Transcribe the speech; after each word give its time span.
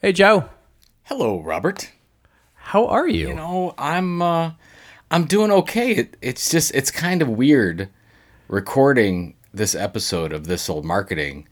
Hey, 0.00 0.12
Joe. 0.12 0.48
Hello, 1.06 1.42
Robert. 1.42 1.90
How 2.54 2.86
are 2.86 3.08
you? 3.08 3.30
You 3.30 3.34
know, 3.34 3.74
I'm 3.76 4.22
uh, 4.22 4.52
I'm 5.10 5.24
doing 5.24 5.50
okay. 5.50 5.90
It, 5.90 6.16
it's 6.22 6.52
just 6.52 6.72
it's 6.72 6.92
kind 6.92 7.20
of 7.20 7.28
weird 7.28 7.88
recording 8.46 9.34
this 9.52 9.74
episode 9.74 10.32
of 10.32 10.46
this 10.46 10.70
old 10.70 10.84
marketing, 10.84 11.48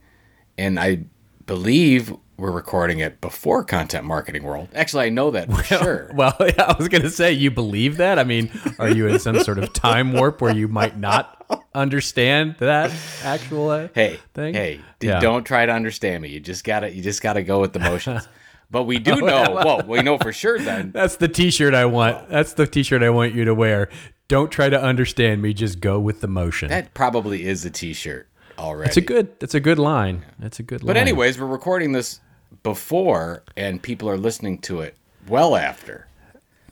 and 0.57 0.79
I 0.79 1.07
believe 1.45 2.15
we're 2.37 2.51
recording 2.51 2.99
it 2.99 3.19
before 3.19 3.65
Content 3.65 4.05
Marketing 4.05 4.43
World. 4.43 4.69
Actually, 4.73 5.07
I 5.07 5.09
know 5.09 5.29
that 5.31 5.51
for 5.51 5.63
sure. 5.63 6.09
well, 6.15 6.33
I 6.39 6.73
was 6.79 6.87
going 6.87 7.01
to 7.01 7.09
say, 7.09 7.33
you 7.33 7.51
believe 7.51 7.97
that? 7.97 8.17
I 8.17 8.23
mean, 8.23 8.49
are 8.79 8.89
you 8.89 9.07
in 9.07 9.19
some 9.19 9.41
sort 9.41 9.59
of 9.59 9.73
time 9.73 10.13
warp 10.13 10.39
where 10.39 10.55
you 10.55 10.69
might 10.69 10.97
not 10.97 11.56
understand 11.75 12.55
that 12.59 12.91
actual 13.23 13.69
uh, 13.69 13.87
hey 13.93 14.19
thing? 14.33 14.53
hey 14.53 14.79
d- 14.99 15.07
Yeah. 15.07 15.19
don't 15.19 15.43
try 15.43 15.65
to 15.65 15.71
understand 15.71 16.23
me 16.23 16.29
you 16.29 16.39
just 16.39 16.63
gotta 16.63 16.91
you 16.93 17.01
just 17.01 17.21
gotta 17.21 17.43
go 17.43 17.59
with 17.61 17.73
the 17.73 17.79
motions 17.79 18.27
but 18.71 18.83
we 18.83 18.99
do 18.99 19.15
know 19.21 19.51
well 19.63 19.81
we 19.85 20.01
know 20.01 20.17
for 20.17 20.33
sure 20.33 20.57
then 20.59 20.91
That's 20.95 21.17
the 21.17 21.27
T-shirt 21.27 21.73
I 21.73 21.85
want. 21.85 22.29
That's 22.29 22.53
the 22.53 22.65
T-shirt 22.67 23.03
I 23.03 23.09
want 23.09 23.33
you 23.33 23.45
to 23.45 23.53
wear. 23.55 23.89
Don't 24.27 24.51
try 24.51 24.67
to 24.69 24.81
understand 24.81 25.41
me. 25.41 25.53
Just 25.53 25.79
go 25.79 25.99
with 26.01 26.19
the 26.21 26.27
motion. 26.27 26.67
that 26.69 26.93
probably 26.93 27.45
is 27.45 27.63
a 27.63 27.69
t-shirt 27.69 28.27
already 28.59 28.89
It's 28.89 28.97
a 28.97 29.01
good. 29.01 29.29
It's 29.39 29.53
a 29.55 29.59
good 29.61 29.79
line. 29.79 30.25
It's 30.41 30.59
a 30.59 30.63
good 30.63 30.81
line. 30.81 30.87
but 30.87 30.97
anyways 30.97 31.39
we're 31.39 31.45
recording 31.47 31.91
this 31.93 32.19
before 32.63 33.43
and 33.55 33.81
people 33.81 34.09
are 34.09 34.17
listening 34.17 34.57
to 34.59 34.81
it 34.81 34.97
well 35.29 35.55
after 35.55 36.07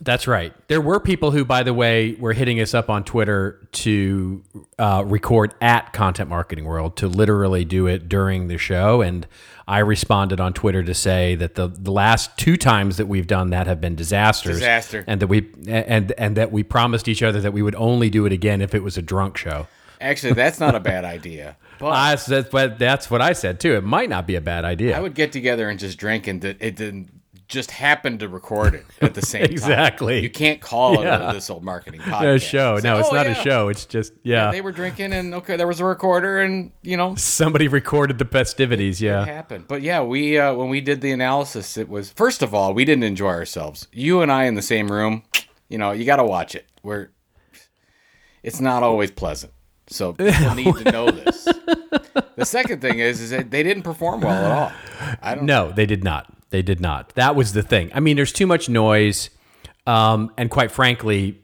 That's 0.01 0.27
right. 0.27 0.53
There 0.67 0.81
were 0.81 0.99
people 0.99 1.31
who, 1.31 1.45
by 1.45 1.63
the 1.63 1.73
way, 1.73 2.15
were 2.15 2.33
hitting 2.33 2.59
us 2.59 2.73
up 2.73 2.89
on 2.89 3.03
Twitter 3.03 3.67
to 3.71 4.43
uh, 4.77 5.03
record 5.05 5.53
at 5.61 5.93
Content 5.93 6.29
Marketing 6.29 6.65
World 6.65 6.97
to 6.97 7.07
literally 7.07 7.65
do 7.65 7.87
it 7.87 8.09
during 8.09 8.47
the 8.47 8.57
show, 8.57 9.01
and 9.01 9.25
I 9.67 9.79
responded 9.79 10.39
on 10.39 10.53
Twitter 10.53 10.83
to 10.83 10.93
say 10.93 11.35
that 11.35 11.55
the, 11.55 11.67
the 11.67 11.91
last 11.91 12.37
two 12.37 12.57
times 12.57 12.97
that 12.97 13.07
we've 13.07 13.27
done 13.27 13.49
that 13.51 13.67
have 13.67 13.79
been 13.79 13.95
disasters, 13.95 14.57
Disaster. 14.57 15.03
and 15.07 15.21
that 15.21 15.27
we 15.27 15.49
and 15.67 16.11
and 16.11 16.37
that 16.37 16.51
we 16.51 16.63
promised 16.63 17.07
each 17.07 17.23
other 17.23 17.41
that 17.41 17.53
we 17.53 17.61
would 17.61 17.75
only 17.75 18.09
do 18.09 18.25
it 18.25 18.33
again 18.33 18.61
if 18.61 18.75
it 18.75 18.83
was 18.83 18.97
a 18.97 19.01
drunk 19.01 19.37
show. 19.37 19.67
actually 20.01 20.33
that's 20.33 20.59
not 20.59 20.75
a 20.75 20.79
bad 20.79 21.05
idea 21.05 21.55
but 21.79 21.87
I, 21.87 22.15
that's, 22.15 22.51
what, 22.51 22.79
that's 22.79 23.09
what 23.09 23.21
I 23.21 23.33
said 23.33 23.59
too. 23.59 23.75
It 23.75 23.83
might 23.83 24.09
not 24.09 24.27
be 24.27 24.35
a 24.35 24.41
bad 24.41 24.65
idea. 24.65 24.97
I 24.97 25.01
would 25.01 25.15
get 25.15 25.31
together 25.31 25.69
and 25.69 25.79
just 25.79 25.97
drink 25.97 26.27
and 26.27 26.43
it 26.43 26.75
didn't 26.75 27.09
just 27.47 27.71
happened 27.71 28.19
to 28.21 28.27
record 28.27 28.73
it 28.75 28.85
at 29.01 29.13
the 29.13 29.21
same 29.21 29.43
time. 29.45 29.51
Exactly. 29.51 30.19
You 30.21 30.29
can't 30.29 30.59
call 30.61 31.03
Yeah. 31.03 31.29
it 31.29 31.33
this 31.33 31.49
old 31.49 31.63
marketing 31.63 32.01
podcast. 32.03 32.35
a 32.35 32.39
show. 32.39 32.77
Say, 32.79 32.87
No, 32.87 32.97
it's 32.99 33.09
"Oh, 33.11 33.15
not 33.15 33.25
yeah, 33.27 33.31
a 33.39 33.43
show. 33.43 33.67
It's 33.69 33.85
just 33.85 34.13
yeah. 34.23 34.51
They 34.51 34.61
were 34.61 34.71
drinking 34.71 35.13
and 35.13 35.33
okay, 35.35 35.55
there 35.55 35.67
was 35.67 35.79
a 35.79 35.85
recorder 35.85 36.41
and 36.41 36.71
you 36.81 36.97
know 36.97 37.15
Somebody 37.15 37.67
recorded 37.67 38.17
the 38.17 38.25
festivities. 38.25 39.01
it 39.01 39.05
Yeah. 39.05 39.25
happened. 39.25 39.65
But 39.67 39.81
yeah, 39.81 40.01
we 40.01 40.37
uh, 40.39 40.53
when 40.55 40.69
we 40.69 40.81
did 40.81 41.01
the 41.01 41.11
analysis, 41.11 41.77
it 41.77 41.87
was 41.89 42.11
first 42.11 42.41
of 42.41 42.53
all 42.53 42.73
we 42.73 42.83
didn't 42.85 43.03
enjoy 43.03 43.29
ourselves. 43.29 43.87
You 43.91 44.21
and 44.21 44.31
I 44.31 44.45
in 44.45 44.55
the 44.55 44.61
same 44.61 44.87
room, 44.91 45.23
you 45.69 45.77
know, 45.77 45.91
you 45.91 46.05
got 46.05 46.17
to 46.17 46.23
watch 46.25 46.55
it. 46.55 46.65
We're 46.83 47.09
it's 48.43 48.59
not 48.61 48.83
always 48.83 49.11
pleasant, 49.11 49.53
so 49.87 50.13
people 50.13 50.55
need 50.55 50.75
to 50.77 50.91
know 50.91 51.09
this. 51.11 51.47
The 52.35 52.45
second 52.45 52.81
thing 52.81 52.99
is, 52.99 53.21
is 53.21 53.29
that 53.31 53.49
they 53.49 53.63
didn't 53.63 53.83
perform 53.83 54.21
well 54.21 54.45
at 54.45 54.51
all. 54.51 54.71
I 55.21 55.35
don't. 55.35 55.45
No, 55.45 55.71
they 55.71 55.85
did 55.85 56.03
not. 56.03 56.31
They 56.55 56.61
did 56.61 56.79
not. 56.79 57.09
That 57.15 57.35
was 57.35 57.51
the 57.51 57.61
thing. 57.61 57.91
I 57.93 57.99
mean, 57.99 58.15
there's 58.15 58.31
too 58.31 58.47
much 58.47 58.69
noise, 58.69 59.29
um, 59.85 60.31
and 60.37 60.49
quite 60.49 60.71
frankly, 60.71 61.37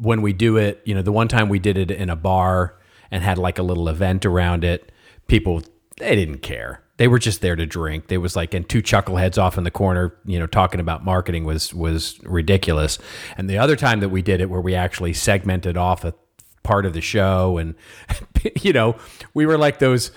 when 0.00 0.22
we 0.22 0.32
do 0.32 0.56
it, 0.56 0.80
you 0.86 0.94
know, 0.94 1.02
the 1.02 1.12
one 1.12 1.28
time 1.28 1.50
we 1.50 1.58
did 1.58 1.76
it 1.76 1.90
in 1.90 2.08
a 2.08 2.16
bar 2.16 2.78
and 3.10 3.22
had 3.22 3.36
like 3.36 3.58
a 3.58 3.62
little 3.62 3.86
event 3.86 4.24
around 4.24 4.64
it, 4.64 4.90
people 5.26 5.62
they 5.98 6.16
didn't 6.16 6.38
care. 6.38 6.80
They 6.96 7.06
were 7.06 7.18
just 7.18 7.42
there 7.42 7.54
to 7.54 7.66
drink. 7.66 8.06
They 8.06 8.16
was 8.16 8.34
like, 8.34 8.54
and 8.54 8.66
two 8.66 8.80
chuckleheads 8.80 9.36
off 9.36 9.58
in 9.58 9.64
the 9.64 9.70
corner, 9.70 10.16
you 10.24 10.38
know, 10.38 10.46
talking 10.46 10.80
about 10.80 11.04
marketing 11.04 11.44
was 11.44 11.74
was 11.74 12.18
ridiculous. 12.22 12.98
And 13.36 13.50
the 13.50 13.58
other 13.58 13.76
time 13.76 14.00
that 14.00 14.08
we 14.08 14.22
did 14.22 14.40
it, 14.40 14.48
where 14.48 14.62
we 14.62 14.74
actually 14.74 15.12
segmented 15.12 15.76
off 15.76 16.02
a 16.02 16.14
part 16.62 16.86
of 16.86 16.94
the 16.94 17.02
show, 17.02 17.58
and 17.58 17.74
you 18.62 18.72
know, 18.72 18.96
we 19.34 19.44
were 19.44 19.58
like 19.58 19.80
those 19.80 20.12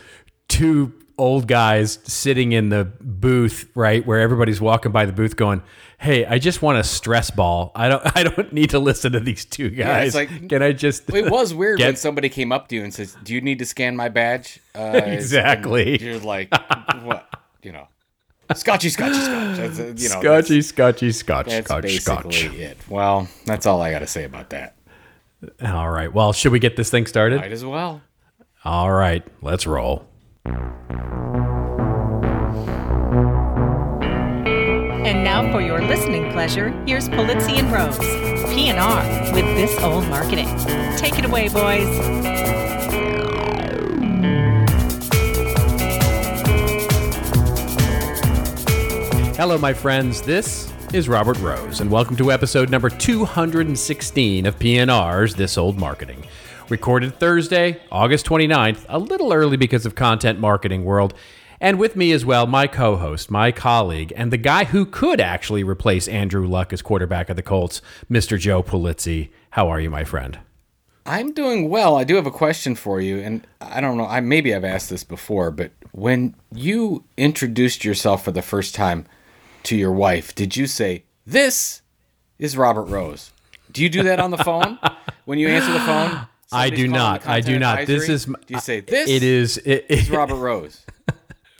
two 0.47 0.93
old 1.19 1.47
guys 1.47 1.99
sitting 2.03 2.51
in 2.53 2.69
the 2.69 2.85
booth, 3.01 3.69
right, 3.75 4.05
where 4.05 4.19
everybody's 4.19 4.59
walking 4.59 4.91
by 4.91 5.05
the 5.05 5.11
booth, 5.11 5.35
going, 5.35 5.61
"Hey, 5.99 6.25
I 6.25 6.39
just 6.39 6.61
want 6.63 6.77
a 6.79 6.83
stress 6.83 7.29
ball. 7.29 7.71
I 7.75 7.89
don't, 7.89 8.01
I 8.17 8.23
don't 8.23 8.51
need 8.53 8.71
to 8.71 8.79
listen 8.79 9.11
to 9.11 9.19
these 9.19 9.45
two 9.45 9.69
guys. 9.69 10.07
it's 10.07 10.15
like- 10.15 10.49
Can 10.49 10.63
I 10.63 10.71
just?" 10.71 11.09
It 11.13 11.29
was 11.29 11.53
weird 11.53 11.77
Get- 11.77 11.85
when 11.87 11.95
somebody 11.97 12.29
came 12.29 12.51
up 12.51 12.67
to 12.69 12.75
you 12.75 12.83
and 12.83 12.93
says, 12.93 13.15
"Do 13.23 13.33
you 13.35 13.41
need 13.41 13.59
to 13.59 13.65
scan 13.65 13.95
my 13.95 14.09
badge?" 14.09 14.59
Uh, 14.75 15.01
Exactly. 15.05 16.01
You're 16.01 16.19
like, 16.19 16.49
what? 17.03 17.27
You 17.61 17.73
know, 17.73 17.87
Scotchy, 18.55 18.87
Scotchy, 18.89 19.13
Scotch. 19.19 19.57
That's, 19.57 19.79
uh, 19.79 19.83
you 19.95 20.07
know, 20.09 20.21
Scotchy, 20.21 20.61
Scotchy, 20.61 21.11
Scotch, 21.11 21.47
That's, 21.47 21.65
Scotch, 21.67 21.81
basically 21.83 22.31
Scotch. 22.31 22.53
it. 22.55 22.77
Well, 22.87 23.27
that's 23.45 23.65
all 23.65 23.81
I 23.81 23.91
got 23.91 23.99
to 23.99 24.07
say 24.07 24.23
about 24.23 24.51
that. 24.51 24.75
All 25.63 25.89
right. 25.89 26.11
Well, 26.13 26.31
should 26.33 26.51
we 26.53 26.59
get 26.59 26.75
this 26.77 26.89
thing 26.89 27.05
started? 27.05 27.41
Might 27.41 27.51
as 27.51 27.63
well. 27.65 28.01
All 28.65 28.91
right. 28.91 29.25
Let's 29.41 29.67
roll. 29.67 30.05
And 35.05 35.23
now 35.23 35.51
for 35.51 35.61
your 35.61 35.81
listening 35.81 36.31
pleasure, 36.31 36.69
here's 36.85 37.07
Pulizzi 37.09 37.59
and 37.59 37.71
Rose, 37.71 37.97
P&R 38.53 39.33
with 39.33 39.45
This 39.55 39.79
Old 39.81 40.07
Marketing. 40.07 40.47
Take 40.97 41.19
it 41.19 41.25
away, 41.25 41.49
boys. 41.49 41.87
Hello, 49.37 49.57
my 49.57 49.73
friends. 49.73 50.21
This 50.21 50.73
is 50.93 51.07
Robert 51.07 51.37
Rose, 51.39 51.79
and 51.81 51.89
welcome 51.91 52.15
to 52.17 52.31
episode 52.31 52.69
number 52.69 52.89
216 52.89 54.45
of 54.45 54.59
PNR's 54.59 55.35
This 55.35 55.57
Old 55.57 55.77
Marketing. 55.77 56.23
Recorded 56.69 57.19
Thursday, 57.19 57.81
August 57.91 58.27
29th, 58.27 58.85
a 58.87 58.99
little 58.99 59.33
early 59.33 59.57
because 59.57 59.87
of 59.87 59.95
Content 59.95 60.39
Marketing 60.39 60.85
World. 60.85 61.15
And 61.59 61.79
with 61.79 61.95
me 61.95 62.11
as 62.11 62.23
well, 62.23 62.45
my 62.45 62.67
co 62.67 62.95
host, 62.95 63.31
my 63.31 63.51
colleague, 63.51 64.13
and 64.15 64.31
the 64.31 64.37
guy 64.37 64.65
who 64.65 64.85
could 64.85 65.19
actually 65.19 65.63
replace 65.63 66.07
Andrew 66.07 66.47
Luck 66.47 66.71
as 66.71 66.83
quarterback 66.83 67.27
of 67.29 67.35
the 67.35 67.41
Colts, 67.41 67.81
Mr. 68.09 68.39
Joe 68.39 68.61
Pulizzi. 68.61 69.29
How 69.51 69.67
are 69.67 69.79
you, 69.79 69.89
my 69.89 70.03
friend? 70.03 70.37
I'm 71.07 71.33
doing 71.33 71.69
well. 71.69 71.95
I 71.95 72.03
do 72.03 72.15
have 72.15 72.27
a 72.27 72.31
question 72.31 72.75
for 72.75 73.01
you, 73.01 73.17
and 73.17 73.47
I 73.59 73.81
don't 73.81 73.97
know. 73.97 74.05
I 74.05 74.19
maybe 74.19 74.53
I've 74.53 74.63
asked 74.63 74.91
this 74.91 75.03
before, 75.03 75.49
but 75.49 75.71
when 75.91 76.35
you 76.53 77.03
introduced 77.17 77.83
yourself 77.83 78.23
for 78.23 78.31
the 78.31 78.43
first 78.43 78.75
time 78.75 79.07
to 79.63 79.75
your 79.75 79.91
wife, 79.91 80.35
did 80.35 80.55
you 80.55 80.67
say, 80.67 81.03
"This 81.25 81.81
is 82.37 82.55
Robert 82.55 82.85
Rose"? 82.85 83.31
Do 83.71 83.81
you 83.81 83.89
do 83.89 84.03
that 84.03 84.19
on 84.19 84.29
the 84.29 84.37
phone 84.37 84.77
when 85.25 85.39
you 85.39 85.47
answer 85.47 85.73
the 85.73 85.79
phone? 85.79 86.27
I 86.51 86.69
do 86.69 86.87
not. 86.87 87.27
I 87.27 87.41
do 87.41 87.59
not. 87.59 87.85
This 87.85 88.09
is. 88.09 88.25
Do 88.25 88.35
you 88.47 88.59
say 88.59 88.81
this? 88.81 89.09
It 89.09 89.23
is. 89.23 89.57
It, 89.57 89.85
is 89.89 90.09
Robert 90.11 90.35
Rose. 90.35 90.85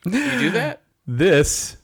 Do 0.03 0.17
you 0.17 0.39
do 0.39 0.49
that? 0.51 0.81
This 1.05 1.77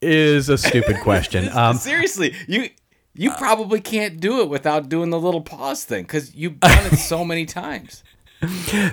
is 0.00 0.48
a 0.48 0.58
stupid 0.58 0.96
question. 1.02 1.48
Um, 1.48 1.76
Seriously, 1.76 2.34
you 2.46 2.68
you 3.14 3.32
probably 3.32 3.80
can't 3.80 4.20
do 4.20 4.40
it 4.40 4.48
without 4.48 4.88
doing 4.88 5.10
the 5.10 5.18
little 5.18 5.40
pause 5.40 5.84
thing 5.84 6.04
because 6.04 6.34
you've 6.34 6.60
done 6.60 6.86
it 6.92 6.96
so 6.96 7.24
many 7.24 7.46
times. 7.46 8.02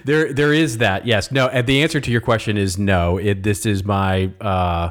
There, 0.03 0.33
there 0.33 0.53
is 0.53 0.79
that. 0.79 1.05
Yes. 1.05 1.31
No. 1.31 1.47
And 1.47 1.65
the 1.65 1.81
answer 1.81 2.01
to 2.01 2.11
your 2.11 2.19
question 2.19 2.57
is 2.57 2.77
no. 2.77 3.17
It, 3.17 3.43
this 3.43 3.65
is 3.65 3.85
my 3.85 4.29
uh, 4.41 4.89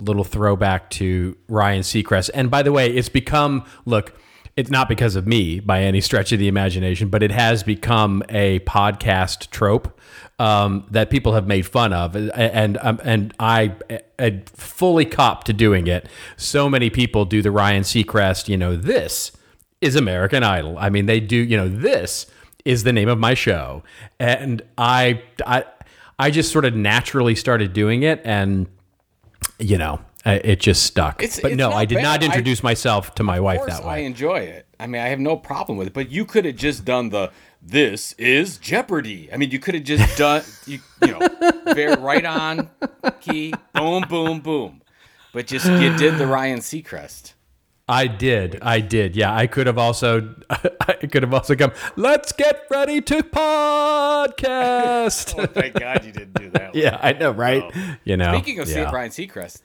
little 0.00 0.24
throwback 0.24 0.90
to 0.90 1.36
Ryan 1.48 1.82
Seacrest. 1.82 2.30
And 2.34 2.50
by 2.50 2.62
the 2.62 2.72
way, 2.72 2.92
it's 2.92 3.08
become 3.08 3.64
look. 3.84 4.18
It's 4.56 4.70
not 4.70 4.88
because 4.88 5.16
of 5.16 5.26
me 5.26 5.58
by 5.58 5.82
any 5.82 6.00
stretch 6.00 6.30
of 6.30 6.38
the 6.38 6.46
imagination, 6.46 7.08
but 7.08 7.22
it 7.22 7.32
has 7.32 7.64
become 7.64 8.22
a 8.28 8.60
podcast 8.60 9.50
trope 9.50 9.98
um, 10.38 10.86
that 10.90 11.10
people 11.10 11.34
have 11.34 11.46
made 11.46 11.66
fun 11.66 11.92
of, 11.92 12.14
and 12.16 12.78
um, 12.80 13.00
and 13.04 13.34
I, 13.38 13.74
I 14.18 14.42
fully 14.46 15.04
cop 15.04 15.44
to 15.44 15.52
doing 15.52 15.86
it. 15.86 16.08
So 16.36 16.68
many 16.68 16.90
people 16.90 17.24
do 17.24 17.42
the 17.42 17.50
Ryan 17.50 17.82
Seacrest. 17.82 18.48
You 18.48 18.56
know, 18.56 18.76
this 18.76 19.32
is 19.80 19.96
American 19.96 20.42
Idol. 20.42 20.78
I 20.78 20.88
mean, 20.90 21.06
they 21.06 21.20
do. 21.20 21.36
You 21.36 21.56
know, 21.56 21.68
this 21.68 22.26
is 22.64 22.84
the 22.84 22.92
name 22.92 23.08
of 23.08 23.18
my 23.18 23.34
show, 23.34 23.82
and 24.18 24.62
I, 24.78 25.22
I, 25.46 25.64
I 26.18 26.30
just 26.30 26.50
sort 26.50 26.64
of 26.64 26.74
naturally 26.74 27.34
started 27.34 27.72
doing 27.72 28.02
it, 28.02 28.20
and 28.24 28.66
you 29.58 29.78
know, 29.78 30.00
it 30.32 30.60
just 30.60 30.84
stuck. 30.84 31.22
It's- 31.22 31.40
but 31.40 31.52
it's 31.52 31.58
no, 31.58 31.70
I 31.70 31.84
did 31.84 31.96
bad. 31.96 32.02
not 32.02 32.22
I- 32.22 32.26
introduce 32.26 32.62
myself 32.62 33.14
to 33.16 33.22
my 33.22 33.40
wife 33.40 33.60
that 33.66 33.84
way. 33.84 33.94
I 33.94 33.98
enjoy 33.98 34.40
it. 34.40 34.66
I 34.80 34.86
mean, 34.86 35.00
I 35.02 35.08
have 35.08 35.20
no 35.20 35.36
problem 35.36 35.78
with 35.78 35.88
it. 35.88 35.92
But 35.94 36.10
you 36.10 36.24
could 36.24 36.44
have 36.44 36.56
just 36.56 36.84
done 36.84 37.10
the 37.10 37.30
"This 37.62 38.12
is 38.18 38.58
Jeopardy." 38.58 39.28
I 39.32 39.36
mean, 39.36 39.50
you 39.50 39.58
could 39.58 39.74
have 39.74 39.84
just 39.84 40.16
done 40.24 40.42
you, 40.66 40.80
you 41.02 41.12
know, 41.12 41.20
very 41.74 41.94
right 41.96 42.24
on 42.24 42.70
key, 43.20 43.54
boom, 43.74 44.04
boom, 44.08 44.40
boom. 44.40 44.82
But 45.32 45.46
just 45.46 45.66
you 45.66 45.96
did 45.96 46.18
the 46.18 46.26
Ryan 46.26 46.60
Seacrest. 46.60 47.32
I 47.86 48.06
did. 48.06 48.58
I 48.62 48.80
did. 48.80 49.14
Yeah, 49.14 49.34
I 49.34 49.46
could 49.46 49.66
have 49.66 49.78
also. 49.78 50.34
I 50.50 50.94
could 50.94 51.22
have 51.22 51.34
also 51.34 51.54
come. 51.54 51.72
Let's 51.96 52.32
get 52.32 52.62
ready 52.70 53.00
to 53.02 53.22
podcast. 53.22 55.34
Oh, 55.38 55.46
thank 55.46 55.74
God 55.74 56.04
you 56.04 56.12
didn't 56.12 56.34
do 56.34 56.50
that. 56.50 56.62
one. 56.74 56.82
yeah, 56.82 56.98
I 57.02 57.12
know, 57.12 57.30
right? 57.32 57.64
Oh. 57.74 57.96
You 58.04 58.16
know. 58.16 58.32
Speaking 58.34 58.58
of 58.60 58.68
yeah. 58.68 58.90
Ryan 58.90 59.10
Seacrest, 59.10 59.62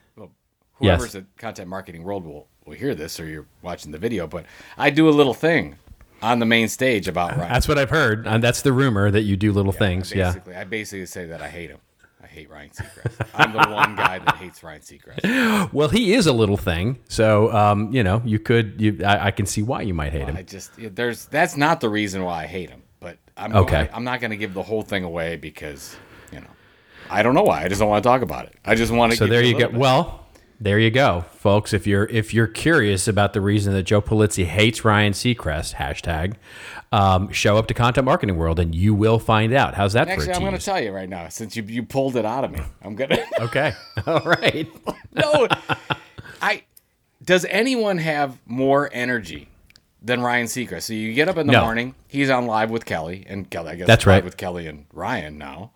well, 0.80 0.88
Yes. 0.92 0.98
whoever's 1.00 1.16
at 1.16 1.38
Content 1.38 1.68
Marketing 1.70 2.04
World 2.04 2.26
will 2.26 2.48
will 2.66 2.74
hear 2.76 2.94
this 2.96 3.20
or 3.20 3.26
you're 3.28 3.46
watching 3.62 3.92
the 3.92 3.98
video. 3.98 4.28
But 4.28 4.46
I 4.78 4.90
do 4.92 5.10
a 5.10 5.12
little 5.12 5.34
thing 5.34 5.76
on 6.22 6.40
the 6.40 6.46
main 6.46 6.68
stage 6.68 7.08
about 7.08 7.36
Ryan. 7.38 7.52
That's 7.52 7.68
what 7.68 7.78
I've 7.80 7.90
heard. 7.90 8.28
And 8.28 8.44
that's 8.44 8.62
the 8.62 8.72
rumor 8.74 9.10
that 9.10 9.22
you 9.22 9.36
do 9.38 9.52
little 9.52 9.72
things. 9.72 10.14
Yeah. 10.14 10.36
I 10.56 10.66
basically 10.66 11.06
say 11.08 11.26
that 11.28 11.42
I 11.42 11.48
hate 11.50 11.70
him. 11.72 11.80
I 12.22 12.28
hate 12.28 12.50
Ryan 12.50 12.70
Seacrest. 12.70 13.28
I'm 13.34 13.54
the 13.54 13.60
one 13.74 13.96
guy 13.96 14.20
that 14.20 14.36
hates 14.36 14.62
Ryan 14.62 14.82
Seacrest. 14.82 15.70
Well, 15.74 15.88
he 15.90 16.14
is 16.14 16.28
a 16.28 16.34
little 16.34 16.58
thing. 16.58 17.00
So, 17.08 17.52
um, 17.54 17.92
you 17.94 18.04
know, 18.04 18.22
you 18.26 18.38
could, 18.40 18.80
you, 18.80 19.00
I, 19.06 19.28
I 19.28 19.32
can 19.32 19.46
see 19.46 19.62
why 19.64 19.82
you 19.82 19.94
might 19.94 20.12
hate 20.12 20.28
him. 20.28 20.36
I 20.38 20.44
just 20.44 20.72
there's 20.78 21.26
that's 21.28 21.56
not 21.58 21.80
the 21.82 21.90
reason 21.90 22.24
why 22.24 22.44
I 22.44 22.46
hate 22.48 22.70
him. 22.70 22.84
But 23.00 23.18
I'm 23.38 23.56
Okay. 23.56 23.72
going, 23.72 23.90
I'm 23.94 24.04
not 24.04 24.20
going 24.20 24.32
to 24.32 24.38
give 24.38 24.54
the 24.54 24.64
whole 24.64 24.82
thing 24.84 25.04
away 25.06 25.38
because 25.38 25.96
you 26.32 26.42
know 26.42 26.48
I 27.10 27.24
don't 27.24 27.34
know 27.34 27.44
why. 27.44 27.64
I 27.64 27.68
just 27.70 27.80
don't 27.80 27.90
want 27.90 28.04
to 28.04 28.08
talk 28.08 28.22
about 28.22 28.46
it. 28.46 28.56
I 28.66 28.76
just 28.76 28.92
want 28.92 29.14
to. 29.14 29.18
So 29.18 29.26
there 29.28 29.42
you 29.44 29.54
go. 29.54 29.70
bit. 29.70 29.74
Well, 29.74 30.26
there 30.60 30.78
you 30.80 30.92
go, 30.92 31.26
folks. 31.36 31.74
If 31.74 31.88
you're 31.88 32.06
if 32.06 32.34
you're 32.34 32.48
curious 32.48 33.08
about 33.08 33.34
the 33.34 33.42
reason 33.42 33.74
that 33.74 33.84
Joe 33.84 34.02
Pulizzi 34.02 34.46
hates 34.46 34.84
Ryan 34.84 35.14
Seacrest, 35.14 35.76
hashtag, 35.76 36.36
um, 36.92 37.32
show 37.32 37.58
up 37.58 37.68
to 37.68 37.74
Content 37.74 38.06
Marketing 38.06 38.38
World 38.38 38.60
and 38.60 38.74
you 38.76 38.94
will 38.94 39.20
find 39.20 39.54
out. 39.54 39.76
How's 39.76 39.94
that 39.94 40.08
Actually, 40.08 40.26
for 40.28 40.32
a 40.32 40.36
I'm 40.36 40.42
going 40.42 40.58
to 40.58 40.64
tell 40.64 40.82
you 40.82 40.92
right 40.92 41.08
now, 41.10 41.30
since 41.30 41.56
you 41.56 41.64
you 41.64 41.84
pulled 41.84 42.16
it 42.16 42.26
out 42.26 42.44
of 42.44 42.52
me, 42.52 42.60
I'm 42.82 42.96
gonna. 42.96 43.20
okay. 43.40 43.74
All 44.08 44.22
right. 44.22 44.68
no, 45.14 45.48
I. 46.42 46.64
Does 47.24 47.46
anyone 47.46 47.98
have 47.98 48.38
more 48.46 48.90
energy 48.94 49.50
than 50.02 50.22
Ryan 50.22 50.48
Seacrest? 50.48 50.84
So 50.84 50.94
you 50.94 51.14
get 51.14 51.28
up 51.30 51.38
in 51.38 51.48
the 51.48 51.54
No. 51.54 51.62
morning, 51.62 51.94
he's 52.08 52.30
on 52.30 52.48
live 52.48 52.70
with 52.72 52.86
Kelly 52.86 53.26
and 53.28 53.50
Kelly. 53.50 53.72
I 53.72 53.76
guess 53.76 53.88
That's 53.88 54.06
right. 54.06 54.24
with 54.24 54.38
Kelly 54.38 54.68
and 54.68 54.86
Ryan 54.94 55.38
now, 55.38 55.72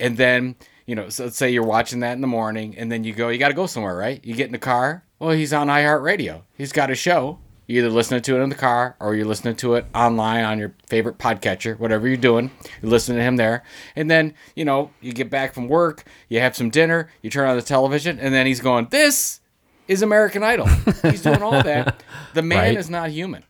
and 0.00 0.16
then 0.16 0.56
you 0.88 0.94
know, 0.96 1.08
so 1.08 1.24
let's 1.24 1.36
say 1.36 1.50
you're 1.50 1.62
watching 1.62 2.00
that 2.00 2.12
in 2.14 2.20
the 2.22 2.26
morning, 2.26 2.74
and 2.78 2.90
then 2.90 3.04
you 3.04 3.12
go, 3.12 3.28
you 3.28 3.38
got 3.38 3.48
to 3.48 3.54
go 3.54 3.66
somewhere, 3.66 3.94
right? 3.94 4.24
You 4.24 4.34
get 4.34 4.46
in 4.46 4.52
the 4.52 4.58
car. 4.58 5.04
Well, 5.20 5.30
he's 5.30 5.52
on 5.52 5.66
iHeartRadio. 5.68 6.42
He's 6.56 6.72
got 6.72 6.90
a 6.90 6.94
show. 6.94 7.38
You're 7.66 7.84
either 7.84 7.94
listening 7.94 8.22
to 8.22 8.36
it 8.38 8.42
in 8.42 8.48
the 8.48 8.54
car 8.54 8.96
or 8.98 9.14
you're 9.14 9.26
listening 9.26 9.54
to 9.56 9.74
it 9.74 9.84
online 9.94 10.42
on 10.44 10.58
your 10.58 10.72
favorite 10.86 11.18
podcatcher, 11.18 11.78
whatever 11.78 12.08
you're 12.08 12.16
doing. 12.16 12.50
You're 12.80 12.90
listening 12.90 13.18
to 13.18 13.22
him 13.24 13.36
there. 13.36 13.62
And 13.94 14.10
then, 14.10 14.32
you 14.56 14.64
know, 14.64 14.90
you 15.02 15.12
get 15.12 15.28
back 15.28 15.52
from 15.52 15.68
work, 15.68 16.04
you 16.30 16.40
have 16.40 16.56
some 16.56 16.70
dinner, 16.70 17.10
you 17.20 17.28
turn 17.28 17.46
on 17.46 17.56
the 17.56 17.62
television, 17.62 18.18
and 18.18 18.32
then 18.32 18.46
he's 18.46 18.60
going, 18.60 18.88
This 18.90 19.40
is 19.86 20.00
American 20.00 20.42
Idol. 20.42 20.66
He's 21.02 21.22
doing 21.22 21.42
all 21.42 21.62
that. 21.62 22.02
The 22.34 22.40
man 22.42 22.58
Right. 22.58 22.76
is 22.78 22.88
not 22.90 23.10
human. 23.10 23.44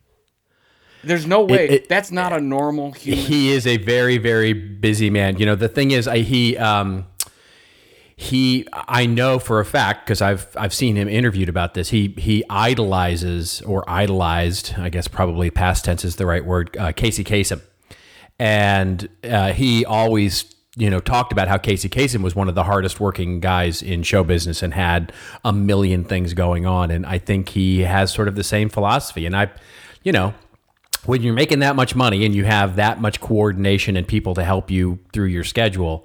There's 1.05 1.27
no 1.27 1.43
way. 1.45 1.69
it- 1.69 1.89
That's 1.89 2.11
not 2.11 2.33
a 2.33 2.41
normal 2.41 2.93
human. 2.93 3.25
he 3.25 3.53
is 3.53 3.67
a 3.69 3.77
very 3.77 4.19
very 4.19 4.53
busy 4.53 5.11
man 5.11 5.39
you 5.39 5.47
know 5.47 5.55
the 5.55 5.69
thing 5.69 5.93
is 5.93 6.09
I, 6.09 6.19
he 6.19 6.57
um 6.57 7.07
he 8.21 8.67
i 8.73 9.07
know 9.07 9.39
for 9.39 9.61
a 9.61 9.65
fact 9.65 10.05
because 10.05 10.21
i've 10.21 10.49
i've 10.57 10.75
seen 10.75 10.97
him 10.97 11.07
interviewed 11.09 11.49
about 11.49 11.75
this 11.75 11.91
he 11.91 12.09
he 12.19 12.43
idolizes 12.51 13.63
or 13.63 13.89
idolized 13.89 14.75
i 14.77 14.89
guess 14.89 15.07
probably 15.07 15.53
past 15.53 15.85
tense 15.85 16.05
is 16.05 16.17
the 16.17 16.27
right 16.27 16.45
word 16.45 16.77
uh, 16.77 16.91
casey 16.93 17.23
kasem. 17.23 17.61
And 18.41 19.09
uh, 19.25 19.53
he 19.53 19.85
always 19.85 20.53
you 20.77 20.91
know 20.91 20.99
talked 20.99 21.31
about 21.31 21.47
how 21.47 21.59
casey 21.59 21.89
kasem 21.89 22.23
was 22.23 22.35
one 22.35 22.49
of 22.49 22.57
the 22.57 22.65
hardest 22.65 22.99
working 22.99 23.39
guys 23.39 23.83
in 23.83 24.03
show 24.03 24.25
business 24.25 24.65
and 24.65 24.75
had 24.75 25.13
a 25.45 25.53
million 25.53 26.03
things 26.03 26.35
going 26.35 26.67
on. 26.67 26.91
And 26.91 27.07
i 27.07 27.19
think 27.19 27.51
he 27.51 27.81
has 27.83 28.13
sort 28.13 28.27
of 28.27 28.35
the 28.35 28.45
same 28.45 28.69
philosophy. 28.69 29.27
And 29.27 29.37
i 29.37 29.49
you 30.03 30.11
know 30.11 30.35
when 31.07 31.23
you're 31.23 31.35
making 31.35 31.61
that 31.61 31.77
much 31.77 31.95
money 31.95 32.25
and 32.25 32.35
you 32.35 32.45
have 32.45 32.75
that 32.75 33.01
much 33.01 33.21
coordination 33.21 33.97
and 33.97 34.09
people 34.09 34.35
to 34.35 34.43
help 34.43 34.73
you 34.73 34.99
through 35.13 35.27
your 35.27 35.45
schedule, 35.45 36.05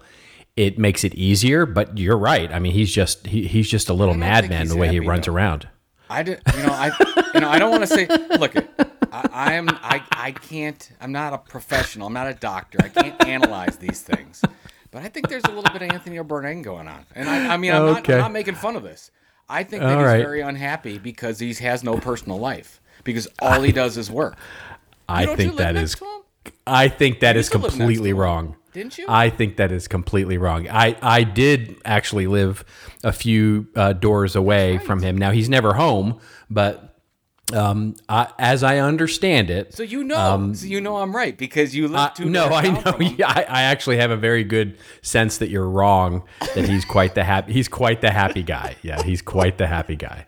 it 0.56 0.78
makes 0.78 1.04
it 1.04 1.16
easier. 1.16 1.66
But 1.66 1.98
you're 1.98 2.18
right. 2.18 2.52
I 2.52 2.60
mean, 2.60 2.74
he's 2.74 2.94
just 2.94 3.28
he, 3.28 3.48
he's 3.48 3.70
just 3.70 3.90
a 3.90 3.94
little 3.94 4.16
madman 4.16 4.68
the 4.68 4.78
way 4.78 4.90
he 4.90 5.00
runs 5.00 5.26
though. 5.26 5.34
around. 5.34 5.68
I 6.10 6.22
did, 6.22 6.42
you 6.56 6.64
know, 6.64 6.74
I, 6.74 6.92
you 7.34 7.40
know, 7.40 7.50
I 7.50 7.58
don't 7.58 7.72
want 7.72 7.82
to 7.82 7.88
say. 7.88 8.08
Look, 8.38 8.56
I, 9.12 9.30
I 9.32 9.54
am, 9.54 9.68
I, 9.70 10.04
I 10.12 10.32
can't. 10.32 10.92
I'm 11.02 11.12
not 11.12 11.34
a 11.34 11.38
professional. 11.40 12.08
I'm 12.08 12.14
not 12.14 12.28
a 12.28 12.36
doctor. 12.36 12.78
I 12.84 12.90
can't 12.90 13.26
analyze 13.26 13.78
these 13.78 14.02
things. 14.02 14.42
But 14.92 15.02
I 15.02 15.08
think 15.08 15.28
there's 15.28 15.46
a 15.46 15.52
little 15.52 15.74
bit 15.74 15.82
of 15.82 15.90
Anthony 15.90 16.18
Bourdain 16.18 16.62
going 16.62 16.88
on, 16.88 17.06
and 17.16 17.28
I, 17.28 17.56
I 17.56 17.58
mean, 17.58 17.72
I'm, 17.74 17.86
not, 17.86 18.08
I'm 18.08 18.20
not 18.20 18.32
making 18.32 18.56
fun 18.56 18.76
of 18.76 18.84
this. 18.84 19.10
I 19.50 19.64
think 19.64 19.82
that 19.82 19.94
All 19.94 20.00
he's 20.00 20.06
right. 20.08 20.22
very 20.22 20.42
unhappy 20.42 21.00
because 21.00 21.40
he 21.40 21.52
has 21.56 21.84
no 21.84 21.98
personal 21.98 22.38
life 22.38 22.80
because 23.04 23.28
all 23.40 23.62
he 23.62 23.72
does 23.72 23.98
is 23.98 24.12
work. 24.12 24.38
I 25.10 25.36
think 25.36 25.58
that 25.58 25.76
is 25.76 25.96
him? 25.96 26.08
I 26.66 26.88
think 26.88 27.20
that 27.22 27.36
You 27.36 27.40
is 27.40 27.46
used 27.46 27.52
to 27.54 27.58
live 27.58 27.64
next 27.64 27.78
completely 27.78 28.14
wrong. 28.14 28.56
Didn't 28.74 28.98
you? 28.98 29.06
I 29.08 29.30
think 29.30 29.58
that 29.58 29.72
is 29.72 29.88
completely 29.88 30.38
wrong. 30.38 30.68
I, 30.68 30.98
I 31.02 31.24
did 31.24 31.80
actually 31.86 32.26
live 32.28 32.66
a 33.04 33.12
few 33.12 33.68
uh, 33.76 33.94
doors 33.94 34.36
away 34.36 34.80
from 34.80 35.02
him. 35.04 35.18
Now 35.18 35.32
he's 35.32 35.48
never 35.48 35.74
home, 35.74 36.20
but 36.50 36.94
um, 37.54 37.96
I, 38.10 38.30
as 38.40 38.64
I 38.64 38.80
understand 38.80 39.52
it, 39.52 39.76
So 39.76 39.84
you 39.84 40.04
know, 40.04 40.54
so 40.54 40.66
you 40.66 40.82
know 40.82 40.98
I'm 40.98 41.16
right 41.16 41.38
because 41.38 41.76
you 41.76 41.88
live 41.88 42.18
Uh, 42.20 42.24
no, 42.24 42.48
I 42.48 42.70
know. 42.70 42.98
Yeah, 43.00 43.28
I, 43.36 43.44
I 43.44 43.62
actually 43.64 43.98
have 43.98 44.10
a 44.10 44.18
very 44.18 44.44
good 44.44 44.78
sense 45.04 45.38
that 45.38 45.50
you're 45.50 45.70
wrong. 45.70 46.24
That 46.56 46.68
he's 46.68 46.86
quite 46.86 47.14
the 47.14 47.24
happy. 47.24 47.54
He's 47.54 47.68
quite 47.68 48.02
the 48.02 48.12
happy 48.12 48.42
guy. 48.44 48.78
Yeah, 48.82 49.04
he's 49.04 49.22
quite 49.22 49.58
the 49.60 49.68
happy 49.68 49.96
guy. 49.96 50.28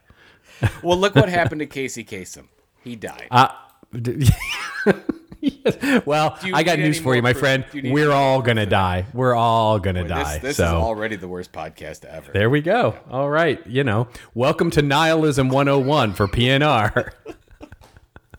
Well, 0.84 0.98
look 0.98 1.16
what 1.16 1.30
happened 1.30 1.60
to 1.60 1.66
Casey 1.66 2.04
Kasem. 2.04 2.48
He 2.84 2.96
died. 2.96 3.28
Uh, 3.32 3.50
Yes. 5.46 6.02
Well, 6.06 6.38
I 6.54 6.64
got 6.64 6.80
news 6.80 7.00
for 7.00 7.16
you, 7.16 7.22
my 7.22 7.34
proof? 7.34 7.40
friend. 7.40 7.66
You 7.74 7.94
We're 7.94 8.12
all 8.12 8.42
gonna 8.42 8.66
die. 8.66 9.06
We're 9.14 9.36
all 9.36 9.78
gonna 9.80 10.08
die. 10.08 10.40
this 10.40 10.58
so 10.58 10.64
is 10.64 10.70
already 10.72 11.16
the 11.18 11.28
worst 11.28 11.52
podcast 11.52 12.04
ever. 12.06 12.32
there 12.32 12.50
we 12.50 12.62
go. 12.62 12.96
All 13.12 13.30
right, 13.30 13.66
you 13.68 13.84
know, 13.84 14.08
welcome 14.34 14.72
to 14.72 14.82
Nihilism 14.82 15.50
101 15.50 16.14
for 16.14 16.28
PNR. 16.28 17.12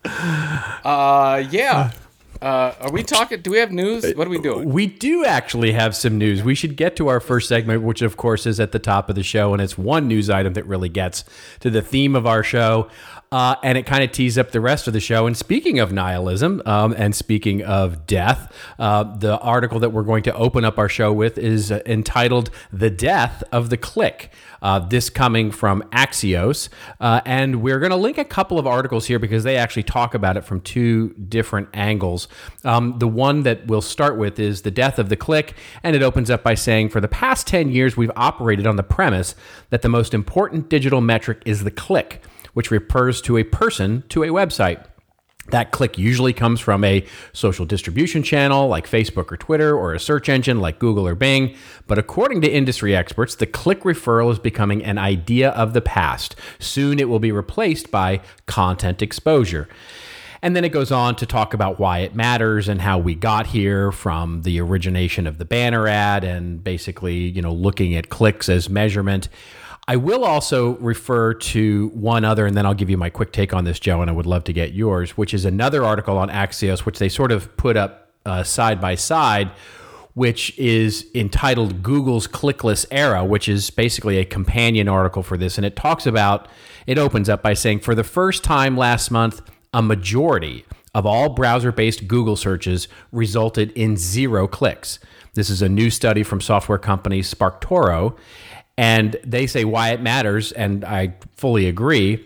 Uh, 0.04 1.44
yeah. 1.50 1.90
Uh, 2.46 2.72
are 2.81 2.93
we 2.93 3.02
talking? 3.02 3.40
Do 3.40 3.50
we 3.50 3.58
have 3.58 3.72
news? 3.72 4.14
What 4.14 4.28
are 4.28 4.31
we 4.31 4.38
doing? 4.38 4.69
We 4.69 4.87
do 4.87 5.25
actually 5.25 5.72
have 5.72 5.96
some 5.96 6.16
news. 6.16 6.44
We 6.44 6.54
should 6.54 6.76
get 6.76 6.94
to 6.94 7.08
our 7.08 7.19
first 7.19 7.48
segment, 7.48 7.82
which 7.82 8.02
of 8.02 8.16
course 8.16 8.46
is 8.46 8.60
at 8.60 8.70
the 8.70 8.78
top 8.78 9.08
of 9.08 9.16
the 9.16 9.25
show, 9.25 9.52
and 9.52 9.60
it's 9.60 9.76
one 9.76 10.06
news 10.06 10.31
item 10.31 10.54
that 10.54 10.64
really 10.64 10.88
gets 10.88 11.25
to 11.58 11.70
the 11.70 11.82
theme 11.82 12.14
of 12.14 12.25
our 12.25 12.44
show, 12.44 12.88
uh, 13.32 13.56
and 13.64 13.76
it 13.76 13.84
kind 13.84 14.04
of 14.04 14.12
tees 14.12 14.38
up 14.38 14.52
the 14.52 14.60
rest 14.60 14.87
of 14.87 14.93
the 14.93 15.00
show. 15.00 15.26
And 15.26 15.37
speaking 15.37 15.81
of 15.81 15.93
nihilism, 15.93 16.62
um, 16.66 16.94
and 16.96 17.16
speaking 17.16 17.64
of 17.64 18.06
death, 18.06 18.54
uh, 18.78 19.02
the 19.02 19.38
article 19.40 19.81
that 19.81 19.90
we're 19.90 20.04
going 20.04 20.22
to 20.22 20.34
open 20.37 20.64
up 20.64 20.78
our 20.78 20.88
show 20.88 21.12
with 21.12 21.38
is 21.38 21.72
uh, 21.72 21.81
entitled 21.84 22.50
"The 22.72 22.90
Death 22.90 23.42
of 23.50 23.70
the 23.70 23.76
Click." 23.76 24.31
Uh, 24.62 24.78
this 24.78 25.10
coming 25.10 25.50
from 25.50 25.82
Axios, 25.92 26.70
uh, 26.99 27.20
and 27.26 27.62
we're 27.62 27.78
going 27.78 27.90
to 27.90 27.97
link 27.97 28.16
a 28.16 28.25
couple 28.25 28.59
of 28.59 28.66
articles 28.66 29.06
here 29.06 29.18
because 29.18 29.44
they 29.44 29.56
actually 29.56 29.82
talk 29.82 30.14
about 30.14 30.37
it 30.37 30.44
from 30.44 30.61
two 30.61 31.11
different 31.28 31.68
angles. 31.75 32.26
Um, 32.64 32.99
the 32.99 33.09
one 33.09 33.43
that 33.43 33.66
we'll 33.66 33.81
start 33.81 34.16
with 34.16 34.38
is 34.38 34.62
the 34.62 34.71
death 34.71 34.99
of 34.99 35.09
the 35.09 35.16
click, 35.16 35.55
and 35.83 35.95
it 35.95 36.02
opens 36.02 36.31
up 36.31 36.43
by 36.43 36.55
saying, 36.55 36.90
"For 36.90 37.00
the 37.00 37.09
past 37.09 37.47
ten 37.47 37.71
years, 37.71 37.97
we've 37.97 38.11
operated 38.16 38.66
on 38.66 38.76
the 38.76 38.83
premise 38.83 39.35
that 39.71 39.83
the 39.83 39.88
most 39.88 40.14
important 40.14 40.69
digital 40.69 41.00
metric 41.00 41.43
is 41.45 41.64
the 41.64 41.71
click, 41.71 42.23
which 42.55 42.71
refers 42.71 43.21
to 43.23 43.37
a 43.37 43.45
person 43.45 44.05
to 44.09 44.23
a 44.23 44.28
website." 44.28 44.85
That 45.50 45.71
click 45.71 45.97
usually 45.97 46.33
comes 46.33 46.61
from 46.61 46.83
a 46.83 47.05
social 47.33 47.66
distribution 47.66 48.25
channel 48.25 48.66
like 48.66 48.90
Facebook 48.90 49.31
or 49.31 49.37
Twitter 49.37 49.76
or 49.76 49.95
a 49.95 50.00
search 50.00 50.28
engine 50.28 50.59
like 50.59 50.81
Google 50.81 51.07
or 51.07 51.14
Bing. 51.14 51.55
But 51.87 51.99
according 51.99 52.40
to 52.40 52.50
industry 52.50 52.97
experts, 52.97 53.37
the 53.37 53.47
click 53.47 53.83
referral 53.83 54.33
is 54.33 54.40
becoming 54.40 54.83
an 54.85 54.99
idea 54.99 55.50
of 55.50 55.73
the 55.73 55.81
past. 55.81 56.35
Soon 56.59 56.99
it 56.99 57.09
will 57.09 57.21
be 57.21 57.31
replaced 57.31 57.93
by 57.93 58.23
content 58.47 59.02
exposure. 59.02 59.69
And 60.43 60.55
then 60.55 60.64
it 60.64 60.71
goes 60.71 60.93
on 60.93 61.16
to 61.16 61.26
talk 61.26 61.55
about 61.55 61.78
why 61.78 62.00
it 62.00 62.14
matters 62.14 62.69
and 62.69 62.81
how 62.81 62.99
we 62.99 63.14
got 63.14 63.47
here 63.47 63.93
from 63.93 64.43
the 64.43 64.61
origination 64.61 65.26
of 65.26 65.38
the 65.38 65.45
banner 65.45 65.88
ad 65.88 66.25
and 66.25 66.62
basically, 66.62 67.16
you 67.16 67.43
know, 67.43 67.52
looking 67.52 67.95
at 67.95 68.09
clicks 68.09 68.49
as 68.49 68.69
measurement. 68.69 69.28
I 69.88 69.97
will 69.97 70.25
also 70.25 70.76
refer 70.78 71.35
to 71.35 71.88
one 71.95 72.25
other, 72.25 72.45
and 72.45 72.57
then 72.57 72.66
I'll 72.66 72.75
give 72.75 72.90
you 72.90 72.97
my 72.97 73.09
quick 73.09 73.33
take 73.33 73.55
on 73.55 73.64
this, 73.64 73.78
Joe, 73.78 74.00
and 74.00 74.11
I 74.11 74.12
would 74.12 74.26
love 74.26 74.43
to 74.45 74.52
get 74.52 74.73
yours, 74.73 75.12
which 75.12 75.33
is 75.33 75.45
another 75.45 75.85
article 75.85 76.19
on 76.19 76.28
Axios, 76.28 76.81
which 76.81 76.99
they 76.99 77.09
sort 77.09 77.31
of 77.31 77.57
put 77.57 77.76
up 77.76 78.11
uh, 78.26 78.43
side 78.43 78.81
by 78.81 78.97
side, 78.97 79.52
which 80.14 80.59
is 80.59 81.07
entitled 81.14 81.85
Google's 81.85 82.26
Clickless 82.26 82.85
Era, 82.90 83.25
which 83.25 83.49
is 83.49 83.71
basically 83.71 84.19
a 84.19 84.25
companion 84.25 84.88
article 84.88 85.23
for 85.23 85.37
this. 85.37 85.57
And 85.57 85.64
it 85.64 85.76
talks 85.76 86.05
about, 86.05 86.49
it 86.88 86.99
opens 86.99 87.28
up 87.28 87.43
by 87.43 87.55
saying, 87.55 87.81
for 87.81 87.95
the 87.95 88.02
first 88.02 88.43
time 88.43 88.76
last 88.76 89.12
month, 89.12 89.40
a 89.73 89.82
majority 89.82 90.64
of 90.94 91.04
all 91.04 91.28
browser 91.28 91.73
based 91.73 92.08
Google 92.08 92.37
searches 92.37 92.88
resulted 93.12 93.70
in 93.73 93.96
zero 93.96 94.49
clicks. 94.49 94.99
This 95.35 95.50
is 95.50 95.61
a 95.61 95.68
new 95.68 95.90
study 95.90 96.23
from 96.23 96.40
software 96.40 96.78
company 96.78 97.20
SparkToro. 97.20 98.16
And 98.78 99.16
they 99.25 99.46
say 99.46 99.64
why 99.64 99.90
it 99.90 100.00
matters, 100.00 100.52
and 100.52 100.85
I 100.85 101.14
fully 101.37 101.66
agree, 101.66 102.25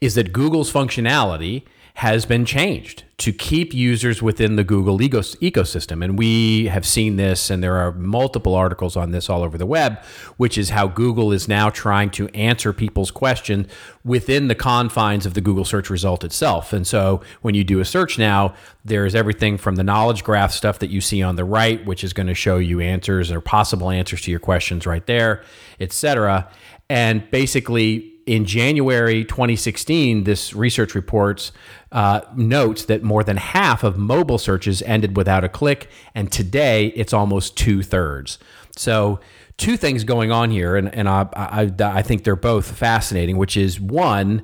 is 0.00 0.14
that 0.14 0.32
Google's 0.32 0.72
functionality 0.72 1.64
has 1.94 2.24
been 2.24 2.44
changed 2.44 3.04
to 3.18 3.32
keep 3.32 3.74
users 3.74 4.22
within 4.22 4.56
the 4.56 4.64
Google 4.64 4.98
ecosystem. 4.98 6.02
And 6.02 6.18
we 6.18 6.68
have 6.68 6.86
seen 6.86 7.16
this, 7.16 7.50
and 7.50 7.62
there 7.62 7.76
are 7.76 7.92
multiple 7.92 8.54
articles 8.54 8.96
on 8.96 9.10
this 9.10 9.28
all 9.28 9.42
over 9.42 9.58
the 9.58 9.66
web, 9.66 10.02
which 10.38 10.56
is 10.56 10.70
how 10.70 10.88
Google 10.88 11.30
is 11.30 11.46
now 11.46 11.68
trying 11.68 12.08
to 12.10 12.28
answer 12.28 12.72
people's 12.72 13.10
questions 13.10 13.66
within 14.04 14.48
the 14.48 14.54
confines 14.54 15.26
of 15.26 15.34
the 15.34 15.42
Google 15.42 15.66
search 15.66 15.90
result 15.90 16.24
itself. 16.24 16.72
And 16.72 16.86
so 16.86 17.20
when 17.42 17.54
you 17.54 17.64
do 17.64 17.80
a 17.80 17.84
search 17.84 18.18
now, 18.18 18.54
there's 18.82 19.14
everything 19.14 19.58
from 19.58 19.76
the 19.76 19.84
knowledge 19.84 20.24
graph 20.24 20.52
stuff 20.52 20.78
that 20.78 20.88
you 20.88 21.02
see 21.02 21.22
on 21.22 21.36
the 21.36 21.44
right, 21.44 21.84
which 21.84 22.02
is 22.02 22.14
going 22.14 22.28
to 22.28 22.34
show 22.34 22.56
you 22.56 22.80
answers 22.80 23.30
or 23.30 23.42
possible 23.42 23.90
answers 23.90 24.22
to 24.22 24.30
your 24.30 24.40
questions 24.40 24.86
right 24.86 25.04
there, 25.04 25.42
et 25.78 25.92
cetera. 25.92 26.50
And 26.88 27.30
basically, 27.30 28.09
in 28.26 28.44
January 28.44 29.24
2016, 29.24 30.24
this 30.24 30.54
research 30.54 30.94
reports 30.94 31.52
uh, 31.92 32.20
notes 32.36 32.84
that 32.84 33.02
more 33.02 33.24
than 33.24 33.36
half 33.36 33.82
of 33.82 33.96
mobile 33.96 34.38
searches 34.38 34.82
ended 34.82 35.16
without 35.16 35.44
a 35.44 35.48
click, 35.48 35.88
and 36.14 36.30
today 36.30 36.88
it's 36.96 37.12
almost 37.12 37.56
two 37.56 37.82
thirds. 37.82 38.38
So, 38.76 39.20
two 39.56 39.76
things 39.76 40.04
going 40.04 40.32
on 40.32 40.50
here, 40.50 40.76
and, 40.76 40.94
and 40.94 41.08
I, 41.08 41.28
I, 41.34 41.70
I 41.80 42.02
think 42.02 42.24
they're 42.24 42.36
both 42.36 42.76
fascinating, 42.76 43.36
which 43.36 43.56
is 43.56 43.78
one, 43.78 44.42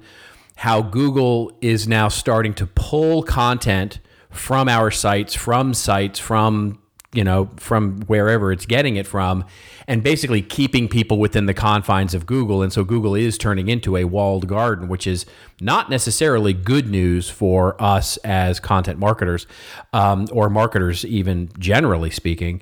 how 0.57 0.83
Google 0.83 1.57
is 1.61 1.87
now 1.87 2.09
starting 2.09 2.55
to 2.55 2.67
pull 2.67 3.23
content 3.23 4.01
from 4.31 4.69
our 4.69 4.91
sites, 4.91 5.35
from 5.35 5.75
sites, 5.75 6.19
from 6.19 6.79
you 7.17 7.25
know, 7.25 7.51
from 7.57 8.03
wherever 8.03 8.53
it's 8.53 8.67
getting 8.67 8.97
it 8.97 9.07
from, 9.07 9.45
and 9.89 10.03
basically 10.03 10.43
keeping 10.43 10.89
people 10.89 11.19
within 11.19 11.47
the 11.47 11.55
confines 11.55 12.15
of 12.15 12.27
Google. 12.27 12.63
And 12.63 12.73
so 12.73 12.85
Google 12.85 13.15
is 13.15 13.39
turning 13.39 13.69
into 13.69 13.97
a 13.97 14.05
walled 14.05 14.47
garden, 14.47 14.89
which 14.89 15.07
is 15.07 15.27
not 15.61 15.89
necessarily 15.89 16.53
good 16.53 16.89
news 16.89 17.31
for 17.31 17.81
us 17.83 18.17
as 18.19 18.61
content 18.61 18.99
marketers 18.99 19.47
um, 19.93 20.29
or 20.31 20.51
marketers, 20.51 21.05
even 21.05 21.49
generally 21.59 22.11
speaking. 22.11 22.61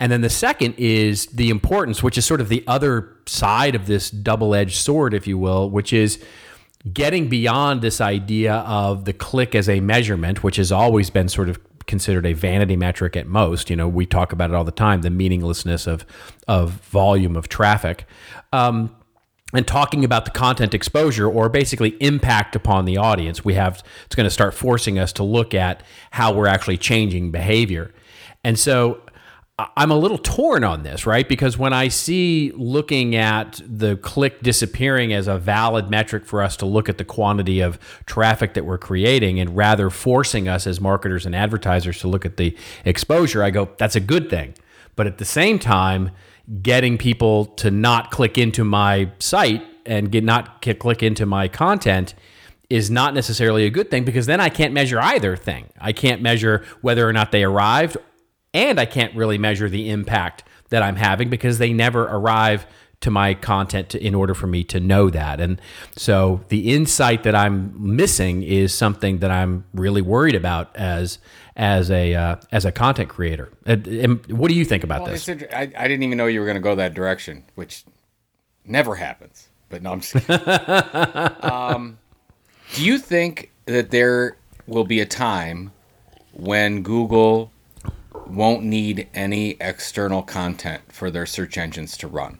And 0.00 0.12
then 0.12 0.20
the 0.20 0.30
second 0.30 0.76
is 0.78 1.26
the 1.26 1.50
importance, 1.50 2.02
which 2.02 2.16
is 2.16 2.24
sort 2.24 2.40
of 2.40 2.48
the 2.48 2.62
other 2.68 3.16
side 3.26 3.74
of 3.74 3.86
this 3.86 4.10
double 4.10 4.54
edged 4.54 4.76
sword, 4.76 5.12
if 5.12 5.26
you 5.26 5.36
will, 5.36 5.68
which 5.68 5.92
is 5.92 6.22
getting 6.92 7.28
beyond 7.28 7.82
this 7.82 8.00
idea 8.00 8.54
of 8.54 9.04
the 9.04 9.12
click 9.12 9.54
as 9.54 9.68
a 9.68 9.80
measurement, 9.80 10.44
which 10.44 10.56
has 10.56 10.70
always 10.70 11.10
been 11.10 11.28
sort 11.28 11.48
of 11.48 11.58
considered 11.88 12.24
a 12.24 12.34
vanity 12.34 12.76
metric 12.76 13.16
at 13.16 13.26
most. 13.26 13.70
You 13.70 13.76
know, 13.76 13.88
we 13.88 14.06
talk 14.06 14.32
about 14.32 14.50
it 14.50 14.54
all 14.54 14.64
the 14.64 14.70
time, 14.70 15.02
the 15.02 15.10
meaninglessness 15.10 15.88
of 15.88 16.06
of 16.46 16.70
volume 16.70 17.36
of 17.36 17.48
traffic. 17.48 18.06
Um, 18.52 18.94
and 19.54 19.66
talking 19.66 20.04
about 20.04 20.26
the 20.26 20.30
content 20.30 20.74
exposure 20.74 21.26
or 21.26 21.48
basically 21.48 21.96
impact 22.00 22.54
upon 22.54 22.84
the 22.84 22.98
audience, 22.98 23.44
we 23.44 23.54
have 23.54 23.82
it's 24.04 24.14
going 24.14 24.26
to 24.26 24.30
start 24.30 24.54
forcing 24.54 24.98
us 24.98 25.12
to 25.14 25.24
look 25.24 25.54
at 25.54 25.82
how 26.10 26.32
we're 26.32 26.46
actually 26.46 26.76
changing 26.76 27.30
behavior. 27.30 27.92
And 28.44 28.58
so 28.58 29.00
I'm 29.58 29.90
a 29.90 29.96
little 29.96 30.18
torn 30.18 30.62
on 30.62 30.84
this, 30.84 31.04
right? 31.04 31.28
Because 31.28 31.58
when 31.58 31.72
I 31.72 31.88
see 31.88 32.52
looking 32.54 33.16
at 33.16 33.60
the 33.66 33.96
click 33.96 34.40
disappearing 34.40 35.12
as 35.12 35.26
a 35.26 35.36
valid 35.36 35.90
metric 35.90 36.26
for 36.26 36.42
us 36.42 36.56
to 36.58 36.66
look 36.66 36.88
at 36.88 36.96
the 36.96 37.04
quantity 37.04 37.60
of 37.60 37.76
traffic 38.06 38.54
that 38.54 38.64
we're 38.64 38.78
creating 38.78 39.40
and 39.40 39.56
rather 39.56 39.90
forcing 39.90 40.46
us 40.46 40.68
as 40.68 40.80
marketers 40.80 41.26
and 41.26 41.34
advertisers 41.34 41.98
to 42.00 42.08
look 42.08 42.24
at 42.24 42.36
the 42.36 42.56
exposure, 42.84 43.42
I 43.42 43.50
go, 43.50 43.68
that's 43.78 43.96
a 43.96 44.00
good 44.00 44.30
thing. 44.30 44.54
But 44.94 45.08
at 45.08 45.18
the 45.18 45.24
same 45.24 45.58
time, 45.58 46.12
getting 46.62 46.96
people 46.96 47.46
to 47.46 47.72
not 47.72 48.12
click 48.12 48.38
into 48.38 48.62
my 48.62 49.10
site 49.18 49.64
and 49.84 50.12
get 50.12 50.22
not 50.22 50.62
click 50.62 51.02
into 51.02 51.26
my 51.26 51.48
content 51.48 52.14
is 52.70 52.90
not 52.90 53.12
necessarily 53.12 53.64
a 53.64 53.70
good 53.70 53.90
thing 53.90 54.04
because 54.04 54.26
then 54.26 54.40
I 54.40 54.50
can't 54.50 54.72
measure 54.72 55.00
either 55.00 55.36
thing. 55.36 55.66
I 55.80 55.92
can't 55.92 56.22
measure 56.22 56.64
whether 56.80 57.08
or 57.08 57.12
not 57.12 57.32
they 57.32 57.42
arrived 57.42 57.96
and 58.54 58.78
I 58.80 58.86
can't 58.86 59.14
really 59.14 59.38
measure 59.38 59.68
the 59.68 59.90
impact 59.90 60.44
that 60.70 60.82
I'm 60.82 60.96
having 60.96 61.30
because 61.30 61.58
they 61.58 61.72
never 61.72 62.04
arrive 62.04 62.66
to 63.00 63.10
my 63.10 63.32
content 63.34 63.90
to, 63.90 64.04
in 64.04 64.14
order 64.14 64.34
for 64.34 64.46
me 64.46 64.64
to 64.64 64.80
know 64.80 65.08
that. 65.10 65.40
And 65.40 65.60
so 65.96 66.40
the 66.48 66.74
insight 66.74 67.22
that 67.22 67.34
I'm 67.34 67.72
missing 67.78 68.42
is 68.42 68.74
something 68.74 69.18
that 69.18 69.30
I'm 69.30 69.64
really 69.72 70.02
worried 70.02 70.34
about 70.34 70.74
as 70.76 71.18
as 71.56 71.90
a 71.90 72.14
uh, 72.14 72.36
as 72.50 72.64
a 72.64 72.72
content 72.72 73.08
creator. 73.08 73.50
And 73.66 74.26
what 74.26 74.48
do 74.48 74.54
you 74.54 74.64
think 74.64 74.84
about 74.84 75.02
well, 75.02 75.12
this? 75.12 75.28
I, 75.28 75.70
I 75.76 75.88
didn't 75.88 76.02
even 76.02 76.18
know 76.18 76.26
you 76.26 76.40
were 76.40 76.46
going 76.46 76.56
to 76.56 76.60
go 76.60 76.74
that 76.74 76.94
direction, 76.94 77.44
which 77.54 77.84
never 78.64 78.96
happens. 78.96 79.48
But 79.68 79.82
no, 79.82 79.92
I'm 79.92 80.00
just 80.00 80.30
um, 81.44 81.98
do 82.74 82.84
you 82.84 82.98
think 82.98 83.50
that 83.66 83.90
there 83.90 84.36
will 84.66 84.84
be 84.84 85.00
a 85.00 85.06
time 85.06 85.72
when 86.32 86.82
Google 86.82 87.52
won't 88.30 88.62
need 88.62 89.08
any 89.14 89.56
external 89.60 90.22
content 90.22 90.82
for 90.92 91.10
their 91.10 91.26
search 91.26 91.58
engines 91.58 91.96
to 91.98 92.08
run. 92.08 92.38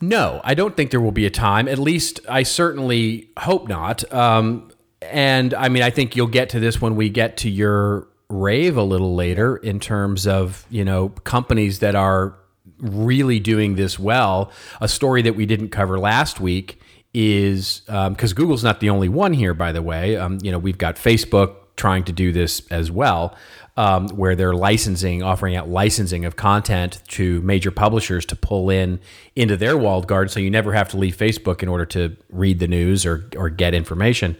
No, 0.00 0.40
I 0.44 0.54
don't 0.54 0.76
think 0.76 0.90
there 0.90 1.00
will 1.00 1.12
be 1.12 1.26
a 1.26 1.30
time. 1.30 1.68
At 1.68 1.78
least 1.78 2.20
I 2.28 2.42
certainly 2.42 3.30
hope 3.38 3.68
not. 3.68 4.10
Um, 4.12 4.70
and 5.00 5.54
I 5.54 5.68
mean, 5.68 5.82
I 5.82 5.90
think 5.90 6.16
you'll 6.16 6.26
get 6.26 6.50
to 6.50 6.60
this 6.60 6.80
when 6.80 6.96
we 6.96 7.08
get 7.08 7.36
to 7.38 7.50
your 7.50 8.08
rave 8.28 8.76
a 8.76 8.82
little 8.82 9.14
later 9.14 9.56
in 9.56 9.80
terms 9.80 10.26
of, 10.26 10.66
you 10.70 10.84
know, 10.84 11.10
companies 11.10 11.78
that 11.78 11.94
are 11.94 12.36
really 12.78 13.38
doing 13.38 13.76
this 13.76 13.98
well. 13.98 14.50
A 14.80 14.88
story 14.88 15.22
that 15.22 15.36
we 15.36 15.46
didn't 15.46 15.68
cover 15.68 15.98
last 15.98 16.40
week 16.40 16.80
is 17.12 17.82
because 17.86 18.32
um, 18.32 18.34
Google's 18.34 18.64
not 18.64 18.80
the 18.80 18.90
only 18.90 19.08
one 19.08 19.32
here, 19.32 19.54
by 19.54 19.72
the 19.72 19.82
way. 19.82 20.16
Um, 20.16 20.38
you 20.42 20.50
know, 20.50 20.58
we've 20.58 20.78
got 20.78 20.96
Facebook 20.96 21.54
trying 21.76 22.04
to 22.04 22.12
do 22.12 22.32
this 22.32 22.66
as 22.70 22.90
well 22.90 23.36
um, 23.76 24.08
where 24.08 24.36
they're 24.36 24.54
licensing, 24.54 25.22
offering 25.22 25.56
out 25.56 25.68
licensing 25.68 26.24
of 26.24 26.36
content 26.36 27.02
to 27.08 27.40
major 27.42 27.70
publishers 27.70 28.24
to 28.26 28.36
pull 28.36 28.70
in 28.70 29.00
into 29.34 29.56
their 29.56 29.76
walled 29.76 30.06
garden, 30.06 30.28
so 30.28 30.40
you 30.40 30.50
never 30.50 30.72
have 30.72 30.88
to 30.90 30.96
leave 30.96 31.16
Facebook 31.16 31.62
in 31.62 31.68
order 31.68 31.84
to 31.86 32.16
read 32.30 32.58
the 32.60 32.68
news 32.68 33.04
or 33.04 33.28
or 33.36 33.50
get 33.50 33.74
information. 33.74 34.36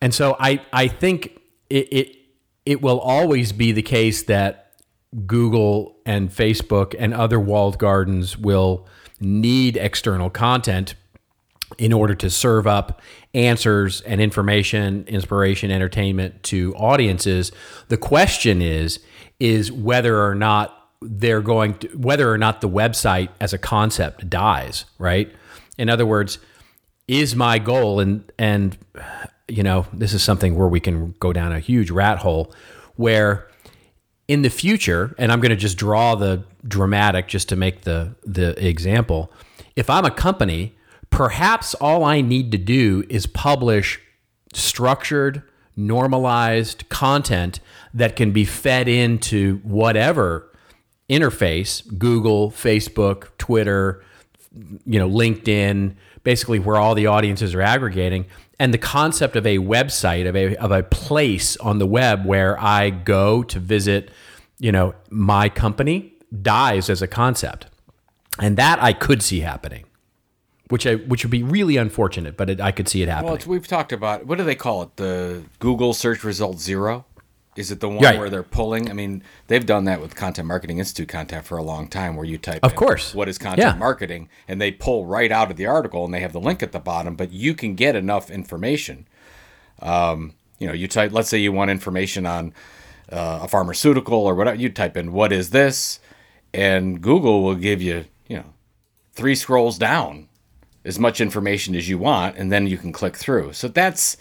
And 0.00 0.14
so 0.14 0.36
I 0.40 0.62
I 0.72 0.88
think 0.88 1.38
it 1.68 1.92
it, 1.92 2.16
it 2.64 2.82
will 2.82 3.00
always 3.00 3.52
be 3.52 3.72
the 3.72 3.82
case 3.82 4.22
that 4.24 4.74
Google 5.26 5.96
and 6.06 6.30
Facebook 6.30 6.94
and 6.98 7.12
other 7.12 7.38
walled 7.38 7.78
gardens 7.78 8.38
will 8.38 8.86
need 9.20 9.76
external 9.76 10.30
content 10.30 10.94
in 11.78 11.92
order 11.92 12.14
to 12.14 12.30
serve 12.30 12.66
up 12.66 13.00
answers 13.34 14.00
and 14.02 14.20
information, 14.20 15.04
inspiration, 15.06 15.70
entertainment 15.70 16.42
to 16.44 16.74
audiences. 16.74 17.52
The 17.88 17.96
question 17.96 18.60
is 18.62 19.00
is 19.40 19.72
whether 19.72 20.22
or 20.24 20.34
not 20.34 20.78
they're 21.00 21.40
going 21.40 21.74
to 21.74 21.88
whether 21.88 22.30
or 22.30 22.38
not 22.38 22.60
the 22.60 22.68
website 22.68 23.28
as 23.40 23.52
a 23.52 23.58
concept 23.58 24.28
dies, 24.30 24.84
right? 24.98 25.32
In 25.78 25.88
other 25.88 26.06
words, 26.06 26.38
is 27.08 27.34
my 27.34 27.58
goal 27.58 28.00
and 28.00 28.30
and 28.38 28.78
you 29.48 29.62
know, 29.62 29.86
this 29.92 30.14
is 30.14 30.22
something 30.22 30.56
where 30.56 30.68
we 30.68 30.80
can 30.80 31.14
go 31.18 31.32
down 31.32 31.52
a 31.52 31.60
huge 31.60 31.90
rat 31.90 32.18
hole 32.18 32.54
where 32.96 33.48
in 34.28 34.42
the 34.42 34.50
future, 34.50 35.14
and 35.18 35.32
I'm 35.32 35.40
going 35.40 35.50
to 35.50 35.56
just 35.56 35.76
draw 35.76 36.14
the 36.14 36.44
dramatic 36.66 37.28
just 37.28 37.48
to 37.50 37.56
make 37.56 37.82
the 37.82 38.14
the 38.24 38.66
example. 38.66 39.32
If 39.74 39.90
I'm 39.90 40.04
a 40.04 40.10
company 40.10 40.76
perhaps 41.12 41.74
all 41.74 42.02
I 42.02 42.22
need 42.22 42.50
to 42.50 42.58
do 42.58 43.04
is 43.08 43.26
publish 43.26 44.00
structured, 44.52 45.42
normalized 45.76 46.88
content 46.88 47.60
that 47.94 48.16
can 48.16 48.32
be 48.32 48.44
fed 48.44 48.88
into 48.88 49.58
whatever 49.58 50.50
interface 51.08 51.86
Google, 51.98 52.50
Facebook, 52.50 53.28
Twitter, 53.38 54.02
you 54.86 54.98
know, 54.98 55.08
LinkedIn, 55.08 55.94
basically 56.24 56.58
where 56.58 56.76
all 56.76 56.94
the 56.94 57.06
audiences 57.06 57.54
are 57.54 57.62
aggregating. 57.62 58.24
And 58.58 58.72
the 58.72 58.78
concept 58.78 59.36
of 59.36 59.46
a 59.46 59.58
website, 59.58 60.26
of 60.26 60.34
a, 60.34 60.56
of 60.56 60.70
a 60.70 60.82
place 60.82 61.56
on 61.58 61.78
the 61.78 61.86
web 61.86 62.24
where 62.24 62.58
I 62.58 62.90
go 62.90 63.42
to 63.42 63.58
visit, 63.58 64.10
you 64.58 64.72
know, 64.72 64.94
my 65.10 65.48
company 65.48 66.14
dies 66.40 66.88
as 66.88 67.02
a 67.02 67.06
concept. 67.06 67.66
And 68.38 68.56
that 68.56 68.82
I 68.82 68.94
could 68.94 69.22
see 69.22 69.40
happening 69.40 69.84
which 70.72 70.86
I 70.86 70.94
which 70.94 71.22
would 71.22 71.30
be 71.30 71.42
really 71.42 71.76
unfortunate, 71.76 72.38
but 72.38 72.48
it, 72.48 72.58
I 72.58 72.72
could 72.72 72.88
see 72.88 73.02
it 73.02 73.08
happening. 73.10 73.32
Well, 73.32 73.40
we've 73.46 73.68
talked 73.68 73.92
about 73.92 74.24
what 74.24 74.38
do 74.38 74.44
they 74.44 74.54
call 74.54 74.80
it? 74.80 74.96
The 74.96 75.42
Google 75.58 75.92
search 75.92 76.24
result 76.24 76.60
zero. 76.60 77.04
Is 77.56 77.70
it 77.70 77.80
the 77.80 77.90
one 77.90 78.02
right. 78.02 78.18
where 78.18 78.30
they're 78.30 78.42
pulling? 78.42 78.88
I 78.88 78.94
mean, 78.94 79.22
they've 79.48 79.66
done 79.66 79.84
that 79.84 80.00
with 80.00 80.16
Content 80.16 80.48
Marketing 80.48 80.78
Institute 80.78 81.10
content 81.10 81.44
for 81.44 81.58
a 81.58 81.62
long 81.62 81.88
time, 81.88 82.16
where 82.16 82.24
you 82.24 82.38
type, 82.38 82.64
of 82.64 82.74
course, 82.74 83.14
what 83.14 83.28
is 83.28 83.36
content 83.36 83.74
yeah. 83.74 83.78
marketing, 83.78 84.30
and 84.48 84.62
they 84.62 84.72
pull 84.72 85.04
right 85.04 85.30
out 85.30 85.50
of 85.50 85.58
the 85.58 85.66
article, 85.66 86.06
and 86.06 86.14
they 86.14 86.20
have 86.20 86.32
the 86.32 86.40
link 86.40 86.62
at 86.62 86.72
the 86.72 86.80
bottom. 86.80 87.16
But 87.16 87.32
you 87.32 87.52
can 87.52 87.74
get 87.74 87.94
enough 87.94 88.30
information. 88.30 89.06
Um, 89.82 90.32
you 90.58 90.66
know, 90.66 90.72
you 90.72 90.88
type. 90.88 91.12
Let's 91.12 91.28
say 91.28 91.36
you 91.36 91.52
want 91.52 91.70
information 91.70 92.24
on 92.24 92.54
uh, 93.10 93.40
a 93.42 93.48
pharmaceutical 93.48 94.20
or 94.20 94.34
whatever. 94.34 94.56
You 94.56 94.70
type 94.70 94.96
in 94.96 95.12
what 95.12 95.32
is 95.32 95.50
this, 95.50 96.00
and 96.54 97.02
Google 97.02 97.42
will 97.42 97.56
give 97.56 97.82
you, 97.82 98.06
you 98.26 98.38
know, 98.38 98.54
three 99.12 99.34
scrolls 99.34 99.76
down 99.76 100.28
as 100.84 100.98
much 100.98 101.20
information 101.20 101.74
as 101.74 101.88
you 101.88 101.98
want, 101.98 102.36
and 102.36 102.50
then 102.50 102.66
you 102.66 102.76
can 102.76 102.92
click 102.92 103.16
through. 103.16 103.52
So 103.52 103.68
that's 103.68 104.16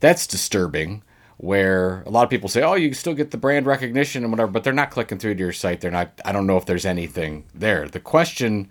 that's 0.00 0.26
disturbing. 0.26 1.02
Where 1.36 2.02
a 2.06 2.10
lot 2.10 2.22
of 2.22 2.30
people 2.30 2.48
say, 2.48 2.62
"Oh, 2.62 2.74
you 2.74 2.88
can 2.88 2.94
still 2.94 3.14
get 3.14 3.32
the 3.32 3.36
brand 3.36 3.66
recognition 3.66 4.22
and 4.22 4.32
whatever," 4.32 4.50
but 4.50 4.62
they're 4.62 4.72
not 4.72 4.90
clicking 4.90 5.18
through 5.18 5.34
to 5.34 5.40
your 5.40 5.52
site. 5.52 5.80
They're 5.80 5.90
not. 5.90 6.20
I 6.24 6.32
don't 6.32 6.46
know 6.46 6.56
if 6.56 6.66
there's 6.66 6.86
anything 6.86 7.44
there. 7.54 7.88
The 7.88 8.00
question. 8.00 8.70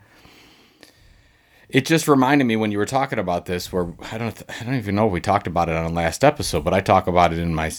It 1.69 1.85
just 1.87 2.07
reminded 2.07 2.45
me 2.45 2.55
when 2.55 2.71
you 2.71 2.77
were 2.77 2.85
talking 2.85 3.17
about 3.17 3.45
this, 3.45 3.73
where 3.73 3.93
I 4.11 4.19
don't, 4.19 4.43
I 4.47 4.63
don't 4.63 4.75
even 4.75 4.93
know 4.93 5.07
if 5.07 5.11
we 5.11 5.19
talked 5.19 5.47
about 5.47 5.69
it 5.69 5.75
on 5.75 5.85
the 5.85 5.91
last 5.91 6.23
episode, 6.23 6.63
but 6.63 6.73
I 6.73 6.81
talk 6.81 7.07
about 7.07 7.33
it 7.33 7.39
in 7.39 7.55
my 7.55 7.71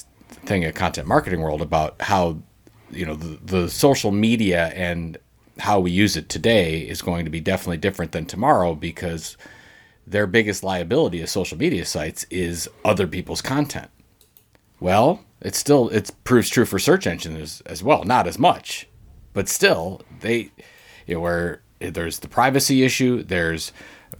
thing 0.46 0.64
at 0.64 0.74
Content 0.74 1.06
Marketing 1.06 1.40
World 1.40 1.62
about 1.62 2.00
how, 2.02 2.38
you 2.90 3.06
know, 3.06 3.14
the, 3.14 3.38
the 3.44 3.70
social 3.70 4.10
media 4.10 4.72
and 4.74 5.16
how 5.58 5.78
we 5.78 5.90
use 5.90 6.16
it 6.16 6.28
today 6.28 6.80
is 6.80 7.02
going 7.02 7.24
to 7.24 7.30
be 7.30 7.40
definitely 7.40 7.76
different 7.76 8.12
than 8.12 8.26
tomorrow 8.26 8.74
because 8.74 9.36
their 10.06 10.26
biggest 10.26 10.62
liability 10.62 11.22
as 11.22 11.30
social 11.30 11.58
media 11.58 11.84
sites 11.84 12.24
is 12.30 12.68
other 12.84 13.06
people's 13.06 13.42
content. 13.42 13.90
Well, 14.80 15.24
it 15.40 15.54
still 15.54 15.88
it 15.90 16.10
proves 16.24 16.48
true 16.48 16.64
for 16.64 16.78
search 16.78 17.06
engines 17.06 17.62
as, 17.62 17.82
well, 17.82 18.04
not 18.04 18.26
as 18.26 18.38
much, 18.38 18.88
but 19.32 19.48
still 19.48 20.02
they 20.20 20.50
you 21.06 21.14
know, 21.14 21.20
where 21.20 21.62
there's 21.80 22.20
the 22.20 22.28
privacy 22.28 22.82
issue, 22.82 23.22
there's 23.22 23.72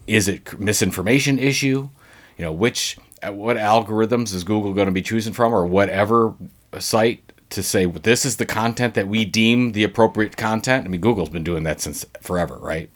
is 0.06 0.28
it 0.28 0.58
misinformation 0.58 1.38
issue, 1.38 1.88
you 2.36 2.44
know, 2.44 2.52
which 2.52 2.98
uh, 3.22 3.32
what 3.32 3.56
algorithms 3.56 4.34
is 4.34 4.44
Google 4.44 4.74
going 4.74 4.86
to 4.86 4.92
be 4.92 5.02
choosing 5.02 5.32
from 5.32 5.52
or 5.52 5.66
whatever 5.66 6.34
site 6.78 7.32
to 7.50 7.62
say 7.62 7.86
this 7.86 8.24
is 8.24 8.36
the 8.36 8.46
content 8.46 8.94
that 8.94 9.08
we 9.08 9.24
deem 9.24 9.72
the 9.72 9.84
appropriate 9.84 10.36
content. 10.36 10.84
I 10.84 10.88
mean, 10.88 11.00
Google's 11.00 11.28
been 11.30 11.44
doing 11.44 11.62
that 11.64 11.80
since 11.80 12.04
forever, 12.20 12.58
right? 12.60 12.90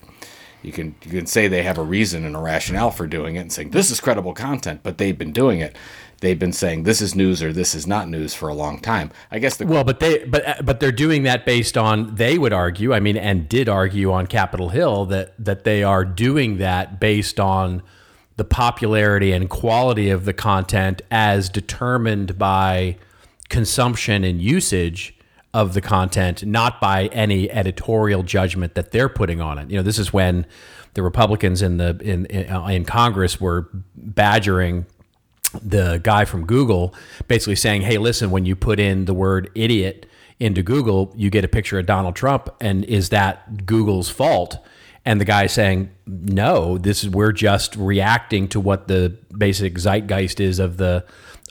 You 0.63 0.73
can 0.73 0.97
you 1.05 1.11
can 1.11 1.27
say 1.27 1.47
they 1.47 1.63
have 1.63 1.79
a 1.79 1.83
reason 1.83 2.25
and 2.25 2.35
a 2.35 2.41
rationale 2.41 2.91
for 2.91 3.07
doing 3.07 3.37
it 3.37 3.41
and 3.41 3.53
saying 3.53 3.71
this 3.71 3.91
is 3.91 4.01
credible 4.01 4.35
content, 4.35 4.81
but 4.83 4.99
they've 4.99 5.17
been 5.17 5.33
doing 5.33 5.61
it. 5.61 5.77
They've 6.21 6.39
been 6.39 6.53
saying 6.53 6.83
this 6.83 7.01
is 7.01 7.15
news 7.15 7.43
or 7.43 7.53
this 7.53 7.77
is 7.77 7.87
not 7.87 8.09
news 8.09 8.35
for 8.35 8.49
a 8.49 8.55
long 8.55 8.81
time. 8.81 9.13
I 9.31 9.39
guess 9.39 9.57
the 9.57 9.67
well, 9.67 9.85
but 9.85 10.01
they 10.01 10.25
but 10.25 10.65
but 10.65 10.81
they're 10.81 10.91
doing 10.91 11.23
that 11.23 11.47
based 11.47 11.79
on 11.79 12.17
they 12.17 12.39
would 12.39 12.53
argue. 12.53 12.93
I 12.93 12.99
mean, 12.99 13.17
and 13.17 13.49
did 13.49 13.69
argue 13.69 14.11
on 14.13 14.27
Capitol 14.27 14.71
Hill 14.71 15.05
that 15.07 15.35
that 15.39 15.63
they 15.63 15.85
are 15.85 16.05
doing 16.05 16.59
that 16.59 16.99
based 16.99 17.39
on 17.39 17.83
the 18.37 18.45
popularity 18.45 19.33
and 19.33 19.49
quality 19.49 20.11
of 20.11 20.25
the 20.25 20.33
content 20.33 21.03
as 21.11 21.49
determined 21.49 22.37
by 22.39 22.97
consumption 23.49 24.25
and 24.25 24.41
usage 24.43 25.18
of 25.55 25.75
the 25.75 25.81
content, 25.81 26.45
not 26.45 26.81
by 26.81 27.07
any 27.07 27.51
editorial 27.51 28.23
judgment 28.23 28.75
that 28.75 28.93
they're 28.93 29.09
putting 29.09 29.41
on 29.41 29.59
it. 29.59 29.71
You 29.71 29.77
know, 29.77 29.83
this 29.83 29.99
is 29.99 30.13
when 30.13 30.47
the 30.95 31.03
Republicans 31.03 31.63
in 31.63 31.79
the 31.79 31.99
in 32.03 32.27
in, 32.27 32.53
uh, 32.53 32.67
in 32.67 32.85
Congress 32.85 33.41
were 33.41 33.69
badgering 33.97 34.87
the 35.63 36.01
guy 36.03 36.27
from 36.27 36.45
Google, 36.45 36.95
basically 37.29 37.57
saying, 37.57 37.83
"Hey, 37.83 37.99
listen, 37.99 38.31
when 38.31 38.45
you 38.45 38.55
put 38.55 38.79
in 38.79 39.07
the 39.07 39.15
word 39.15 39.51
idiot 39.55 40.07
into 40.39 40.63
Google, 40.63 41.13
you 41.17 41.31
get 41.31 41.45
a 41.45 41.49
picture 41.49 41.79
of 41.79 41.87
Donald 41.87 42.15
Trump, 42.15 42.51
and 42.61 42.85
is 42.85 43.09
that 43.09 43.65
Google's 43.65 44.11
fault?" 44.11 44.59
And 45.07 45.21
the 45.21 45.25
guy 45.25 45.47
saying, 45.47 45.91
"No, 46.07 46.77
this 46.77 47.03
is 47.03 47.11
we're 47.11 47.33
just 47.33 47.75
reacting 47.77 48.49
to 48.49 48.61
what 48.61 48.89
the 48.89 49.17
basic 49.37 49.79
zeitgeist 49.79 50.41
is 50.41 50.59
of 50.59 50.77
the." 50.77 51.05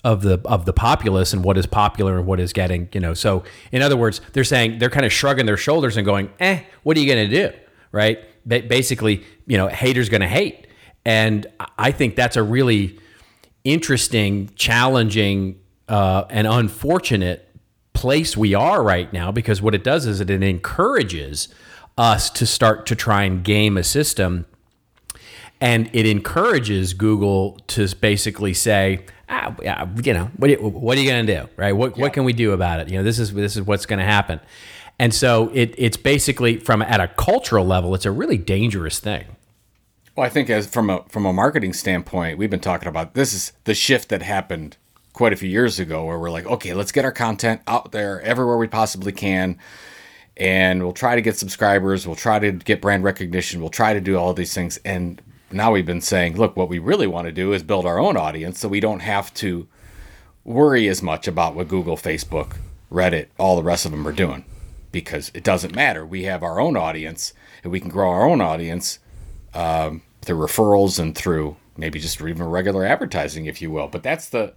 Of 0.07 0.21
the 0.21 0.39
of 0.45 0.63
the 0.63 0.71
populace 0.71 1.33
and 1.33 1.43
what 1.43 1.57
is 1.57 1.65
popular 1.65 2.17
and 2.17 2.25
what 2.25 2.39
is 2.39 2.53
getting 2.53 2.87
you 2.93 3.01
know. 3.01 3.13
So 3.13 3.43
in 3.73 3.81
other 3.81 3.97
words 3.97 4.21
they're 4.31 4.45
saying 4.45 4.79
they're 4.79 4.89
kind 4.89 5.05
of 5.05 5.11
shrugging 5.11 5.45
their 5.45 5.57
shoulders 5.57 5.97
and 5.97 6.05
going 6.05 6.31
eh 6.39 6.61
what 6.83 6.95
are 6.95 7.01
you 7.01 7.13
going 7.13 7.29
to 7.29 7.49
do? 7.49 7.57
Right? 7.91 8.19
Ba- 8.45 8.63
basically 8.63 9.25
you 9.45 9.57
know 9.57 9.67
haters 9.67 10.07
going 10.07 10.21
to 10.21 10.27
hate. 10.27 10.67
And 11.05 11.45
i 11.77 11.91
think 11.91 12.15
that's 12.15 12.37
a 12.37 12.43
really 12.43 12.99
interesting 13.65 14.49
challenging 14.55 15.59
uh, 15.89 16.23
and 16.29 16.47
unfortunate 16.47 17.43
place 17.93 18.37
we 18.37 18.53
are 18.53 18.81
right 18.81 19.11
now 19.11 19.31
because 19.31 19.61
what 19.61 19.75
it 19.75 19.83
does 19.83 20.05
is 20.05 20.21
it 20.21 20.29
encourages 20.29 21.49
us 21.97 22.29
to 22.29 22.45
start 22.45 22.85
to 22.85 22.95
try 22.95 23.23
and 23.23 23.43
game 23.43 23.75
a 23.75 23.83
system. 23.83 24.45
And 25.59 25.89
it 25.91 26.05
encourages 26.05 26.93
google 26.93 27.59
to 27.67 27.93
basically 27.99 28.53
say 28.53 29.05
ah, 29.29 29.55
you 30.03 30.13
know, 30.13 30.31
what, 30.37 30.61
what 30.61 30.97
are 30.97 31.01
you 31.01 31.09
going 31.09 31.25
to 31.25 31.41
do, 31.41 31.49
right? 31.57 31.73
What, 31.73 31.97
yeah. 31.97 32.03
what 32.03 32.13
can 32.13 32.23
we 32.23 32.33
do 32.33 32.51
about 32.51 32.79
it? 32.79 32.89
You 32.89 32.97
know, 32.97 33.03
this 33.03 33.19
is 33.19 33.33
this 33.33 33.55
is 33.55 33.63
what's 33.63 33.85
going 33.85 33.99
to 33.99 34.05
happen, 34.05 34.39
and 34.99 35.13
so 35.13 35.49
it, 35.53 35.73
it's 35.77 35.97
basically 35.97 36.57
from 36.57 36.81
at 36.81 36.99
a 36.99 37.07
cultural 37.07 37.65
level, 37.65 37.95
it's 37.95 38.05
a 38.05 38.11
really 38.11 38.37
dangerous 38.37 38.99
thing. 38.99 39.25
Well, 40.15 40.25
I 40.25 40.29
think 40.29 40.49
as 40.49 40.65
from 40.67 40.89
a 40.89 41.03
from 41.09 41.25
a 41.25 41.33
marketing 41.33 41.73
standpoint, 41.73 42.37
we've 42.37 42.49
been 42.49 42.59
talking 42.59 42.87
about 42.87 43.13
this 43.13 43.33
is 43.33 43.53
the 43.65 43.75
shift 43.75 44.09
that 44.09 44.21
happened 44.21 44.77
quite 45.13 45.33
a 45.33 45.35
few 45.35 45.49
years 45.49 45.79
ago, 45.79 46.05
where 46.05 46.19
we're 46.19 46.29
like, 46.29 46.45
okay, 46.45 46.73
let's 46.73 46.91
get 46.91 47.03
our 47.03 47.11
content 47.11 47.61
out 47.67 47.91
there 47.91 48.21
everywhere 48.21 48.57
we 48.57 48.67
possibly 48.67 49.11
can. 49.11 49.57
And 50.37 50.83
we'll 50.83 50.93
try 50.93 51.15
to 51.15 51.21
get 51.23 51.35
subscribers. 51.35 52.05
We'll 52.05 52.15
try 52.15 52.37
to 52.37 52.51
get 52.51 52.81
brand 52.81 53.03
recognition. 53.03 53.59
We'll 53.59 53.71
try 53.71 53.95
to 53.95 53.99
do 53.99 54.17
all 54.17 54.35
these 54.35 54.53
things. 54.53 54.77
And 54.85 55.19
now 55.51 55.71
we've 55.71 55.85
been 55.85 56.01
saying, 56.01 56.37
look, 56.37 56.55
what 56.55 56.69
we 56.69 56.79
really 56.79 57.07
want 57.07 57.25
to 57.27 57.31
do 57.31 57.53
is 57.53 57.63
build 57.63 57.85
our 57.85 57.99
own 57.99 58.17
audience 58.17 58.59
so 58.59 58.67
we 58.67 58.79
don't 58.79 58.99
have 58.99 59.33
to 59.35 59.67
worry 60.43 60.87
as 60.87 61.01
much 61.01 61.27
about 61.27 61.55
what 61.55 61.67
Google, 61.67 61.97
Facebook, 61.97 62.57
Reddit, 62.91 63.27
all 63.37 63.55
the 63.55 63.63
rest 63.63 63.85
of 63.85 63.91
them 63.91 64.07
are 64.07 64.13
doing 64.13 64.45
because 64.91 65.31
it 65.33 65.43
doesn't 65.43 65.75
matter. 65.75 66.05
We 66.05 66.23
have 66.23 66.43
our 66.43 66.59
own 66.59 66.75
audience 66.75 67.33
and 67.63 67.71
we 67.71 67.79
can 67.79 67.89
grow 67.89 68.09
our 68.09 68.27
own 68.27 68.41
audience 68.41 68.99
um, 69.53 70.01
through 70.21 70.37
referrals 70.37 70.99
and 70.99 71.15
through 71.15 71.57
maybe 71.77 71.99
just 71.99 72.21
even 72.21 72.43
regular 72.43 72.85
advertising, 72.85 73.45
if 73.45 73.61
you 73.61 73.71
will. 73.71 73.87
But 73.87 74.03
that's 74.03 74.29
the 74.29 74.53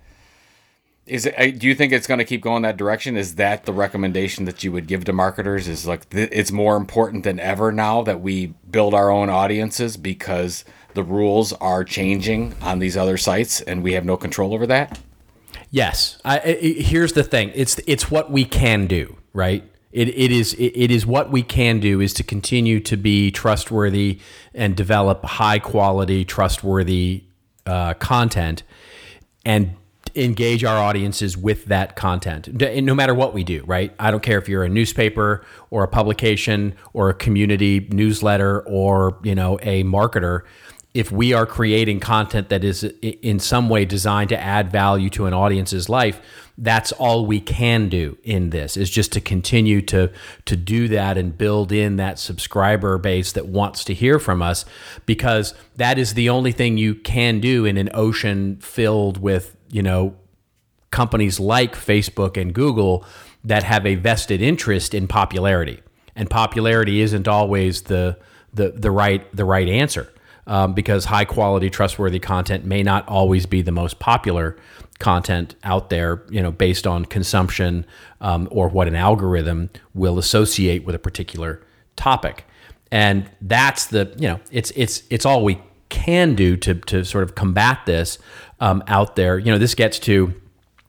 is 1.07 1.27
it 1.27 1.59
do 1.59 1.67
you 1.67 1.75
think 1.75 1.93
it's 1.93 2.07
going 2.07 2.19
to 2.19 2.25
keep 2.25 2.41
going 2.41 2.63
that 2.63 2.77
direction 2.77 3.17
is 3.17 3.35
that 3.35 3.65
the 3.65 3.73
recommendation 3.73 4.45
that 4.45 4.63
you 4.63 4.71
would 4.71 4.87
give 4.87 5.05
to 5.05 5.13
marketers 5.13 5.67
is 5.67 5.87
like 5.87 6.03
it's 6.13 6.53
more 6.53 6.77
important 6.77 7.25
than 7.25 7.41
ever 7.41 7.73
now 7.73 8.03
that 8.03 8.21
we 8.21 8.47
build 8.71 8.95
our 8.95 9.11
own 9.11 9.29
audiences 9.29 9.97
because 9.97 10.65
the 10.95 11.03
rules 11.03 11.53
are 11.55 11.85
changing 11.85 12.55
on 12.61 12.79
these 12.79 12.97
other 12.97 13.17
sites 13.17 13.61
and 13.61 13.83
we 13.83 13.93
have 13.93 14.05
no 14.05 14.17
control 14.17 14.55
over 14.55 14.67
that? 14.67 14.99
Yes. 15.71 16.19
I, 16.25 16.39
here's 16.39 17.13
the 17.13 17.23
thing. 17.23 17.53
It's 17.55 17.79
it's 17.87 18.11
what 18.11 18.31
we 18.31 18.45
can 18.45 18.87
do, 18.87 19.17
right? 19.33 19.65
It, 19.93 20.09
it 20.09 20.33
is 20.33 20.55
it, 20.55 20.73
it 20.75 20.91
is 20.91 21.07
what 21.07 21.31
we 21.31 21.43
can 21.43 21.81
do 21.81 22.01
is 22.01 22.13
to 22.15 22.23
continue 22.23 22.81
to 22.81 22.97
be 22.97 23.31
trustworthy 23.31 24.19
and 24.55 24.77
develop 24.77 25.25
high 25.25 25.59
quality, 25.59 26.25
trustworthy 26.25 27.25
uh, 27.67 27.95
content, 27.95 28.63
and 29.45 29.77
engage 30.17 30.65
our 30.65 30.79
audiences 30.79 31.37
with 31.37 31.67
that 31.67 31.95
content 31.95 32.49
no 32.83 32.95
matter 32.97 33.15
what 33.15 33.33
we 33.33 33.45
do 33.45 33.63
right 33.65 33.95
i 34.01 34.11
don't 34.11 34.25
care 34.25 34.39
if 34.39 34.49
you're 34.49 34.65
a 34.65 34.69
newspaper 34.69 35.45
or 35.71 35.85
a 35.85 35.89
publication 35.89 36.75
or 36.93 37.11
a 37.11 37.15
community 37.15 37.89
newsletter 37.93 38.61
or 38.63 39.17
you 39.23 39.37
know 39.37 39.57
a 39.63 39.85
marketer 39.85 40.43
if 40.93 41.13
we 41.13 41.33
are 41.33 41.47
creating 41.47 42.01
content 42.01 42.49
that 42.49 42.65
is 42.65 42.83
in 42.83 43.39
some 43.39 43.69
way 43.69 43.85
designed 43.85 44.29
to 44.29 44.41
add 44.41 44.73
value 44.73 45.09
to 45.11 45.27
an 45.27 45.33
audience's 45.33 45.89
life 45.89 46.21
that's 46.59 46.93
all 46.93 47.25
we 47.25 47.41
can 47.41 47.89
do 47.89 48.19
in 48.23 48.51
this 48.51 48.77
is 48.77 48.91
just 48.91 49.13
to 49.13 49.21
continue 49.21 49.81
to 49.81 50.11
to 50.45 50.57
do 50.57 50.89
that 50.89 51.17
and 51.17 51.39
build 51.39 51.73
in 51.73 51.97
that 51.97 52.19
subscriber 52.19 52.99
base 52.99 53.33
that 53.33 53.47
wants 53.47 53.85
to 53.85 53.95
hear 53.95 54.19
from 54.19 54.43
us 54.43 54.65
because 55.07 55.55
that 55.77 55.97
is 55.99 56.15
the 56.15 56.29
only 56.29 56.53
thing 56.53 56.77
you 56.77 56.95
can 56.95 57.41
do 57.41 57.65
in 57.65 57.77
an 57.77 57.89
ocean 57.95 58.57
filled 58.61 59.17
with 59.17 59.57
you 59.71 59.83
know 59.83 60.15
companies 60.91 61.39
like 61.39 61.75
Facebook 61.75 62.37
and 62.41 62.53
Google 62.53 63.05
that 63.45 63.63
have 63.63 63.87
a 63.87 63.95
vested 63.95 64.43
interest 64.43 64.95
in 64.95 65.07
popularity. 65.07 65.81
And 66.17 66.29
popularity 66.29 67.01
isn't 67.01 67.29
always 67.29 67.83
the 67.83 68.19
the 68.53 68.71
the 68.73 68.91
right 68.91 69.25
the 69.35 69.45
right 69.45 69.69
answer 69.69 70.13
um, 70.51 70.75
because 70.75 71.05
high 71.05 71.25
quality, 71.25 71.71
trustworthy 71.71 72.19
content 72.19 72.65
may 72.65 72.83
not 72.83 73.07
always 73.09 73.47
be 73.47 73.63
the 73.63 73.71
most 73.71 74.01
popular 74.01 74.57
content 74.99 75.55
out 75.63 75.91
there, 75.91 76.25
you 76.29 76.43
know, 76.43 76.51
based 76.51 76.89
on 76.89 77.05
consumption 77.05 77.87
um, 78.21 78.49
or 78.51 78.69
what 78.69 78.89
an 78.89 78.97
algorithm 78.97 79.71
will 79.95 80.19
associate 80.19 80.85
with 80.85 80.97
a 80.97 80.99
particular 80.99 81.63
topic. 81.95 82.45
And 82.91 83.31
that's 83.41 83.87
the, 83.87 84.13
you 84.19 84.27
know, 84.27 84.41
it's 84.51 84.73
it's 84.73 85.05
it's 85.09 85.25
all 85.25 85.45
we 85.45 85.63
can 85.89 86.35
do 86.35 86.57
to 86.57 86.75
to 86.75 87.05
sort 87.05 87.23
of 87.23 87.37
combat 87.37 87.87
this 87.87 88.19
um, 88.59 88.83
out 88.89 89.15
there. 89.15 89.39
You 89.39 89.53
know, 89.53 89.59
this 89.59 89.77
gets 89.77 90.01
to, 90.01 90.35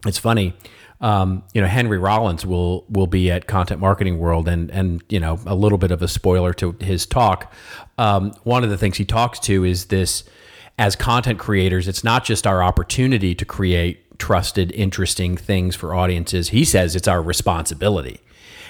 it's 0.07 0.17
funny 0.17 0.55
um, 1.01 1.43
you 1.53 1.61
know, 1.61 1.67
Henry 1.67 1.97
Rollins 1.97 2.45
will 2.45 2.85
will 2.89 3.07
be 3.07 3.31
at 3.31 3.47
Content 3.47 3.81
Marketing 3.81 4.19
World, 4.19 4.47
and 4.47 4.69
and 4.71 5.03
you 5.09 5.19
know, 5.19 5.39
a 5.45 5.55
little 5.55 5.77
bit 5.77 5.91
of 5.91 6.01
a 6.01 6.07
spoiler 6.07 6.53
to 6.55 6.75
his 6.79 7.05
talk. 7.05 7.51
Um, 7.97 8.33
one 8.43 8.63
of 8.63 8.69
the 8.69 8.77
things 8.77 8.97
he 8.97 9.05
talks 9.05 9.39
to 9.41 9.63
is 9.63 9.85
this: 9.85 10.23
as 10.77 10.95
content 10.95 11.39
creators, 11.39 11.87
it's 11.87 12.03
not 12.03 12.23
just 12.23 12.45
our 12.45 12.61
opportunity 12.61 13.33
to 13.33 13.45
create 13.45 14.19
trusted, 14.19 14.71
interesting 14.73 15.35
things 15.35 15.75
for 15.75 15.95
audiences. 15.95 16.49
He 16.49 16.63
says 16.63 16.95
it's 16.95 17.07
our 17.07 17.21
responsibility. 17.21 18.21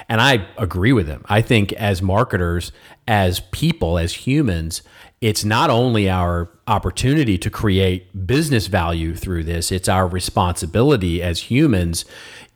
And 0.08 0.20
I 0.20 0.48
agree 0.58 0.94
with 0.94 1.08
him. 1.08 1.24
I 1.30 1.42
think 1.42 1.74
as 1.74 2.02
marketers, 2.02 2.72
as 3.08 3.42
people, 3.52 3.98
as 3.98 4.14
humans, 4.14 4.82
it's 5.22 5.46
not 5.46 5.70
only 5.70 6.10
our 6.10 6.50
opportunity 6.68 7.38
to 7.38 7.50
create 7.50 8.26
business 8.26 8.66
value 8.68 9.16
through 9.16 9.44
this, 9.44 9.72
it's 9.72 9.88
our 9.88 10.08
responsibility 10.08 11.22
as 11.22 11.42
humans 11.42 12.06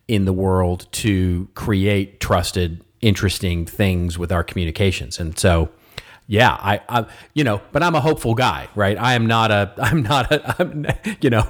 in 0.08 0.26
the 0.26 0.34
world 0.34 0.88
to 0.92 1.48
create 1.54 2.20
trusted, 2.20 2.84
interesting 3.02 3.66
things 3.66 4.18
with 4.18 4.32
our 4.32 4.44
communications. 4.44 5.20
And 5.20 5.38
so, 5.38 5.70
yeah, 6.28 6.58
I, 6.60 6.82
I, 6.90 7.06
you 7.36 7.44
know, 7.44 7.62
but 7.72 7.84
I'm 7.84 7.94
a 7.94 8.02
hopeful 8.02 8.34
guy, 8.34 8.68
right? 8.74 8.98
I 8.98 9.14
am 9.14 9.28
not 9.28 9.52
a, 9.52 9.72
I'm 9.78 10.02
not 10.02 10.32
a, 10.32 10.56
I'm, 10.60 10.88
you 11.22 11.30
know, 11.30 11.48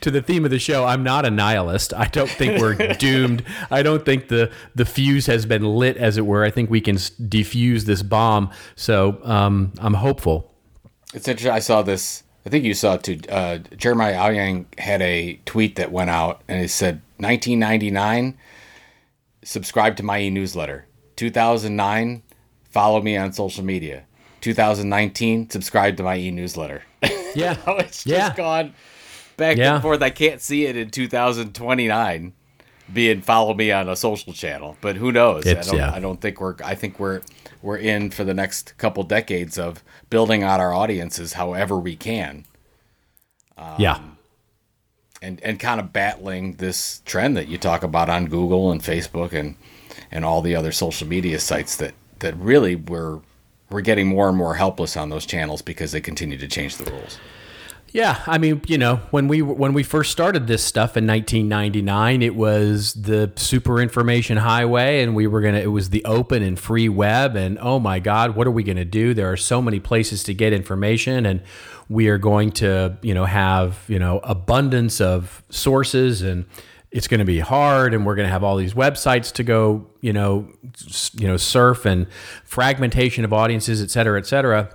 to 0.00 0.10
the 0.10 0.22
theme 0.22 0.44
of 0.44 0.50
the 0.50 0.58
show, 0.58 0.84
I'm 0.84 1.02
not 1.02 1.24
a 1.24 1.30
nihilist. 1.30 1.94
I 1.94 2.06
don't 2.06 2.30
think 2.30 2.60
we're 2.60 2.74
doomed. 2.98 3.42
I 3.70 3.82
don't 3.82 4.04
think 4.04 4.28
the 4.28 4.52
the 4.74 4.84
fuse 4.84 5.26
has 5.26 5.46
been 5.46 5.64
lit, 5.64 5.96
as 5.96 6.18
it 6.18 6.26
were. 6.26 6.44
I 6.44 6.50
think 6.50 6.70
we 6.70 6.82
can 6.82 6.96
defuse 6.96 7.84
this 7.84 8.02
bomb. 8.02 8.50
So 8.76 9.18
um, 9.24 9.72
I'm 9.78 9.94
hopeful. 9.94 10.51
It's 11.14 11.28
interesting. 11.28 11.52
I 11.52 11.58
saw 11.60 11.82
this. 11.82 12.22
I 12.44 12.48
think 12.50 12.64
you 12.64 12.74
saw 12.74 12.94
it 12.94 13.02
too. 13.04 13.20
Uh, 13.28 13.58
Jeremiah 13.76 14.16
Owyang 14.18 14.66
had 14.78 15.00
a 15.02 15.38
tweet 15.44 15.76
that 15.76 15.92
went 15.92 16.10
out, 16.10 16.42
and 16.48 16.60
it 16.64 16.70
said, 16.70 17.00
"1999, 17.18 18.36
subscribe 19.44 19.96
to 19.96 20.02
my 20.02 20.20
e-newsletter. 20.20 20.86
2009, 21.16 22.22
follow 22.70 23.00
me 23.02 23.16
on 23.16 23.32
social 23.32 23.64
media. 23.64 24.04
2019, 24.40 25.50
subscribe 25.50 25.96
to 25.98 26.02
my 26.02 26.16
e-newsletter." 26.16 26.82
Yeah, 27.34 27.56
it's 27.78 28.04
just 28.04 28.06
yeah. 28.06 28.34
gone 28.36 28.74
back 29.38 29.56
Yeah. 29.56 29.72
and 29.76 29.82
forth. 29.82 30.02
I 30.02 30.10
can't 30.10 30.38
see 30.42 30.66
it 30.66 30.76
in 30.76 30.90
2029 30.90 32.34
being 32.92 33.22
follow 33.22 33.54
me 33.54 33.72
on 33.72 33.88
a 33.88 33.96
social 33.96 34.34
channel, 34.34 34.76
but 34.82 34.96
who 34.96 35.10
knows? 35.12 35.46
It's- 35.46 35.66
I 35.68 35.70
don't. 35.70 35.78
yeah. 35.80 35.94
I 35.94 35.98
don't 36.00 36.20
think 36.20 36.42
we're. 36.42 36.56
I 36.62 36.74
think 36.74 36.98
we're 37.00 37.22
we're 37.62 37.78
in 37.78 38.10
for 38.10 38.24
the 38.24 38.34
next 38.34 38.76
couple 38.78 39.02
decades 39.04 39.58
of 39.58 39.82
building 40.10 40.42
out 40.42 40.60
our 40.60 40.72
audiences 40.72 41.34
however 41.34 41.78
we 41.78 41.96
can, 41.96 42.44
yeah. 43.78 43.94
Um, 43.94 44.18
and 45.20 45.40
and 45.42 45.60
kind 45.60 45.80
of 45.80 45.92
battling 45.92 46.54
this 46.54 47.00
trend 47.04 47.36
that 47.36 47.48
you 47.48 47.56
talk 47.56 47.82
about 47.82 48.08
on 48.08 48.26
Google 48.26 48.72
and 48.72 48.80
Facebook 48.80 49.32
and 49.32 49.56
and 50.10 50.24
all 50.24 50.42
the 50.42 50.56
other 50.56 50.72
social 50.72 51.06
media 51.06 51.38
sites 51.38 51.76
that 51.76 51.94
that 52.18 52.36
really 52.36 52.74
we're 52.74 53.20
we're 53.70 53.80
getting 53.80 54.06
more 54.06 54.28
and 54.28 54.36
more 54.36 54.54
helpless 54.54 54.96
on 54.96 55.08
those 55.08 55.24
channels 55.24 55.62
because 55.62 55.92
they 55.92 56.00
continue 56.00 56.36
to 56.36 56.48
change 56.48 56.76
the 56.76 56.90
rules. 56.90 57.18
Yeah, 57.92 58.22
I 58.26 58.38
mean, 58.38 58.62
you 58.66 58.78
know, 58.78 58.96
when 59.10 59.28
we 59.28 59.42
when 59.42 59.74
we 59.74 59.82
first 59.82 60.12
started 60.12 60.46
this 60.46 60.64
stuff 60.64 60.96
in 60.96 61.06
1999, 61.06 62.22
it 62.22 62.34
was 62.34 62.94
the 62.94 63.30
super 63.36 63.82
information 63.82 64.38
highway, 64.38 65.02
and 65.02 65.14
we 65.14 65.26
were 65.26 65.42
gonna. 65.42 65.58
It 65.58 65.66
was 65.66 65.90
the 65.90 66.02
open 66.06 66.42
and 66.42 66.58
free 66.58 66.88
web, 66.88 67.36
and 67.36 67.58
oh 67.60 67.78
my 67.78 67.98
God, 67.98 68.34
what 68.34 68.46
are 68.46 68.50
we 68.50 68.62
gonna 68.62 68.86
do? 68.86 69.12
There 69.12 69.30
are 69.30 69.36
so 69.36 69.60
many 69.60 69.78
places 69.78 70.22
to 70.24 70.32
get 70.32 70.54
information, 70.54 71.26
and 71.26 71.42
we 71.90 72.08
are 72.08 72.16
going 72.16 72.52
to, 72.52 72.96
you 73.02 73.12
know, 73.12 73.26
have 73.26 73.84
you 73.88 73.98
know 73.98 74.20
abundance 74.20 75.02
of 75.02 75.42
sources, 75.50 76.22
and 76.22 76.46
it's 76.92 77.08
going 77.08 77.20
to 77.20 77.26
be 77.26 77.40
hard, 77.40 77.92
and 77.92 78.06
we're 78.06 78.16
to 78.16 78.26
have 78.26 78.42
all 78.42 78.56
these 78.56 78.72
websites 78.72 79.32
to 79.32 79.42
go, 79.42 79.86
you 80.00 80.14
know, 80.14 80.48
you 81.12 81.28
know, 81.28 81.36
surf 81.36 81.84
and 81.84 82.06
fragmentation 82.44 83.24
of 83.24 83.34
audiences, 83.34 83.82
et 83.82 83.90
cetera, 83.90 84.18
et 84.18 84.26
cetera. 84.26 84.70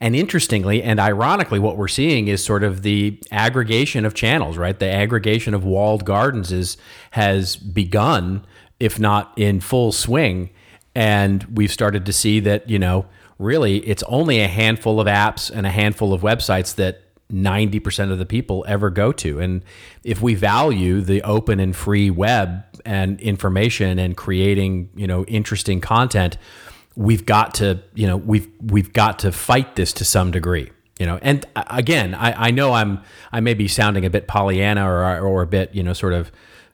And 0.00 0.14
interestingly 0.14 0.82
and 0.82 1.00
ironically, 1.00 1.58
what 1.58 1.76
we're 1.76 1.88
seeing 1.88 2.28
is 2.28 2.44
sort 2.44 2.62
of 2.62 2.82
the 2.82 3.20
aggregation 3.32 4.04
of 4.04 4.14
channels, 4.14 4.56
right? 4.56 4.78
The 4.78 4.90
aggregation 4.90 5.54
of 5.54 5.64
walled 5.64 6.04
gardens 6.04 6.52
is 6.52 6.76
has 7.12 7.56
begun, 7.56 8.46
if 8.78 9.00
not 9.00 9.32
in 9.36 9.60
full 9.60 9.92
swing. 9.92 10.50
And 10.94 11.44
we've 11.52 11.72
started 11.72 12.06
to 12.06 12.12
see 12.12 12.40
that, 12.40 12.68
you 12.70 12.78
know, 12.78 13.06
really 13.38 13.78
it's 13.78 14.02
only 14.04 14.40
a 14.40 14.48
handful 14.48 15.00
of 15.00 15.06
apps 15.06 15.50
and 15.50 15.66
a 15.66 15.70
handful 15.70 16.12
of 16.12 16.22
websites 16.22 16.74
that 16.76 17.02
90% 17.32 18.10
of 18.10 18.18
the 18.18 18.26
people 18.26 18.64
ever 18.68 18.90
go 18.90 19.12
to. 19.12 19.38
And 19.38 19.62
if 20.02 20.22
we 20.22 20.34
value 20.34 21.00
the 21.00 21.22
open 21.22 21.60
and 21.60 21.76
free 21.76 22.10
web 22.10 22.64
and 22.84 23.20
information 23.20 23.98
and 23.98 24.16
creating, 24.16 24.90
you 24.94 25.06
know, 25.06 25.24
interesting 25.26 25.80
content, 25.80 26.38
we've 26.98 27.24
got 27.24 27.54
to 27.54 27.80
you 27.94 28.08
know 28.08 28.16
we've 28.16 28.50
we've 28.60 28.92
got 28.92 29.20
to 29.20 29.30
fight 29.30 29.76
this 29.76 29.92
to 29.92 30.04
some 30.04 30.32
degree 30.32 30.68
you 30.98 31.06
know? 31.06 31.16
And 31.22 31.46
uh, 31.54 31.62
again 31.68 32.12
i, 32.12 32.48
I 32.48 32.50
know 32.50 32.72
i'm 32.72 33.00
i 33.32 33.38
may 33.38 33.54
be 33.54 33.68
sounding 33.68 34.04
a 34.04 34.10
bit 34.10 34.26
pollyanna 34.26 34.84
or, 34.84 35.20
or 35.20 35.42
a 35.42 35.46
bit 35.46 35.72
you 35.74 35.82
know 35.84 35.92
sort 35.92 36.12
of 36.12 36.32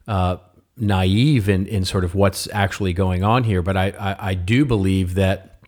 uh, 0.09 0.39
naive 0.79 1.49
in, 1.49 1.67
in 1.67 1.85
sort 1.85 2.05
of 2.05 2.15
what's 2.15 2.49
actually 2.53 2.95
going 2.95 3.23
on 3.23 3.45
here 3.45 3.61
but 3.61 3.77
I, 3.77 3.91
I 3.91 4.31
i 4.31 4.35
do 4.35 4.65
believe 4.65 5.15
that 5.15 5.61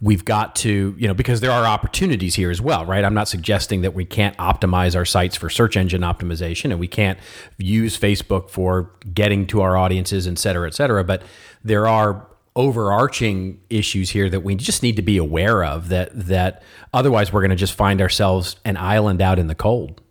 we've 0.00 0.24
got 0.24 0.54
to 0.54 0.94
you 0.96 1.08
know 1.08 1.14
because 1.14 1.40
there 1.40 1.50
are 1.50 1.66
opportunities 1.66 2.36
here 2.36 2.52
as 2.52 2.60
well 2.60 2.86
right? 2.86 3.04
I'm 3.04 3.14
not 3.14 3.26
suggesting 3.26 3.82
that 3.82 3.92
we 3.92 4.04
can't 4.04 4.36
optimize 4.36 4.94
our 4.94 5.04
sites 5.04 5.34
for 5.34 5.50
search 5.50 5.76
engine 5.76 6.02
optimization 6.02 6.66
and 6.70 6.78
we 6.78 6.86
can't 6.86 7.18
use 7.58 7.98
facebook 7.98 8.50
for 8.50 8.92
getting 9.12 9.48
to 9.48 9.62
our 9.62 9.76
audiences 9.76 10.28
et 10.28 10.38
cetera 10.38 10.68
et 10.68 10.74
cetera 10.74 11.02
but 11.02 11.22
there 11.64 11.88
are 11.88 12.28
overarching 12.58 13.60
issues 13.70 14.10
here 14.10 14.28
that 14.28 14.40
we 14.40 14.56
just 14.56 14.82
need 14.82 14.96
to 14.96 15.02
be 15.02 15.16
aware 15.16 15.62
of 15.62 15.88
that 15.90 16.10
that 16.12 16.60
otherwise 16.92 17.32
we're 17.32 17.40
going 17.40 17.50
to 17.50 17.56
just 17.56 17.72
find 17.72 18.00
ourselves 18.00 18.56
an 18.64 18.76
island 18.76 19.22
out 19.22 19.38
in 19.38 19.46
the 19.46 19.54
cold 19.54 20.02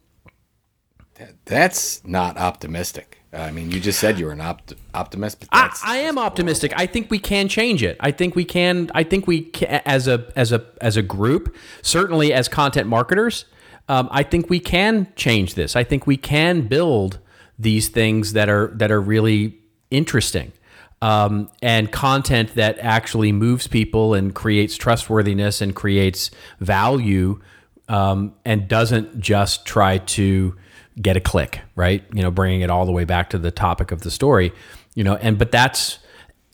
That's 1.44 2.02
not 2.06 2.38
optimistic. 2.38 3.20
I 3.34 3.52
mean, 3.52 3.70
you 3.70 3.82
just 3.82 4.00
said 4.00 4.18
you 4.18 4.28
were 4.28 4.32
an 4.32 4.40
opt- 4.40 4.76
optimist. 4.94 5.42
But 5.42 5.50
I, 5.52 5.70
I 5.84 5.98
am 5.98 6.18
optimistic. 6.18 6.72
I 6.78 6.86
think 6.86 7.12
we 7.12 7.20
can 7.20 7.50
change 7.50 7.84
it. 7.84 7.98
I 8.00 8.12
think 8.12 8.36
we 8.36 8.46
can. 8.46 8.90
I 8.96 9.04
think 9.04 9.28
we 9.28 9.42
can, 9.42 9.82
as 9.86 10.08
a 10.08 10.32
as 10.38 10.54
a 10.54 10.66
as 10.80 10.96
a 10.96 11.02
group, 11.02 11.54
certainly 11.82 12.32
as 12.34 12.48
content 12.48 12.88
marketers. 12.88 13.46
Um, 13.90 14.08
I 14.12 14.24
think 14.24 14.50
we 14.50 14.60
can 14.62 15.08
change 15.16 15.56
this. 15.56 15.76
I 15.76 15.84
think 15.84 16.08
we 16.08 16.18
can 16.18 16.68
build 16.68 17.20
these 17.60 17.90
things 17.90 18.34
that 18.34 18.48
are 18.50 18.68
that 18.76 18.92
are 18.92 19.02
really 19.02 19.58
interesting 19.92 20.54
um, 21.02 21.50
and 21.62 21.92
content 21.92 22.56
that 22.56 22.80
actually 22.80 23.32
moves 23.32 23.68
people 23.68 24.14
and 24.14 24.34
creates 24.34 24.76
trustworthiness 24.76 25.62
and 25.62 25.76
creates 25.76 26.32
value 26.60 27.40
um, 27.88 28.34
and 28.46 28.68
doesn't 28.68 29.20
just 29.20 29.66
try 29.66 30.00
to 30.00 30.56
get 31.02 31.16
a 31.16 31.22
click, 31.22 31.62
right? 31.76 32.04
You 32.14 32.24
know, 32.24 32.32
bringing 32.32 32.62
it 32.62 32.70
all 32.70 32.86
the 32.86 32.92
way 32.92 33.06
back 33.06 33.30
to 33.32 33.38
the 33.38 33.52
topic 33.52 33.92
of 33.92 34.02
the 34.02 34.12
story, 34.12 34.52
you 34.96 35.04
know, 35.04 35.16
and 35.16 35.38
but 35.38 35.52
that's 35.52 36.00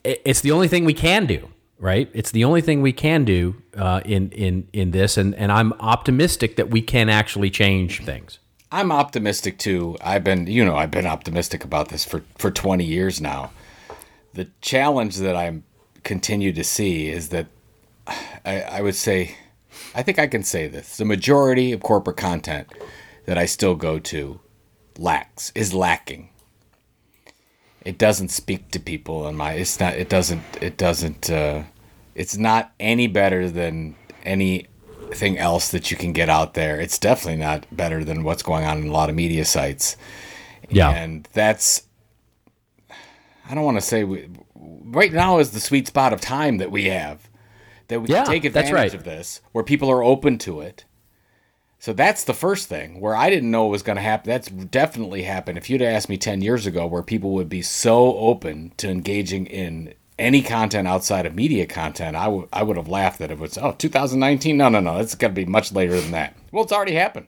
it's 0.04 0.42
the 0.42 0.52
only 0.52 0.68
thing 0.68 0.84
we 0.84 0.94
can 0.94 1.26
do, 1.26 1.48
right? 1.78 2.10
It's 2.12 2.30
the 2.30 2.44
only 2.44 2.60
thing 2.60 2.82
we 2.82 2.92
can 2.92 3.24
do 3.24 3.56
uh, 3.76 4.02
in 4.04 4.30
in 4.30 4.68
in 4.72 4.90
this, 4.90 5.16
and 5.16 5.34
and 5.36 5.50
I'm 5.50 5.72
optimistic 5.74 6.56
that 6.56 6.70
we 6.70 6.82
can 6.82 7.08
actually 7.08 7.50
change 7.50 8.04
things. 8.04 8.38
I'm 8.70 8.92
optimistic 8.92 9.58
too. 9.58 9.96
I've 10.02 10.24
been, 10.24 10.46
you 10.46 10.64
know, 10.64 10.76
I've 10.76 10.90
been 10.90 11.06
optimistic 11.06 11.64
about 11.64 11.88
this 11.88 12.04
for 12.04 12.22
for 12.36 12.50
20 12.50 12.84
years 12.84 13.20
now. 13.20 13.50
The 14.34 14.48
challenge 14.60 15.16
that 15.16 15.34
I'm 15.34 15.64
continue 16.02 16.52
to 16.52 16.62
see 16.62 17.08
is 17.08 17.30
that 17.30 17.46
I, 18.44 18.60
I 18.60 18.80
would 18.82 18.94
say, 18.94 19.36
I 19.94 20.02
think 20.02 20.18
I 20.18 20.26
can 20.26 20.42
say 20.42 20.68
this: 20.68 20.96
the 20.96 21.04
majority 21.04 21.72
of 21.72 21.80
corporate 21.82 22.16
content 22.16 22.68
that 23.26 23.38
I 23.38 23.46
still 23.46 23.74
go 23.74 23.98
to 23.98 24.40
lacks 24.98 25.50
is 25.54 25.72
lacking. 25.72 26.28
It 27.84 27.96
doesn't 27.96 28.28
speak 28.28 28.70
to 28.72 28.80
people, 28.80 29.26
and 29.26 29.38
my 29.38 29.52
it's 29.52 29.78
not. 29.80 29.94
It 29.94 30.08
doesn't. 30.08 30.42
It 30.60 30.76
doesn't. 30.76 31.30
Uh, 31.30 31.62
it's 32.14 32.36
not 32.36 32.72
any 32.78 33.06
better 33.06 33.48
than 33.50 33.96
anything 34.24 35.38
else 35.38 35.70
that 35.70 35.90
you 35.90 35.96
can 35.96 36.12
get 36.12 36.28
out 36.28 36.54
there. 36.54 36.80
It's 36.80 36.98
definitely 36.98 37.40
not 37.40 37.66
better 37.70 38.04
than 38.04 38.24
what's 38.24 38.42
going 38.42 38.64
on 38.64 38.78
in 38.78 38.88
a 38.88 38.92
lot 38.92 39.10
of 39.10 39.16
media 39.16 39.44
sites. 39.44 39.96
Yeah. 40.70 40.90
And 40.90 41.28
that's, 41.32 41.82
I 43.48 43.54
don't 43.54 43.64
want 43.64 43.76
to 43.76 43.82
say, 43.82 44.04
we, 44.04 44.28
right 44.54 45.12
now 45.12 45.38
is 45.38 45.50
the 45.50 45.60
sweet 45.60 45.86
spot 45.86 46.12
of 46.12 46.20
time 46.20 46.58
that 46.58 46.70
we 46.70 46.84
have. 46.86 47.28
That 47.88 48.00
we 48.00 48.08
Yeah, 48.08 48.24
can 48.24 48.32
take 48.32 48.44
advantage 48.44 48.72
right. 48.72 48.94
of 48.94 49.04
this, 49.04 49.42
where 49.52 49.62
people 49.64 49.90
are 49.90 50.02
open 50.02 50.38
to 50.38 50.60
it. 50.60 50.84
So 51.78 51.92
that's 51.92 52.24
the 52.24 52.32
first 52.32 52.66
thing 52.68 52.98
where 52.98 53.14
I 53.14 53.28
didn't 53.28 53.50
know 53.50 53.66
it 53.66 53.70
was 53.70 53.82
going 53.82 53.96
to 53.96 54.02
happen. 54.02 54.30
That's 54.30 54.48
definitely 54.48 55.24
happened. 55.24 55.58
If 55.58 55.68
you'd 55.68 55.82
asked 55.82 56.08
me 56.08 56.16
10 56.16 56.40
years 56.40 56.64
ago 56.64 56.86
where 56.86 57.02
people 57.02 57.32
would 57.32 57.50
be 57.50 57.60
so 57.60 58.16
open 58.16 58.72
to 58.78 58.88
engaging 58.88 59.44
in 59.46 59.92
any 60.18 60.40
content 60.40 60.88
outside 60.88 61.26
of 61.26 61.34
media 61.34 61.66
content, 61.66 62.16
I 62.16 62.28
would 62.28 62.48
I 62.54 62.62
would 62.62 62.78
have 62.78 62.88
laughed 62.88 63.18
that 63.18 63.30
it 63.30 63.38
was, 63.38 63.58
oh, 63.58 63.72
2019? 63.72 64.56
No, 64.56 64.70
no, 64.70 64.80
no. 64.80 64.96
It's 64.98 65.14
got 65.14 65.28
to 65.28 65.34
be 65.34 65.44
much 65.44 65.72
later 65.72 66.00
than 66.00 66.12
that. 66.12 66.34
Well, 66.52 66.64
it's 66.64 66.72
already 66.72 66.94
happened. 66.94 67.26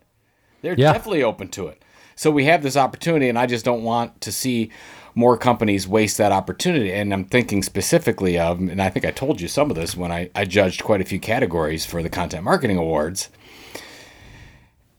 They're 0.62 0.72
Yeah. 0.74 0.94
definitely 0.94 1.22
open 1.22 1.48
to 1.48 1.66
it. 1.66 1.83
So 2.16 2.31
we 2.31 2.46
have 2.46 2.62
this 2.62 2.76
opportunity, 2.79 3.29
and 3.29 3.38
I 3.38 3.44
just 3.44 3.64
don't 3.64 3.83
want 3.83 4.22
to 4.22 4.33
see 4.33 4.70
more 5.14 5.37
companies 5.37 5.87
waste 5.87 6.16
that 6.16 6.33
opportunity. 6.33 6.92
And 6.92 7.12
I'm 7.12 7.26
thinking 7.26 7.62
specifically 7.62 8.38
of, 8.38 8.59
and 8.59 8.81
I 8.81 8.88
think 8.88 9.05
I 9.05 9.11
told 9.11 9.40
you 9.40 9.48
some 9.48 9.70
of 9.70 9.76
this 9.76 9.96
when 9.96 10.11
I, 10.11 10.31
I 10.35 10.46
judged 10.46 10.83
quite 10.83 11.02
a 11.02 11.05
few 11.05 11.20
categories 11.20 11.85
for 11.85 12.02
the 12.02 12.09
Content 12.09 12.42
Marketing 12.42 12.79
Awards. 12.79 13.29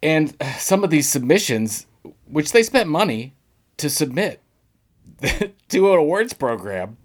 And 0.04 0.36
some 0.58 0.84
of 0.84 0.92
these 0.92 1.10
submissions, 1.10 1.88
which 2.28 2.52
they 2.52 2.62
spent 2.62 2.88
money 2.88 3.34
to 3.78 3.90
submit 3.90 4.42
to 5.70 5.92
an 5.92 6.00
awards 6.00 6.34
program, 6.34 6.98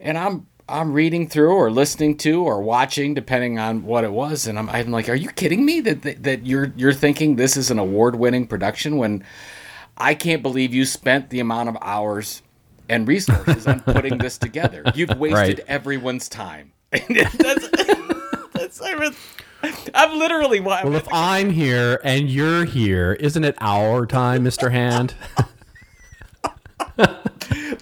and 0.00 0.18
I'm 0.18 0.47
I'm 0.68 0.92
reading 0.92 1.28
through 1.28 1.52
or 1.52 1.70
listening 1.70 2.16
to 2.18 2.42
or 2.44 2.60
watching, 2.60 3.14
depending 3.14 3.58
on 3.58 3.84
what 3.84 4.04
it 4.04 4.12
was, 4.12 4.46
and 4.46 4.58
I'm, 4.58 4.68
I'm 4.68 4.90
like, 4.90 5.08
are 5.08 5.14
you 5.14 5.28
kidding 5.30 5.64
me 5.64 5.80
that, 5.80 6.02
that 6.02 6.22
that 6.24 6.46
you're 6.46 6.72
you're 6.76 6.92
thinking 6.92 7.36
this 7.36 7.56
is 7.56 7.70
an 7.70 7.78
award 7.78 8.16
winning 8.16 8.46
production 8.46 8.96
when 8.98 9.24
I 9.96 10.14
can't 10.14 10.42
believe 10.42 10.74
you 10.74 10.84
spent 10.84 11.30
the 11.30 11.40
amount 11.40 11.68
of 11.70 11.76
hours 11.80 12.42
and 12.88 13.06
resources 13.08 13.66
on 13.66 13.80
putting 13.80 14.18
this 14.18 14.38
together. 14.46 14.82
You've 14.94 15.18
wasted 15.18 15.58
Right. 15.58 15.60
everyone's 15.68 16.28
time. 16.28 16.72
that's, 16.90 17.68
that's, 18.52 18.80
I'm, 18.82 19.14
I'm 19.94 20.18
literally 20.18 20.60
why. 20.60 20.84
Well, 20.84 20.94
if 20.94 21.08
I'm 21.12 21.50
here 21.50 22.00
and 22.04 22.30
you're 22.30 22.64
here, 22.64 23.12
isn't 23.14 23.44
it 23.44 23.56
our 23.60 24.06
time, 24.06 24.44
Mr. 24.44 24.70
Hand? 24.70 25.14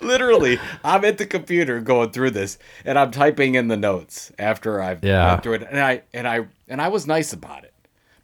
Literally, 0.03 0.59
I'm 0.85 1.05
at 1.05 1.19
the 1.19 1.27
computer 1.27 1.81
going 1.81 2.11
through 2.11 2.31
this, 2.31 2.59
and 2.85 2.99
I'm 2.99 3.11
typing 3.11 3.55
in 3.55 3.69
the 3.69 3.77
notes 3.77 4.33
after 4.39 4.81
I've 4.81 5.03
Yeah. 5.05 5.31
went 5.31 5.43
through 5.43 5.55
it, 5.55 5.67
and 5.71 5.81
I 5.81 6.03
and 6.13 6.27
I 6.29 6.47
and 6.69 6.81
I 6.81 6.89
was 6.89 7.07
nice 7.07 7.33
about 7.33 7.65
it, 7.65 7.75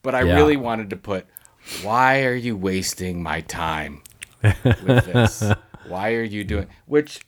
but 0.03 0.15
I 0.15 0.23
Yeah. 0.23 0.37
really 0.37 0.57
wanted 0.57 0.91
to 0.91 0.97
put, 0.97 1.27
why 1.83 2.25
are 2.25 2.35
you 2.35 2.57
wasting 2.57 3.23
my 3.23 3.41
time 3.41 4.03
with 4.83 5.05
this? 5.07 5.43
why 5.85 6.15
are 6.15 6.23
you 6.23 6.45
doing? 6.45 6.69
Which 6.87 7.21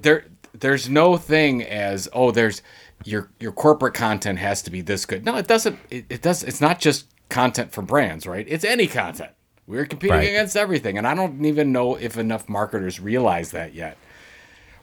there 0.00 0.24
there's 0.54 0.88
no 0.88 1.16
thing 1.16 1.62
as 1.62 2.08
oh 2.12 2.30
there's 2.30 2.62
your 3.04 3.30
your 3.40 3.52
corporate 3.52 3.94
content 3.94 4.38
has 4.38 4.62
to 4.62 4.70
be 4.70 4.80
this 4.80 5.06
good. 5.06 5.24
No, 5.24 5.36
it 5.36 5.46
doesn't. 5.46 5.78
It, 5.90 6.06
it 6.08 6.22
does. 6.22 6.42
It's 6.44 6.60
not 6.60 6.78
just 6.80 7.06
content 7.28 7.72
for 7.72 7.82
brands, 7.82 8.26
right? 8.26 8.46
It's 8.48 8.64
any 8.64 8.86
content. 8.86 9.32
We're 9.72 9.86
competing 9.86 10.16
Right. 10.18 10.28
against 10.28 10.54
everything, 10.56 10.98
and 10.98 11.06
I 11.06 11.14
don't 11.14 11.44
even 11.46 11.72
know 11.72 11.94
if 11.96 12.18
enough 12.18 12.46
marketers 12.48 13.00
realize 13.00 13.52
that 13.52 13.74
yet. 13.74 13.96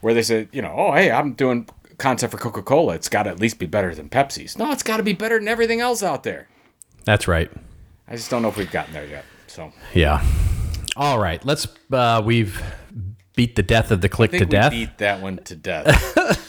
Where 0.02 0.14
they 0.16 0.24
say, 0.24 0.48
you 0.52 0.62
know, 0.64 0.74
oh 0.76 0.94
hey, 0.94 1.12
I'm 1.12 1.34
doing 1.34 1.68
content 2.00 2.32
for 2.32 2.38
Coca 2.40 2.64
Cola. 2.64 2.96
It's 2.96 3.08
got 3.10 3.24
to 3.24 3.30
at 3.30 3.40
least 3.40 3.60
be 3.60 3.66
better 3.68 3.94
than 3.94 4.10
Pepsi's. 4.10 4.58
No, 4.58 4.72
it's 4.72 4.82
got 4.82 4.98
to 4.98 5.04
be 5.04 5.14
better 5.14 5.38
than 5.38 5.48
everything 5.48 5.80
else 5.80 6.02
out 6.02 6.24
there. 6.24 6.48
That's 7.06 7.28
right. 7.28 7.52
I 8.08 8.16
just 8.16 8.32
don't 8.32 8.42
know 8.42 8.48
if 8.50 8.58
we've 8.58 8.72
gotten 8.72 8.94
there 8.94 9.06
yet. 9.06 9.26
So 9.48 9.72
Yeah. 9.94 10.26
All 10.96 11.20
right. 11.20 11.44
Let's. 11.46 11.68
Uh, 11.92 12.22
we've 12.26 12.60
beat 13.36 13.56
the 13.56 13.64
death 13.64 13.92
of 13.92 14.02
the 14.02 14.10
click 14.10 14.32
to 14.32 14.40
we 14.40 14.46
death. 14.46 14.72
beat 14.72 14.98
that 14.98 15.22
one 15.22 15.38
to 15.44 15.56
death. 15.56 16.49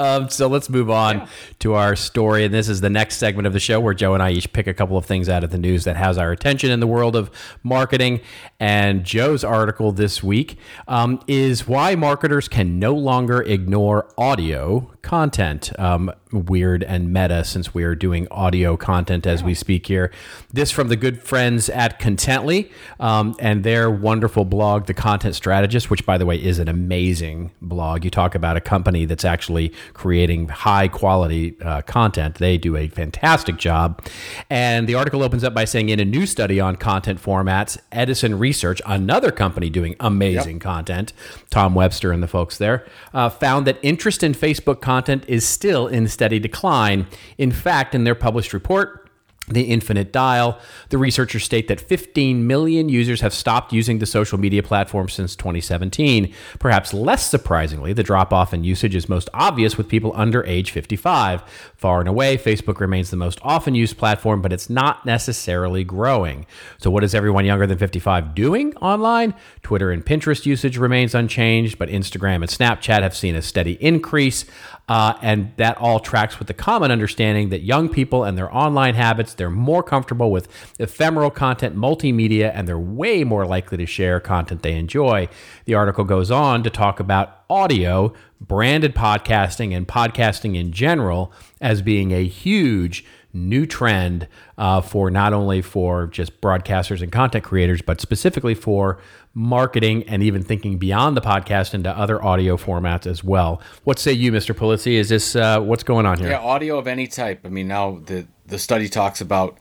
Um, 0.00 0.30
so 0.30 0.46
let's 0.46 0.70
move 0.70 0.88
on 0.88 1.28
to 1.58 1.74
our 1.74 1.94
story. 1.94 2.46
And 2.46 2.54
this 2.54 2.70
is 2.70 2.80
the 2.80 2.88
next 2.88 3.18
segment 3.18 3.46
of 3.46 3.52
the 3.52 3.60
show 3.60 3.78
where 3.80 3.92
Joe 3.92 4.14
and 4.14 4.22
I 4.22 4.30
each 4.30 4.50
pick 4.50 4.66
a 4.66 4.72
couple 4.72 4.96
of 4.96 5.04
things 5.04 5.28
out 5.28 5.44
of 5.44 5.50
the 5.50 5.58
news 5.58 5.84
that 5.84 5.96
has 5.96 6.16
our 6.16 6.32
attention 6.32 6.70
in 6.70 6.80
the 6.80 6.86
world 6.86 7.14
of 7.14 7.30
marketing. 7.62 8.22
And 8.58 9.04
Joe's 9.04 9.44
article 9.44 9.92
this 9.92 10.22
week 10.22 10.56
um, 10.88 11.20
is 11.26 11.68
why 11.68 11.96
marketers 11.96 12.48
can 12.48 12.78
no 12.78 12.94
longer 12.94 13.42
ignore 13.42 14.08
audio 14.16 14.90
content. 15.02 15.72
Um, 15.78 16.12
weird 16.32 16.84
and 16.84 17.12
meta 17.12 17.44
since 17.44 17.74
we 17.74 17.82
are 17.84 17.94
doing 17.94 18.28
audio 18.30 18.76
content 18.76 19.26
as 19.26 19.42
we 19.42 19.54
speak 19.54 19.86
here. 19.86 20.12
This 20.52 20.70
from 20.70 20.88
the 20.88 20.96
good 20.96 21.22
friends 21.22 21.68
at 21.68 21.98
Contently 21.98 22.70
um, 22.98 23.34
and 23.40 23.64
their 23.64 23.90
wonderful 23.90 24.44
blog, 24.44 24.86
The 24.86 24.94
Content 24.94 25.34
Strategist, 25.34 25.90
which, 25.90 26.06
by 26.06 26.18
the 26.18 26.26
way, 26.26 26.36
is 26.36 26.58
an 26.58 26.68
amazing 26.68 27.50
blog. 27.60 28.04
You 28.04 28.10
talk 28.10 28.34
about 28.34 28.56
a 28.56 28.60
company 28.60 29.04
that's 29.04 29.24
actually 29.24 29.72
creating 29.92 30.48
high 30.48 30.88
quality 30.88 31.56
uh, 31.60 31.82
content. 31.82 32.36
They 32.36 32.58
do 32.58 32.76
a 32.76 32.88
fantastic 32.88 33.56
job. 33.56 34.06
And 34.48 34.88
the 34.88 34.94
article 34.94 35.22
opens 35.22 35.44
up 35.44 35.54
by 35.54 35.64
saying, 35.64 35.88
in 35.88 36.00
a 36.00 36.04
new 36.04 36.26
study 36.26 36.60
on 36.60 36.76
content 36.76 37.20
formats, 37.20 37.78
Edison 37.90 38.38
Research, 38.38 38.80
another 38.86 39.30
company 39.30 39.70
doing 39.70 39.96
amazing 40.00 40.58
content, 40.60 41.12
Tom 41.50 41.74
Webster 41.74 42.12
and 42.12 42.22
the 42.22 42.28
folks 42.28 42.58
there, 42.58 42.86
uh, 43.12 43.28
found 43.28 43.66
that 43.66 43.78
interest 43.82 44.22
in 44.22 44.32
Facebook 44.32 44.80
content 44.90 45.24
is 45.28 45.46
still 45.46 45.86
in 45.86 46.08
steady 46.08 46.40
decline. 46.40 47.06
In 47.38 47.52
fact, 47.52 47.94
in 47.94 48.02
their 48.02 48.16
published 48.16 48.52
report, 48.52 49.08
the 49.50 49.62
Infinite 49.62 50.12
Dial. 50.12 50.58
The 50.88 50.98
researchers 50.98 51.44
state 51.44 51.68
that 51.68 51.80
15 51.80 52.46
million 52.46 52.88
users 52.88 53.20
have 53.20 53.34
stopped 53.34 53.72
using 53.72 53.98
the 53.98 54.06
social 54.06 54.38
media 54.38 54.62
platform 54.62 55.08
since 55.08 55.36
2017. 55.36 56.32
Perhaps 56.58 56.94
less 56.94 57.28
surprisingly, 57.28 57.92
the 57.92 58.02
drop 58.02 58.32
off 58.32 58.54
in 58.54 58.64
usage 58.64 58.94
is 58.94 59.08
most 59.08 59.28
obvious 59.34 59.76
with 59.76 59.88
people 59.88 60.12
under 60.14 60.44
age 60.46 60.70
55. 60.70 61.42
Far 61.76 62.00
and 62.00 62.08
away, 62.08 62.36
Facebook 62.36 62.80
remains 62.80 63.10
the 63.10 63.16
most 63.16 63.38
often 63.42 63.74
used 63.74 63.98
platform, 63.98 64.40
but 64.40 64.52
it's 64.52 64.70
not 64.70 65.04
necessarily 65.04 65.84
growing. 65.84 66.46
So, 66.78 66.90
what 66.90 67.04
is 67.04 67.14
everyone 67.14 67.44
younger 67.44 67.66
than 67.66 67.78
55 67.78 68.34
doing 68.34 68.74
online? 68.76 69.34
Twitter 69.62 69.90
and 69.90 70.04
Pinterest 70.04 70.46
usage 70.46 70.76
remains 70.78 71.14
unchanged, 71.14 71.78
but 71.78 71.88
Instagram 71.88 72.36
and 72.36 72.48
Snapchat 72.48 73.02
have 73.02 73.16
seen 73.16 73.34
a 73.34 73.42
steady 73.42 73.72
increase. 73.80 74.44
Uh, 74.90 75.16
and 75.22 75.52
that 75.56 75.76
all 75.76 76.00
tracks 76.00 76.40
with 76.40 76.48
the 76.48 76.54
common 76.54 76.90
understanding 76.90 77.50
that 77.50 77.60
young 77.60 77.88
people 77.88 78.24
and 78.24 78.36
their 78.36 78.52
online 78.52 78.94
habits, 78.96 79.34
they're 79.34 79.48
more 79.48 79.84
comfortable 79.84 80.32
with 80.32 80.48
ephemeral 80.80 81.30
content, 81.30 81.76
multimedia, 81.76 82.50
and 82.52 82.66
they're 82.66 82.76
way 82.76 83.22
more 83.22 83.46
likely 83.46 83.78
to 83.78 83.86
share 83.86 84.18
content 84.18 84.62
they 84.62 84.74
enjoy. 84.74 85.28
The 85.64 85.74
article 85.74 86.02
goes 86.02 86.32
on 86.32 86.64
to 86.64 86.70
talk 86.70 86.98
about 86.98 87.44
audio, 87.48 88.12
branded 88.40 88.92
podcasting, 88.96 89.76
and 89.76 89.86
podcasting 89.86 90.56
in 90.56 90.72
general 90.72 91.32
as 91.60 91.82
being 91.82 92.10
a 92.10 92.26
huge 92.26 93.04
new 93.32 93.66
trend 93.66 94.26
uh, 94.58 94.80
for 94.80 95.10
not 95.10 95.32
only 95.32 95.62
for 95.62 96.06
just 96.06 96.40
broadcasters 96.40 97.02
and 97.02 97.12
content 97.12 97.44
creators, 97.44 97.82
but 97.82 98.00
specifically 98.00 98.54
for 98.54 98.98
marketing 99.34 100.02
and 100.04 100.22
even 100.22 100.42
thinking 100.42 100.78
beyond 100.78 101.16
the 101.16 101.20
podcast 101.20 101.74
into 101.74 101.90
other 101.96 102.22
audio 102.24 102.56
formats 102.56 103.06
as 103.06 103.22
well. 103.22 103.62
What 103.84 103.98
say 103.98 104.12
you, 104.12 104.32
Mr. 104.32 104.54
Pulizzi? 104.54 104.94
Is 104.94 105.08
this 105.08 105.36
uh, 105.36 105.60
what's 105.60 105.84
going 105.84 106.06
on 106.06 106.18
here? 106.18 106.30
Yeah, 106.30 106.40
audio 106.40 106.78
of 106.78 106.86
any 106.86 107.06
type. 107.06 107.40
I 107.44 107.48
mean, 107.48 107.68
now 107.68 108.00
the 108.04 108.26
the 108.46 108.58
study 108.58 108.88
talks 108.88 109.20
about 109.20 109.56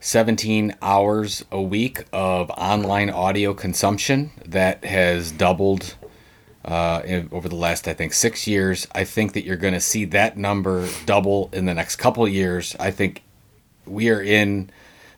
17 0.00 0.76
hours 0.82 1.44
a 1.50 1.60
week 1.60 2.04
of 2.12 2.50
online 2.50 3.10
audio 3.10 3.52
consumption 3.54 4.30
that 4.44 4.84
has 4.84 5.32
doubled 5.32 5.96
uh, 6.66 7.00
in, 7.04 7.28
over 7.32 7.48
the 7.48 7.56
last, 7.56 7.86
I 7.86 7.94
think, 7.94 8.12
six 8.12 8.46
years. 8.46 8.86
I 8.92 9.04
think 9.04 9.32
that 9.32 9.44
you're 9.44 9.56
going 9.56 9.74
to 9.74 9.80
see 9.80 10.04
that 10.06 10.36
number 10.36 10.88
double 11.06 11.48
in 11.52 11.64
the 11.64 11.74
next 11.74 11.96
couple 11.96 12.26
years. 12.26 12.74
I 12.80 12.90
think 12.90 13.22
we 13.86 14.10
are 14.10 14.20
in 14.20 14.70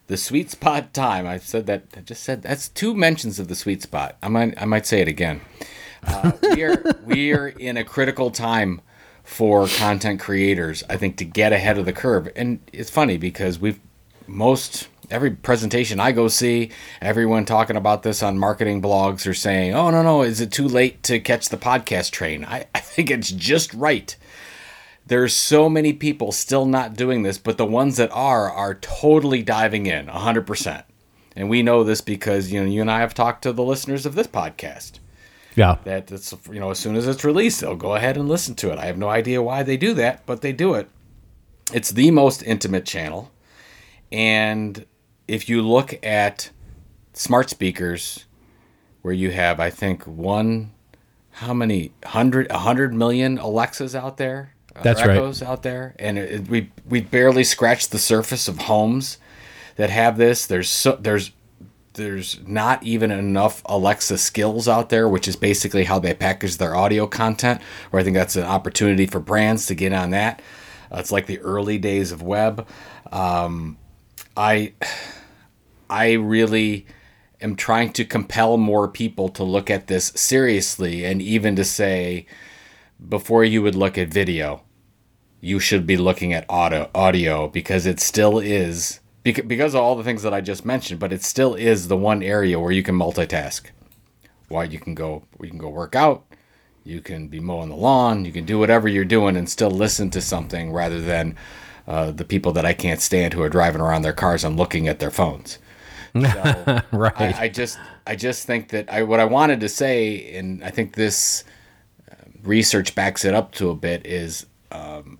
the 0.06 0.16
sweet 0.16 0.50
spot 0.50 0.92
time. 0.92 1.26
I 1.26 1.38
said 1.38 1.66
that. 1.66 1.84
I 1.96 2.00
just 2.00 2.22
said 2.22 2.42
that's 2.42 2.68
two 2.68 2.94
mentions 2.94 3.38
of 3.38 3.48
the 3.48 3.54
sweet 3.54 3.82
spot. 3.82 4.16
I 4.22 4.28
might. 4.28 4.60
I 4.60 4.66
might 4.66 4.86
say 4.86 5.00
it 5.00 5.08
again. 5.08 5.40
Uh, 6.06 6.32
we 6.42 6.62
are 6.62 6.82
we 7.04 7.32
are 7.32 7.48
in 7.48 7.76
a 7.76 7.84
critical 7.84 8.30
time 8.30 8.82
for 9.24 9.68
content 9.68 10.20
creators. 10.20 10.84
I 10.88 10.96
think 10.96 11.16
to 11.18 11.24
get 11.24 11.52
ahead 11.52 11.78
of 11.78 11.84
the 11.84 11.92
curve. 11.92 12.30
And 12.36 12.60
it's 12.72 12.90
funny 12.90 13.18
because 13.18 13.58
we've 13.58 13.80
most 14.26 14.88
every 15.10 15.30
presentation 15.30 16.00
I 16.00 16.12
go 16.12 16.28
see, 16.28 16.70
everyone 17.00 17.44
talking 17.44 17.76
about 17.76 18.02
this 18.02 18.22
on 18.22 18.38
marketing 18.38 18.82
blogs 18.82 19.26
are 19.26 19.34
saying, 19.34 19.74
"Oh 19.74 19.90
no, 19.90 20.02
no, 20.02 20.22
is 20.22 20.40
it 20.40 20.52
too 20.52 20.68
late 20.68 21.02
to 21.04 21.20
catch 21.20 21.48
the 21.48 21.56
podcast 21.56 22.10
train?" 22.10 22.44
I, 22.44 22.66
I 22.74 22.80
think 22.80 23.10
it's 23.10 23.30
just 23.30 23.72
right 23.74 24.16
there's 25.08 25.34
so 25.34 25.70
many 25.70 25.94
people 25.94 26.32
still 26.32 26.66
not 26.66 26.94
doing 26.94 27.22
this, 27.22 27.38
but 27.38 27.56
the 27.56 27.64
ones 27.64 27.96
that 27.96 28.10
are 28.12 28.50
are 28.50 28.74
totally 28.74 29.42
diving 29.42 29.86
in 29.86 30.06
100%. 30.06 30.84
And 31.34 31.48
we 31.48 31.62
know 31.62 31.82
this 31.82 32.00
because 32.00 32.52
you 32.52 32.60
know 32.60 32.68
you 32.68 32.80
and 32.82 32.90
I 32.90 33.00
have 33.00 33.14
talked 33.14 33.42
to 33.42 33.52
the 33.52 33.64
listeners 33.64 34.04
of 34.06 34.14
this 34.14 34.26
podcast. 34.26 34.98
Yeah. 35.56 35.78
That 35.84 36.12
it's 36.12 36.34
you 36.50 36.60
know 36.60 36.70
as 36.70 36.78
soon 36.78 36.94
as 36.94 37.06
it's 37.06 37.24
released, 37.24 37.60
they'll 37.60 37.76
go 37.76 37.94
ahead 37.94 38.16
and 38.16 38.28
listen 38.28 38.54
to 38.56 38.70
it. 38.70 38.78
I 38.78 38.86
have 38.86 38.98
no 38.98 39.08
idea 39.08 39.42
why 39.42 39.62
they 39.62 39.76
do 39.76 39.94
that, 39.94 40.26
but 40.26 40.42
they 40.42 40.52
do 40.52 40.74
it. 40.74 40.88
It's 41.72 41.90
the 41.90 42.10
most 42.10 42.42
intimate 42.42 42.84
channel. 42.84 43.30
And 44.12 44.84
if 45.28 45.48
you 45.48 45.62
look 45.62 46.04
at 46.04 46.50
smart 47.12 47.50
speakers 47.50 48.24
where 49.02 49.14
you 49.14 49.30
have 49.30 49.60
I 49.60 49.70
think 49.70 50.04
one 50.04 50.72
how 51.32 51.54
many 51.54 51.92
hundred 52.04 52.50
a 52.50 52.58
hundred 52.58 52.92
million 52.94 53.38
Alexas 53.38 53.94
out 53.94 54.16
there? 54.16 54.54
uh, 54.74 54.82
That's 54.82 55.04
right. 55.04 55.42
Out 55.48 55.62
there, 55.62 55.94
and 55.98 56.18
it, 56.18 56.30
it- 56.32 56.48
we 56.48 56.70
we 56.88 57.00
barely 57.00 57.44
scratched 57.44 57.90
the 57.92 57.98
surface 57.98 58.48
of 58.48 58.58
homes 58.58 59.18
that 59.76 59.90
have 59.90 60.16
this. 60.18 60.46
There's 60.46 60.68
so 60.68 60.96
there's 61.00 61.30
there's 61.94 62.38
not 62.46 62.82
even 62.84 63.10
enough 63.10 63.62
Alexa 63.66 64.18
skills 64.18 64.68
out 64.68 64.88
there, 64.88 65.08
which 65.08 65.26
is 65.28 65.34
basically 65.36 65.84
how 65.84 65.98
they 65.98 66.14
package 66.14 66.56
their 66.56 66.74
audio 66.76 67.06
content. 67.06 67.60
Where 67.90 68.00
I 68.00 68.04
think 68.04 68.14
that's 68.16 68.36
an 68.36 68.44
opportunity 68.44 69.06
for 69.06 69.20
brands 69.20 69.66
to 69.66 69.74
get 69.74 69.92
on 69.92 70.10
that. 70.10 70.40
Uh, 70.92 70.98
it's 70.98 71.12
like 71.12 71.26
the 71.26 71.38
early 71.40 71.78
days 71.78 72.10
of 72.12 72.22
web. 72.22 72.66
Um, 73.12 73.78
I 74.36 74.72
I 75.90 76.12
really 76.12 76.86
am 77.40 77.56
trying 77.56 77.92
to 77.94 78.04
compel 78.04 78.56
more 78.56 78.88
people 78.88 79.28
to 79.30 79.44
look 79.44 79.70
at 79.70 79.86
this 79.86 80.12
seriously 80.16 81.04
and 81.04 81.22
even 81.22 81.56
to 81.56 81.64
say 81.64 82.26
before 83.08 83.44
you 83.44 83.62
would 83.62 83.74
look 83.76 83.96
at 83.96 84.08
video 84.08 84.62
you 85.40 85.60
should 85.60 85.86
be 85.86 85.96
looking 85.96 86.32
at 86.32 86.44
audio 86.48 86.90
audio 86.94 87.48
because 87.48 87.86
it 87.86 88.00
still 88.00 88.38
is 88.40 89.00
because 89.22 89.74
of 89.74 89.80
all 89.80 89.94
the 89.94 90.02
things 90.02 90.22
that 90.22 90.34
I 90.34 90.40
just 90.40 90.64
mentioned 90.64 90.98
but 90.98 91.12
it 91.12 91.22
still 91.22 91.54
is 91.54 91.86
the 91.86 91.96
one 91.96 92.22
area 92.22 92.58
where 92.58 92.72
you 92.72 92.82
can 92.82 92.96
multitask 92.96 93.66
why 94.48 94.64
you 94.64 94.80
can 94.80 94.94
go 94.94 95.22
you 95.40 95.48
can 95.48 95.58
go 95.58 95.68
work 95.68 95.94
out 95.94 96.24
You 96.84 97.02
can 97.02 97.28
be 97.28 97.38
mowing 97.38 97.68
the 97.68 97.76
lawn. 97.76 98.24
You 98.24 98.32
can 98.32 98.46
do 98.46 98.58
whatever 98.58 98.88
you're 98.88 99.04
doing 99.04 99.36
and 99.36 99.48
still 99.48 99.70
listen 99.70 100.08
to 100.10 100.22
something 100.22 100.72
rather 100.72 101.00
than 101.02 101.36
uh, 101.86 102.12
the 102.12 102.24
people 102.24 102.52
that 102.52 102.64
I 102.64 102.72
can't 102.72 103.00
stand 103.02 103.34
who 103.34 103.42
are 103.42 103.50
driving 103.50 103.82
around 103.82 104.02
their 104.02 104.14
cars 104.14 104.42
and 104.42 104.56
looking 104.56 104.88
at 104.88 104.98
their 104.98 105.10
phones. 105.10 105.58
So 106.14 106.80
right. 106.92 107.20
I, 107.20 107.42
I 107.42 107.48
just 107.48 107.78
I 108.06 108.16
just 108.16 108.46
think 108.46 108.68
that 108.70 108.90
I 108.90 109.02
what 109.02 109.20
I 109.20 109.24
wanted 109.24 109.60
to 109.60 109.68
say, 109.68 110.36
and 110.36 110.64
I 110.64 110.70
think 110.70 110.94
this 110.94 111.44
uh, 112.10 112.14
research 112.42 112.94
backs 112.94 113.24
it 113.24 113.34
up 113.34 113.52
to 113.52 113.70
a 113.70 113.74
bit, 113.74 114.06
is 114.06 114.46
um, 114.70 115.18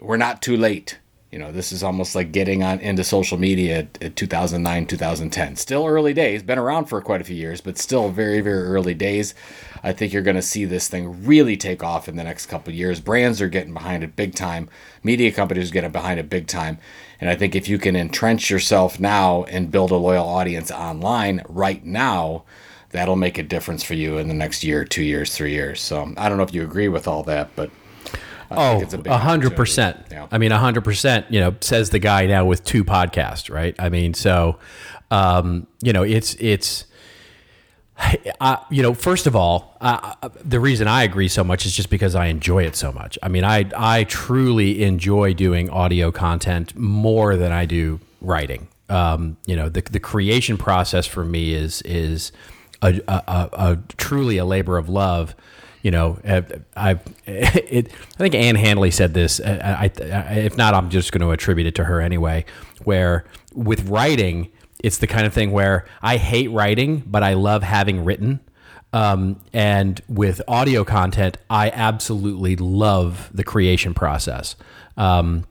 we're 0.00 0.16
not 0.16 0.42
too 0.42 0.56
late. 0.56 0.98
You 1.34 1.40
know, 1.40 1.50
this 1.50 1.72
is 1.72 1.82
almost 1.82 2.14
like 2.14 2.30
getting 2.30 2.62
on 2.62 2.78
into 2.78 3.02
social 3.02 3.36
media 3.36 3.78
at, 3.78 4.00
at 4.00 4.14
2009, 4.14 4.86
2010. 4.86 5.56
Still 5.56 5.84
early 5.84 6.14
days, 6.14 6.44
been 6.44 6.60
around 6.60 6.84
for 6.84 7.00
quite 7.00 7.20
a 7.20 7.24
few 7.24 7.34
years, 7.34 7.60
but 7.60 7.76
still 7.76 8.08
very, 8.08 8.40
very 8.40 8.62
early 8.62 8.94
days. 8.94 9.34
I 9.82 9.92
think 9.92 10.12
you're 10.12 10.22
going 10.22 10.36
to 10.36 10.42
see 10.42 10.64
this 10.64 10.86
thing 10.86 11.26
really 11.26 11.56
take 11.56 11.82
off 11.82 12.08
in 12.08 12.14
the 12.14 12.22
next 12.22 12.46
couple 12.46 12.70
of 12.70 12.76
years. 12.76 13.00
Brands 13.00 13.40
are 13.40 13.48
getting 13.48 13.74
behind 13.74 14.04
it 14.04 14.14
big 14.14 14.36
time. 14.36 14.70
Media 15.02 15.32
companies 15.32 15.70
are 15.70 15.74
getting 15.74 15.90
behind 15.90 16.20
it 16.20 16.30
big 16.30 16.46
time. 16.46 16.78
And 17.20 17.30
I 17.30 17.34
think 17.36 17.54
if 17.54 17.68
you 17.68 17.78
can 17.78 17.96
entrench 17.96 18.50
yourself 18.50 18.98
now 19.00 19.44
and 19.44 19.70
build 19.70 19.90
a 19.90 19.96
loyal 19.96 20.26
audience 20.26 20.70
online 20.70 21.42
right 21.48 21.84
now, 21.84 22.44
that'll 22.90 23.16
make 23.16 23.38
a 23.38 23.42
difference 23.42 23.82
for 23.82 23.94
you 23.94 24.18
in 24.18 24.28
the 24.28 24.34
next 24.34 24.62
year, 24.64 24.84
two 24.84 25.02
years, 25.02 25.34
three 25.34 25.52
years. 25.52 25.80
So 25.80 26.12
I 26.16 26.28
don't 26.28 26.38
know 26.38 26.44
if 26.44 26.54
you 26.54 26.62
agree 26.62 26.88
with 26.88 27.08
all 27.08 27.22
that, 27.24 27.50
but 27.56 27.70
I 28.50 28.56
Oh, 28.56 28.78
think 28.78 28.94
it's 28.94 29.06
a 29.08 29.18
hundred 29.18 29.56
percent. 29.56 29.98
Yeah. 30.10 30.28
I 30.30 30.38
mean, 30.38 30.52
a 30.52 30.58
hundred 30.58 30.84
percent. 30.84 31.26
You 31.30 31.40
know, 31.40 31.54
says 31.60 31.90
the 31.90 31.98
guy 31.98 32.26
now 32.26 32.44
with 32.44 32.62
two 32.62 32.84
podcasts, 32.84 33.52
right? 33.52 33.74
I 33.78 33.88
mean, 33.88 34.14
so, 34.14 34.58
um, 35.10 35.66
you 35.82 35.92
know, 35.92 36.02
it's 36.02 36.34
it's, 36.34 36.86
I, 37.96 38.58
you 38.70 38.82
know, 38.82 38.92
first 38.92 39.26
of 39.26 39.36
all, 39.36 39.76
uh, 39.80 40.14
the 40.44 40.58
reason 40.58 40.88
I 40.88 41.04
agree 41.04 41.28
so 41.28 41.44
much 41.44 41.64
is 41.64 41.74
just 41.74 41.90
because 41.90 42.14
I 42.14 42.26
enjoy 42.26 42.64
it 42.64 42.74
so 42.74 42.90
much. 42.92 43.18
I 43.22 43.28
mean, 43.28 43.44
I 43.44 43.70
I 43.76 44.04
truly 44.04 44.82
enjoy 44.82 45.34
doing 45.34 45.70
audio 45.70 46.10
content 46.10 46.76
more 46.76 47.36
than 47.36 47.52
I 47.52 47.66
do 47.66 48.00
writing. 48.20 48.68
Um, 48.88 49.36
you 49.46 49.54
know, 49.54 49.68
the 49.68 49.82
the 49.82 50.00
creation 50.00 50.56
process 50.56 51.06
for 51.06 51.24
me 51.24 51.54
is 51.54 51.82
is 51.82 52.32
a, 52.82 53.00
a, 53.06 53.22
a, 53.28 53.48
a 53.52 53.78
truly 53.96 54.38
a 54.38 54.44
labor 54.44 54.76
of 54.76 54.88
love 54.88 55.34
you 55.84 55.90
know, 55.90 56.18
I, 56.24 56.98
it, 57.26 57.92
I 57.92 58.16
think 58.16 58.34
Ann 58.34 58.56
Handley 58.56 58.90
said 58.90 59.12
this. 59.12 59.38
I, 59.38 59.90
I, 60.00 60.34
if 60.38 60.56
not, 60.56 60.72
I'm 60.72 60.88
just 60.88 61.12
going 61.12 61.20
to 61.20 61.30
attribute 61.30 61.66
it 61.66 61.74
to 61.74 61.84
her 61.84 62.00
anyway. 62.00 62.46
Where 62.84 63.26
with 63.52 63.86
writing, 63.86 64.50
it's 64.84 64.98
the 64.98 65.06
kind 65.06 65.26
of 65.26 65.32
thing 65.32 65.50
where 65.50 65.86
I 66.02 66.18
hate 66.18 66.50
writing, 66.50 67.02
but 67.06 67.22
I 67.22 67.32
love 67.32 67.62
having 67.62 68.04
written. 68.04 68.40
Um, 68.92 69.40
and 69.54 69.98
with 70.08 70.42
audio 70.46 70.84
content, 70.84 71.38
I 71.48 71.70
absolutely 71.70 72.54
love 72.56 73.30
the 73.32 73.44
creation 73.44 73.94
process. 73.94 74.56
Um, 74.98 75.46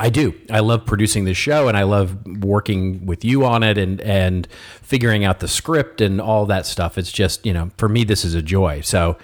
I 0.00 0.08
do. 0.08 0.32
I 0.50 0.60
love 0.60 0.86
producing 0.86 1.26
this 1.26 1.36
show, 1.36 1.68
and 1.68 1.76
I 1.76 1.82
love 1.82 2.26
working 2.42 3.04
with 3.04 3.22
you 3.22 3.44
on 3.44 3.62
it, 3.62 3.76
and 3.76 4.00
and 4.00 4.48
figuring 4.80 5.24
out 5.24 5.40
the 5.40 5.46
script 5.46 6.00
and 6.00 6.18
all 6.18 6.46
that 6.46 6.64
stuff. 6.64 6.96
It's 6.96 7.12
just 7.12 7.44
you 7.44 7.52
know, 7.52 7.70
for 7.76 7.88
me, 7.88 8.02
this 8.02 8.24
is 8.24 8.34
a 8.34 8.42
joy. 8.42 8.80
So 8.80 9.18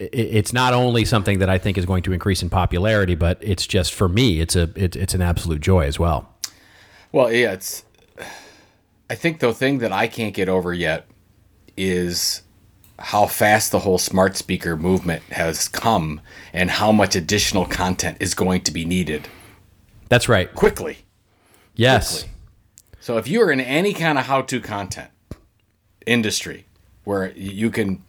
it's 0.00 0.54
not 0.54 0.72
only 0.72 1.04
something 1.04 1.38
that 1.40 1.50
I 1.50 1.58
think 1.58 1.76
is 1.76 1.84
going 1.84 2.02
to 2.04 2.12
increase 2.14 2.42
in 2.42 2.48
popularity, 2.48 3.14
but 3.14 3.38
it's 3.42 3.66
just 3.66 3.92
for 3.92 4.08
me, 4.08 4.40
it's 4.40 4.56
a 4.56 4.70
it, 4.74 4.96
it's 4.96 5.14
an 5.14 5.20
absolute 5.20 5.60
joy 5.60 5.84
as 5.84 5.98
well. 5.98 6.34
Well, 7.12 7.30
yeah, 7.30 7.52
it's. 7.52 7.84
I 9.08 9.14
think 9.14 9.38
the 9.38 9.52
thing 9.54 9.78
that 9.78 9.92
I 9.92 10.08
can't 10.08 10.34
get 10.34 10.48
over 10.48 10.72
yet 10.72 11.06
is 11.76 12.42
how 12.98 13.26
fast 13.26 13.70
the 13.70 13.80
whole 13.80 13.98
smart 13.98 14.36
speaker 14.36 14.76
movement 14.76 15.22
has 15.24 15.68
come 15.68 16.20
and 16.52 16.70
how 16.70 16.90
much 16.92 17.14
additional 17.14 17.66
content 17.66 18.16
is 18.20 18.34
going 18.34 18.62
to 18.62 18.72
be 18.72 18.84
needed 18.84 19.28
That's 20.08 20.28
right. 20.28 20.52
quickly. 20.54 20.98
Yes. 21.74 22.22
quickly. 22.22 22.32
So 23.00 23.18
if 23.18 23.28
you 23.28 23.42
are 23.42 23.52
in 23.52 23.60
any 23.60 23.92
kind 23.92 24.18
of 24.18 24.26
how-to 24.26 24.60
content 24.60 25.10
industry 26.06 26.66
where 27.04 27.30
you 27.32 27.70
can, 27.70 28.02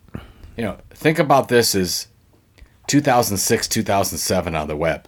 you 0.55 0.63
know, 0.63 0.77
think 0.89 1.19
about 1.19 1.49
this 1.49 1.75
as 1.75 2.07
2006, 2.87 3.67
2007 3.67 4.55
on 4.55 4.67
the 4.67 4.75
web, 4.75 5.07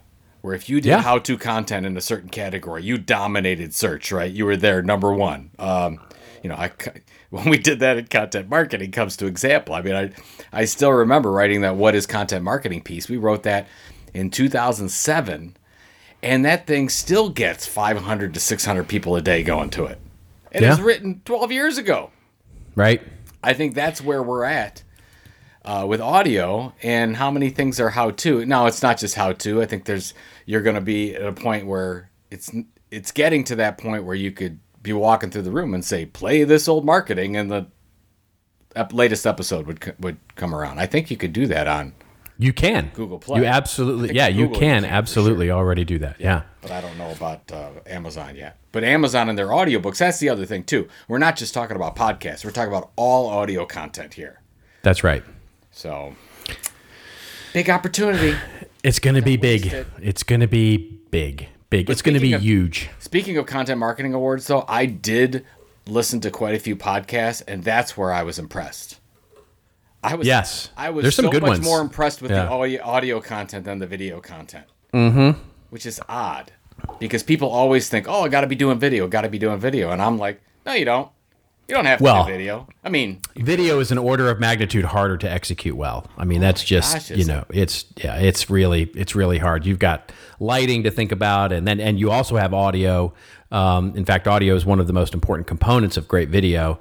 where 0.49 0.55
if 0.55 0.67
you 0.67 0.81
did 0.81 0.89
Yeah. 0.89 1.01
how-to 1.03 1.38
content 1.38 1.85
in 1.85 1.95
a 1.95 2.01
certain 2.01 2.27
category, 2.29 2.81
you 2.81 2.97
dominated 2.97 3.71
search, 3.75 4.12
right? 4.12 4.31
You 4.31 4.45
were 4.47 4.57
there 4.57 4.81
number 4.81 5.13
one. 5.13 5.51
Um, 5.59 5.99
you 6.41 6.49
know, 6.49 6.55
I 6.55 6.71
when 7.29 7.49
we 7.51 7.59
did 7.59 7.79
that 7.81 7.97
in 7.97 8.07
content 8.07 8.49
marketing 8.49 8.89
comes 8.89 9.15
to 9.17 9.27
example. 9.27 9.75
I 9.75 9.83
mean, 9.83 9.93
I 9.93 10.09
I 10.51 10.65
still 10.65 10.91
remember 10.91 11.31
writing 11.31 11.62
that 11.62 11.75
what 11.75 11.93
is 11.93 12.07
content 12.07 12.43
marketing 12.43 12.81
piece. 12.81 13.07
We 13.07 13.17
wrote 13.17 13.43
that 13.43 13.67
in 14.12 14.31
2007 14.31 15.55
and 16.23 16.43
that 16.45 16.65
thing 16.65 16.89
still 16.89 17.29
gets 17.29 17.67
500 17.67 18.33
to 18.33 18.39
600 18.39 18.88
people 18.88 19.15
a 19.15 19.21
day 19.21 19.43
going 19.43 19.69
to 19.69 19.85
it. 19.85 19.99
It 20.51 20.63
was 20.67 20.81
written 20.81 21.21
12 21.25 21.51
years 21.51 21.77
ago. 21.77 22.09
Right. 22.75 23.03
I 23.43 23.53
think 23.53 23.75
that's 23.75 24.01
where 24.01 24.23
we're 24.23 24.45
at 24.45 24.81
uh, 25.65 25.85
with 25.87 26.01
audio 26.01 26.73
and 26.81 27.17
how 27.17 27.29
many 27.31 27.49
things 27.49 27.79
are 27.79 27.89
how 27.89 28.11
to. 28.11 28.45
Now 28.45 28.65
it's 28.65 28.81
not 28.81 28.97
just 28.97 29.15
how 29.15 29.33
to. 29.33 29.61
I 29.61 29.65
think 29.65 29.85
there's 29.85 30.13
you're 30.45 30.61
going 30.61 30.75
to 30.75 30.81
be 30.81 31.15
at 31.15 31.23
a 31.23 31.33
point 31.33 31.67
where 31.67 32.09
it's 32.31 32.51
it's 32.91 33.11
getting 33.11 33.43
to 33.45 33.55
that 33.57 33.77
point 33.77 34.03
where 34.05 34.15
you 34.15 34.31
could 34.31 34.59
be 34.81 34.93
walking 34.93 35.29
through 35.29 35.41
the 35.43 35.51
room 35.51 35.73
and 35.73 35.83
say 35.83 36.05
play 36.05 36.43
this 36.43 36.67
old 36.67 36.85
marketing 36.85 37.35
and 37.35 37.51
the 37.51 37.67
ep- 38.75 38.93
latest 38.93 39.27
episode 39.27 39.67
would 39.67 39.95
would 39.99 40.17
come 40.35 40.55
around. 40.55 40.79
I 40.79 40.85
think 40.85 41.11
you 41.11 41.17
could 41.17 41.33
do 41.33 41.45
that 41.47 41.67
on, 41.67 41.93
You 42.37 42.53
can 42.53 42.91
Google 42.93 43.19
Play. 43.19 43.41
You 43.41 43.45
absolutely. 43.45 44.15
Yeah, 44.15 44.27
you 44.27 44.47
Google 44.47 44.55
you 44.55 44.59
can 44.59 44.83
can 44.83 44.91
absolutely 44.91 45.51
already 45.51 45.83
do 45.83 45.99
that. 45.99 46.15
Yeah. 46.19 46.43
but 46.61 46.71
I 46.71 46.79
don't 46.81 46.97
know 46.97 47.11
about 47.11 47.51
uh, 47.51 47.71
Amazon 47.85 48.35
yet. 48.35 48.57
But 48.71 48.83
Amazon 48.83 49.29
and 49.29 49.37
their 49.37 49.47
audiobooks, 49.47 49.97
that's 49.97 50.19
the 50.19 50.29
other 50.29 50.45
thing 50.45 50.63
too. 50.63 50.87
We're 51.07 51.17
not 51.17 51.35
just 51.35 51.53
talking 51.53 51.75
about 51.75 51.95
podcasts. 51.95 52.45
We're 52.45 52.51
talking 52.51 52.71
about 52.71 52.91
all 52.95 53.27
audio 53.27 53.65
content 53.65 54.13
here. 54.13 54.41
That's 54.83 55.03
right. 55.03 55.23
So 55.79 56.13
big 57.53 57.69
opportunity. 57.69 58.35
It's 58.83 58.99
going 58.99 59.15
to 59.15 59.21
be 59.21 59.37
big. 59.37 59.61
wasted. 59.63 59.87
It's 60.01 60.23
going 60.23 60.41
to 60.41 60.47
be 60.47 60.75
big. 61.09 61.47
Big. 61.69 61.89
it's 61.89 62.01
going 62.01 62.15
to 62.15 62.19
be 62.19 62.33
of- 62.33 62.41
huge. 62.41 62.89
Speaking 62.99 63.37
of 63.37 63.45
content 63.45 63.79
marketing 63.79 64.13
awards, 64.13 64.45
though, 64.47 64.65
I 64.67 64.85
did 64.87 65.45
listen 65.87 66.19
to 66.19 66.31
quite 66.31 66.53
a 66.53 66.59
few 66.59 66.75
podcasts, 66.75 67.41
and 67.47 67.63
that's 67.63 67.95
where 67.95 68.11
I 68.11 68.23
was 68.23 68.37
impressed. 68.39 68.99
I 70.03 70.15
was 70.15 70.27
Yes. 70.27 70.69
I 70.75 70.89
was 70.89 71.03
There's 71.03 71.15
some 71.15 71.25
so 71.25 71.31
good 71.31 71.43
much 71.43 71.49
ones. 71.49 71.63
more 71.63 71.79
impressed 71.79 72.21
with 72.21 72.31
Yeah. 72.31 72.43
the 72.43 72.49
audio, 72.49 72.83
audio 72.83 73.21
content 73.21 73.63
than 73.63 73.79
the 73.79 73.87
video 73.87 74.19
content. 74.19 74.65
Mm-hmm. 74.93 75.39
Which 75.69 75.85
is 75.85 76.01
odd, 76.09 76.51
because 76.99 77.23
people 77.23 77.47
always 77.47 77.87
think, 77.87 78.05
"Oh, 78.09 78.25
I 78.25 78.27
got 78.27 78.41
to 78.41 78.47
be 78.47 78.55
doing 78.55 78.79
video, 78.79 79.07
got 79.07 79.21
to 79.21 79.29
be 79.29 79.39
doing 79.39 79.59
video," 79.59 79.91
and 79.91 80.01
I'm 80.01 80.17
like, 80.17 80.41
"No, 80.65 80.73
you 80.73 80.83
don't. 80.83 81.09
You 81.69 81.75
don't 81.75 81.86
have 81.86 81.99
to 81.99 82.03
Well- 82.03 82.25
do 82.25 82.32
video. 82.32 82.67
I 82.84 82.89
mean, 82.89 83.19
Video 83.36 83.79
is 83.79 83.91
an 83.91 83.99
order 83.99 84.29
of 84.29 84.39
magnitude 84.39 84.86
harder 84.86 85.17
to 85.17 85.32
execute 85.32 85.75
well. 85.77 86.08
I 86.17 86.25
mean, 86.25 86.41
that's 86.41 86.63
just 86.63 86.93
gosh, 86.93 87.17
you 87.17 87.25
know, 87.25 87.45
it's 87.53 87.86
yeah, 88.03 88.15
it's 88.15 88.49
really 88.49 88.89
it's 88.95 89.13
really 89.15 89.38
hard. 89.38 89.67
You've 89.67 89.77
got 89.77 90.12
lighting 90.39 90.84
to 90.84 90.91
think 90.91 91.12
about, 91.12 91.51
and 91.51 91.67
then 91.67 91.79
and 91.79 91.99
you 91.99 92.10
also 92.10 92.38
have 92.38 92.55
audio. 92.55 93.13
Um, 93.51 93.93
in 93.95 94.03
fact, 94.03 94.27
audio 94.27 94.55
is 94.55 94.65
one 94.65 94.79
of 94.79 94.88
the 94.88 94.93
most 94.93 95.13
important 95.13 95.47
components 95.47 95.95
of 95.95 96.08
great 96.08 96.29
video. 96.29 96.79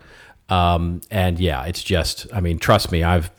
Um, 0.48 1.02
and 1.10 1.38
yeah, 1.38 1.64
it's 1.66 1.82
just 1.82 2.26
I 2.32 2.40
mean, 2.40 2.58
trust 2.58 2.90
me, 2.90 3.04
I've 3.04 3.30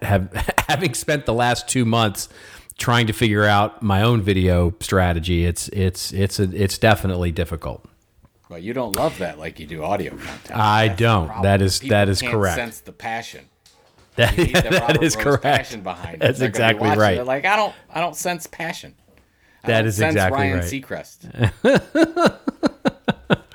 have 0.00 0.32
having 0.68 0.94
spent 0.94 1.26
the 1.26 1.34
last 1.34 1.68
two 1.68 1.84
months 1.84 2.30
trying 2.78 3.06
to 3.08 3.12
figure 3.12 3.44
out 3.44 3.82
my 3.82 4.00
own 4.00 4.22
video 4.22 4.74
strategy. 4.80 5.44
It's 5.44 5.68
it's 5.68 6.14
it's 6.14 6.40
a, 6.40 6.44
it's 6.54 6.78
definitely 6.78 7.30
difficult. 7.30 7.84
But 8.54 8.62
you 8.62 8.72
don't 8.72 8.94
love 8.94 9.18
that 9.18 9.36
like 9.36 9.58
you 9.58 9.66
do 9.66 9.82
audio 9.82 10.12
content. 10.12 10.52
I 10.52 10.86
That's 10.86 11.00
don't. 11.00 11.42
That 11.42 11.60
is- 11.60 11.80
People 11.80 11.96
that 11.96 12.08
is 12.08 12.22
correct. 12.22 12.54
Sense 12.54 12.78
the 12.78 12.92
passion. 12.92 13.46
That, 14.14 14.38
need 14.38 14.54
the 14.54 14.62
that 14.70 15.02
is 15.02 15.16
Rose 15.16 15.24
correct. 15.24 15.42
Passion 15.42 15.80
behind. 15.80 16.20
That's 16.20 16.38
They're 16.38 16.46
exactly 16.50 16.88
right. 16.88 17.16
They're 17.16 17.24
like, 17.24 17.46
I 17.46 17.56
don't, 17.56 17.74
I 17.92 18.00
don't 18.00 18.14
sense 18.14 18.46
passion. 18.46 18.94
I 19.64 19.66
That 19.66 19.92
sense 19.92 20.14
exactly 20.14 20.38
Ryan 20.38 20.58
right. 20.60 20.64
Seacrest. 20.64 22.38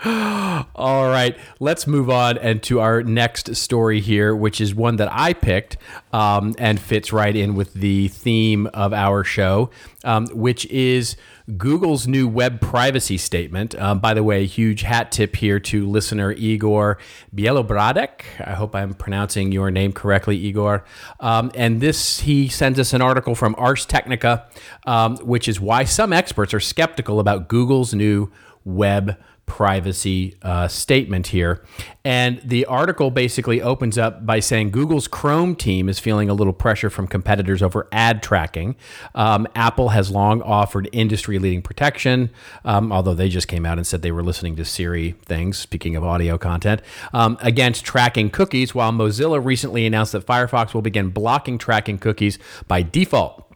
All 0.75 1.07
right, 1.07 1.37
let's 1.59 1.87
move 1.87 2.09
on 2.09 2.37
and 2.37 2.61
to 2.63 2.79
our 2.79 3.03
next 3.03 3.55
story 3.55 3.99
here, 4.01 4.35
which 4.35 4.59
is 4.59 4.73
one 4.73 4.95
that 4.95 5.09
I 5.11 5.33
picked 5.33 5.77
um, 6.11 6.55
and 6.57 6.79
fits 6.79 7.13
right 7.13 7.35
in 7.35 7.55
with 7.55 7.73
the 7.73 8.07
theme 8.09 8.67
of 8.73 8.93
our 8.93 9.23
show, 9.23 9.69
um, 10.03 10.27
which 10.27 10.65
is 10.67 11.15
Google's 11.57 12.07
new 12.07 12.27
web 12.27 12.61
privacy 12.61 13.17
statement. 13.17 13.73
Um, 13.75 13.99
by 13.99 14.13
the 14.13 14.23
way, 14.23 14.45
huge 14.45 14.81
hat 14.81 15.11
tip 15.11 15.35
here 15.35 15.59
to 15.61 15.89
listener 15.89 16.31
Igor 16.33 16.97
Bielobradek. 17.35 18.21
I 18.45 18.53
hope 18.53 18.75
I'm 18.75 18.93
pronouncing 18.93 19.51
your 19.51 19.71
name 19.71 19.93
correctly, 19.93 20.37
Igor. 20.37 20.85
Um, 21.19 21.51
and 21.55 21.81
this, 21.81 22.19
he 22.21 22.47
sends 22.47 22.79
us 22.79 22.93
an 22.93 23.01
article 23.01 23.35
from 23.35 23.55
Ars 23.57 23.85
Technica, 23.85 24.47
um, 24.85 25.17
which 25.17 25.47
is 25.47 25.59
why 25.59 25.83
some 25.83 26.13
experts 26.13 26.53
are 26.53 26.59
skeptical 26.59 27.19
about 27.19 27.47
Google's 27.47 27.93
new 27.93 28.31
web 28.65 29.17
privacy 29.49 30.37
uh, 30.43 30.69
statement 30.69 31.27
here. 31.27 31.65
And 32.05 32.39
the 32.45 32.65
article 32.65 33.11
basically 33.11 33.61
opens 33.61 33.97
up 33.97 34.25
by 34.25 34.39
saying 34.39 34.71
Google's 34.71 35.07
Chrome 35.07 35.55
team 35.55 35.89
is 35.89 35.99
feeling 35.99 36.29
a 36.29 36.33
little 36.33 36.53
pressure 36.53 36.89
from 36.89 37.07
competitors 37.07 37.61
over 37.61 37.89
ad 37.91 38.23
tracking. 38.23 38.77
Um, 39.15 39.47
Apple 39.55 39.89
has 39.89 40.09
long 40.09 40.41
offered 40.41 40.87
industry 40.93 41.39
leading 41.39 41.61
protection, 41.61 42.29
um, 42.63 42.93
although 42.93 43.13
they 43.13 43.27
just 43.27 43.49
came 43.49 43.65
out 43.65 43.77
and 43.77 43.85
said 43.85 44.01
they 44.01 44.13
were 44.13 44.23
listening 44.23 44.55
to 44.55 44.63
Siri 44.63 45.15
things, 45.25 45.57
speaking 45.57 45.95
of 45.97 46.03
audio 46.03 46.37
content, 46.37 46.81
um, 47.11 47.37
against 47.41 47.83
tracking 47.83 48.29
cookies, 48.29 48.73
while 48.73 48.91
Mozilla 48.91 49.43
recently 49.43 49.85
announced 49.85 50.13
that 50.13 50.25
Firefox 50.25 50.73
will 50.73 50.81
begin 50.81 51.09
blocking 51.09 51.57
tracking 51.57 51.97
cookies 51.97 52.39
by 52.67 52.81
default. 52.81 53.48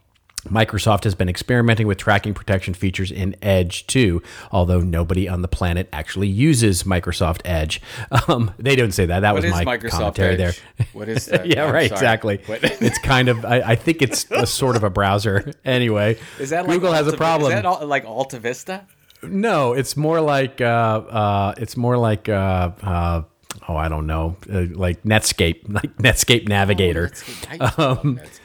Microsoft 0.44 1.04
has 1.04 1.14
been 1.14 1.28
experimenting 1.28 1.86
with 1.86 1.98
tracking 1.98 2.34
protection 2.34 2.74
features 2.74 3.10
in 3.10 3.34
Edge 3.42 3.86
too, 3.86 4.22
although 4.52 4.80
nobody 4.80 5.28
on 5.28 5.42
the 5.42 5.48
planet 5.48 5.88
actually 5.92 6.28
uses 6.28 6.82
Microsoft 6.84 7.40
Edge. 7.44 7.80
Um, 8.28 8.52
they 8.58 8.76
don't 8.76 8.92
say 8.92 9.06
that. 9.06 9.20
That 9.20 9.34
What 9.34 9.42
was 9.42 9.52
my 9.52 9.64
Microsoft 9.64 9.90
commentary 9.90 10.34
Edge? 10.34 10.38
there. 10.78 10.86
What 10.92 11.08
is 11.08 11.26
that? 11.26 11.46
yeah, 11.46 11.64
I'm 11.66 11.74
right, 11.74 11.88
sorry. 11.88 11.98
exactly. 11.98 12.40
It's 12.48 12.98
kind 13.00 13.28
of. 13.28 13.44
I, 13.44 13.60
I 13.60 13.74
think 13.76 14.00
it's 14.02 14.30
a 14.30 14.46
sort 14.46 14.76
of 14.76 14.84
a 14.84 14.90
browser. 14.90 15.52
Anyway, 15.64 16.18
Is 16.38 16.50
that 16.50 16.66
like 16.66 16.74
Google 16.74 16.92
has 16.92 17.06
a 17.08 17.16
problem? 17.16 17.52
Is 17.52 17.62
that 17.62 17.86
like 17.88 18.04
Alta 18.04 18.38
Vista? 18.38 18.86
No, 19.22 19.72
it's 19.72 19.96
more 19.96 20.20
like 20.20 20.60
uh, 20.60 20.64
uh, 20.64 21.54
it's 21.56 21.76
more 21.76 21.96
like 21.96 22.28
uh, 22.28 22.70
uh, 22.82 23.22
oh, 23.68 23.76
I 23.76 23.88
don't 23.88 24.06
know, 24.06 24.36
uh, 24.52 24.66
like 24.72 25.02
Netscape, 25.02 25.62
like 25.72 25.96
Netscape 25.96 26.48
Navigator. 26.48 27.04
Used 27.26 27.48
love 27.60 27.78
Um, 27.78 28.16
Netscape 28.16 28.16
Navigator. 28.16 28.43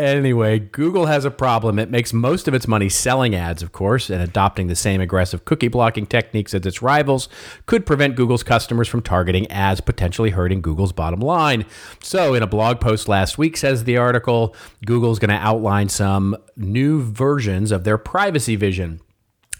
Anyway, 0.00 0.58
Google 0.58 1.04
has 1.04 1.26
a 1.26 1.30
problem. 1.30 1.78
It 1.78 1.90
makes 1.90 2.14
most 2.14 2.48
of 2.48 2.54
its 2.54 2.66
money 2.66 2.88
selling 2.88 3.34
ads, 3.34 3.62
of 3.62 3.72
course, 3.72 4.08
and 4.08 4.22
adopting 4.22 4.66
the 4.66 4.74
same 4.74 4.98
aggressive 4.98 5.44
cookie 5.44 5.68
blocking 5.68 6.06
techniques 6.06 6.54
as 6.54 6.64
its 6.64 6.80
rivals 6.80 7.28
could 7.66 7.84
prevent 7.84 8.16
Google's 8.16 8.42
customers 8.42 8.88
from 8.88 9.02
targeting 9.02 9.46
ads, 9.50 9.82
potentially 9.82 10.30
hurting 10.30 10.62
Google's 10.62 10.92
bottom 10.92 11.20
line. 11.20 11.66
So, 12.02 12.32
in 12.32 12.42
a 12.42 12.46
blog 12.46 12.80
post 12.80 13.08
last 13.08 13.36
week, 13.36 13.58
says 13.58 13.84
the 13.84 13.98
article, 13.98 14.56
Google's 14.86 15.18
going 15.18 15.28
to 15.28 15.34
outline 15.34 15.90
some 15.90 16.34
new 16.56 17.02
versions 17.02 17.70
of 17.70 17.84
their 17.84 17.98
privacy 17.98 18.56
vision. 18.56 19.02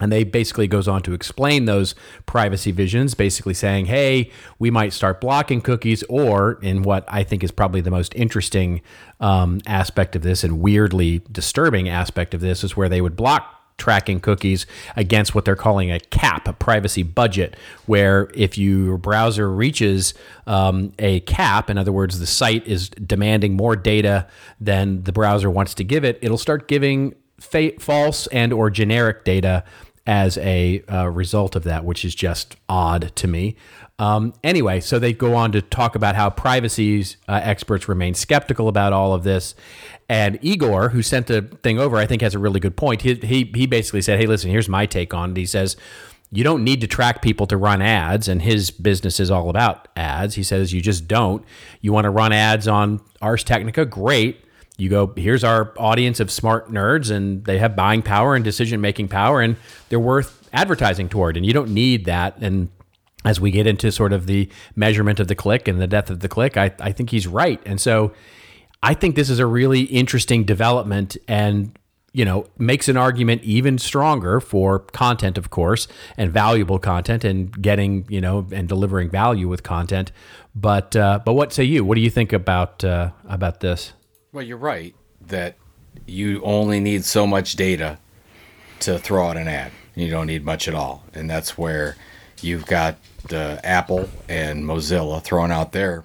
And 0.00 0.10
they 0.10 0.24
basically 0.24 0.66
goes 0.66 0.88
on 0.88 1.02
to 1.02 1.12
explain 1.12 1.66
those 1.66 1.94
privacy 2.26 2.72
visions, 2.72 3.14
basically 3.14 3.54
saying, 3.54 3.86
"Hey, 3.86 4.30
we 4.58 4.70
might 4.70 4.92
start 4.92 5.20
blocking 5.20 5.60
cookies," 5.60 6.02
or 6.08 6.58
in 6.62 6.82
what 6.82 7.04
I 7.06 7.22
think 7.22 7.44
is 7.44 7.50
probably 7.50 7.80
the 7.80 7.90
most 7.90 8.14
interesting 8.14 8.80
um, 9.20 9.60
aspect 9.66 10.16
of 10.16 10.22
this 10.22 10.42
and 10.42 10.60
weirdly 10.60 11.22
disturbing 11.30 11.88
aspect 11.88 12.34
of 12.34 12.40
this 12.40 12.64
is 12.64 12.76
where 12.76 12.88
they 12.88 13.00
would 13.00 13.16
block 13.16 13.60
tracking 13.80 14.20
cookies 14.20 14.66
against 14.94 15.34
what 15.34 15.44
they're 15.44 15.56
calling 15.56 15.90
a 15.90 15.98
cap, 15.98 16.46
a 16.46 16.52
privacy 16.52 17.02
budget, 17.02 17.56
where 17.86 18.30
if 18.34 18.56
your 18.56 18.96
browser 18.96 19.50
reaches 19.50 20.14
um, 20.46 20.92
a 21.00 21.20
cap, 21.20 21.68
in 21.68 21.78
other 21.78 21.90
words, 21.90 22.20
the 22.20 22.26
site 22.26 22.64
is 22.66 22.90
demanding 22.90 23.54
more 23.54 23.74
data 23.74 24.28
than 24.60 25.02
the 25.02 25.12
browser 25.12 25.50
wants 25.50 25.74
to 25.74 25.82
give 25.82 26.04
it, 26.04 26.18
it'll 26.22 26.38
start 26.38 26.68
giving 26.68 27.14
fa- 27.40 27.72
false 27.80 28.28
and 28.28 28.52
or 28.52 28.70
generic 28.70 29.24
data 29.24 29.64
as 30.06 30.38
a 30.38 30.82
uh, 30.82 31.06
result 31.06 31.54
of 31.56 31.64
that, 31.64 31.84
which 31.84 32.04
is 32.04 32.14
just 32.14 32.56
odd 32.68 33.12
to 33.16 33.28
me. 33.28 33.56
Um, 33.98 34.32
anyway, 34.42 34.80
so 34.80 34.98
they 34.98 35.12
go 35.12 35.34
on 35.34 35.52
to 35.52 35.60
talk 35.60 35.94
about 35.94 36.16
how 36.16 36.30
privacy 36.30 37.04
uh, 37.28 37.40
experts 37.42 37.86
remain 37.86 38.14
skeptical 38.14 38.66
about 38.66 38.94
all 38.94 39.12
of 39.12 39.24
this. 39.24 39.54
And 40.08 40.38
Igor, 40.40 40.88
who 40.88 41.02
sent 41.02 41.26
the 41.26 41.42
thing 41.42 41.78
over, 41.78 41.98
I 41.98 42.06
think 42.06 42.22
has 42.22 42.34
a 42.34 42.38
really 42.38 42.60
good 42.60 42.76
point. 42.76 43.02
He, 43.02 43.14
he, 43.14 43.50
he 43.54 43.66
basically 43.66 44.00
said, 44.00 44.18
Hey, 44.18 44.26
listen, 44.26 44.50
here's 44.50 44.68
my 44.68 44.86
take 44.86 45.12
on 45.12 45.32
it. 45.32 45.36
He 45.36 45.44
says, 45.44 45.76
You 46.30 46.42
don't 46.42 46.64
need 46.64 46.80
to 46.80 46.86
track 46.86 47.20
people 47.20 47.46
to 47.48 47.58
run 47.58 47.82
ads. 47.82 48.26
And 48.26 48.40
his 48.40 48.70
business 48.70 49.20
is 49.20 49.30
all 49.30 49.50
about 49.50 49.86
ads. 49.96 50.34
He 50.34 50.42
says, 50.42 50.72
You 50.72 50.80
just 50.80 51.06
don't. 51.06 51.44
You 51.82 51.92
want 51.92 52.06
to 52.06 52.10
run 52.10 52.32
ads 52.32 52.66
on 52.66 53.02
Ars 53.20 53.44
Technica? 53.44 53.84
Great 53.84 54.42
you 54.80 54.88
go 54.88 55.12
here's 55.16 55.44
our 55.44 55.72
audience 55.76 56.20
of 56.20 56.30
smart 56.30 56.70
nerds 56.70 57.10
and 57.10 57.44
they 57.44 57.58
have 57.58 57.76
buying 57.76 58.02
power 58.02 58.34
and 58.34 58.44
decision 58.44 58.80
making 58.80 59.08
power 59.08 59.40
and 59.40 59.56
they're 59.88 60.00
worth 60.00 60.48
advertising 60.52 61.08
toward 61.08 61.36
and 61.36 61.44
you 61.44 61.52
don't 61.52 61.72
need 61.72 62.06
that. 62.06 62.36
And 62.40 62.70
as 63.24 63.38
we 63.38 63.50
get 63.50 63.66
into 63.66 63.92
sort 63.92 64.12
of 64.12 64.26
the 64.26 64.48
measurement 64.74 65.20
of 65.20 65.28
the 65.28 65.34
click 65.34 65.68
and 65.68 65.80
the 65.80 65.86
depth 65.86 66.08
of 66.08 66.20
the 66.20 66.28
click 66.28 66.56
i, 66.56 66.72
I 66.80 66.92
think 66.92 67.10
he's 67.10 67.26
right. 67.26 67.60
And 67.66 67.80
so 67.80 68.12
i 68.82 68.94
think 68.94 69.14
this 69.14 69.28
is 69.28 69.38
a 69.38 69.46
really 69.46 69.82
interesting 69.82 70.44
development 70.44 71.16
and 71.28 71.76
you 72.12 72.24
know 72.24 72.46
makes 72.58 72.88
an 72.88 72.96
argument 72.96 73.42
even 73.44 73.78
stronger 73.78 74.40
for 74.40 74.80
content 74.80 75.38
of 75.38 75.50
course 75.50 75.86
and 76.16 76.32
valuable 76.32 76.78
content 76.78 77.24
and 77.24 77.60
getting 77.62 78.04
you 78.08 78.20
know 78.20 78.46
and 78.52 78.68
delivering 78.68 79.10
value 79.10 79.48
with 79.48 79.62
content. 79.62 80.12
But 80.54 80.96
uh, 80.96 81.20
but 81.24 81.34
what 81.34 81.52
say 81.52 81.64
you? 81.64 81.84
What 81.84 81.94
do 81.94 82.00
you 82.00 82.10
think 82.10 82.32
about 82.32 82.82
uh, 82.82 83.10
about 83.28 83.60
this 83.60 83.92
Well, 84.32 84.44
you're 84.44 84.56
right 84.56 84.94
that 85.26 85.56
you 86.06 86.40
only 86.42 86.78
need 86.80 87.04
so 87.04 87.26
much 87.26 87.54
data 87.54 87.98
to 88.80 88.98
throw 88.98 89.28
out 89.28 89.36
an 89.36 89.48
ad. 89.48 89.72
You 89.94 90.08
don't 90.08 90.26
need 90.26 90.44
much 90.44 90.68
at 90.68 90.74
all. 90.74 91.04
And 91.14 91.28
that's 91.28 91.58
where 91.58 91.96
you've 92.40 92.66
got 92.66 92.96
the 93.28 93.60
Apple 93.64 94.08
and 94.28 94.64
Mozilla 94.64 95.22
throwing 95.22 95.50
out 95.50 95.72
their 95.72 96.04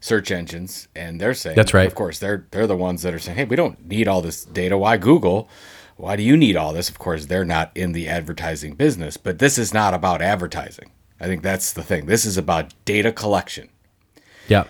search 0.00 0.30
engines 0.30 0.88
and 0.94 1.20
they're 1.20 1.32
saying 1.32 1.56
That's 1.56 1.72
right. 1.72 1.86
Of 1.86 1.94
course, 1.94 2.18
they're 2.18 2.46
they're 2.50 2.66
the 2.66 2.76
ones 2.76 3.02
that 3.02 3.14
are 3.14 3.18
saying, 3.18 3.38
"Hey, 3.38 3.44
we 3.44 3.56
don't 3.56 3.88
need 3.88 4.06
all 4.06 4.20
this 4.20 4.44
data. 4.44 4.76
Why 4.76 4.98
Google? 4.98 5.48
Why 5.96 6.16
do 6.16 6.22
you 6.22 6.36
need 6.36 6.56
all 6.56 6.74
this?" 6.74 6.90
Of 6.90 6.98
course, 6.98 7.26
they're 7.26 7.44
not 7.44 7.70
in 7.74 7.92
the 7.92 8.08
advertising 8.08 8.74
business, 8.74 9.16
but 9.16 9.38
this 9.38 9.56
is 9.56 9.72
not 9.72 9.94
about 9.94 10.20
advertising. 10.20 10.90
I 11.18 11.26
think 11.26 11.42
that's 11.42 11.72
the 11.72 11.82
thing. 11.82 12.04
This 12.04 12.26
is 12.26 12.36
about 12.36 12.74
data 12.84 13.12
collection. 13.12 13.70
yeah 14.48 14.64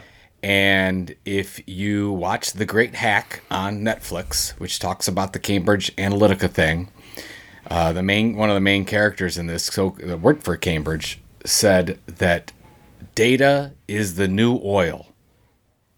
And 0.44 1.14
if 1.24 1.66
you 1.66 2.12
watch 2.12 2.52
The 2.52 2.66
Great 2.66 2.96
Hack 2.96 3.40
on 3.50 3.80
Netflix, 3.80 4.50
which 4.60 4.78
talks 4.78 5.08
about 5.08 5.32
the 5.32 5.38
Cambridge 5.38 5.96
Analytica 5.96 6.50
thing, 6.50 6.90
uh, 7.70 7.94
the 7.94 8.02
main 8.02 8.36
one 8.36 8.50
of 8.50 8.54
the 8.54 8.60
main 8.60 8.84
characters 8.84 9.38
in 9.38 9.46
this 9.46 9.64
so 9.64 9.96
that 10.00 10.20
worked 10.20 10.42
for 10.42 10.58
Cambridge 10.58 11.18
said 11.46 11.98
that 12.06 12.52
data 13.14 13.72
is 13.88 14.16
the 14.16 14.28
new 14.28 14.60
oil. 14.62 15.06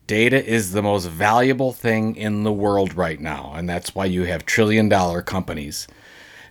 Data 0.07 0.41
is 0.47 0.71
the 0.71 0.83
most 0.83 1.07
valuable 1.07 1.73
thing 1.73 2.15
in 2.15 2.45
the 2.45 2.53
world 2.53 2.95
right 2.95 3.19
now, 3.19 3.53
and 3.57 3.69
that's 3.69 3.97
why 3.97 4.05
you 4.05 4.27
have 4.27 4.47
trillion 4.47 4.89
dollar 4.89 5.23
companies 5.23 5.89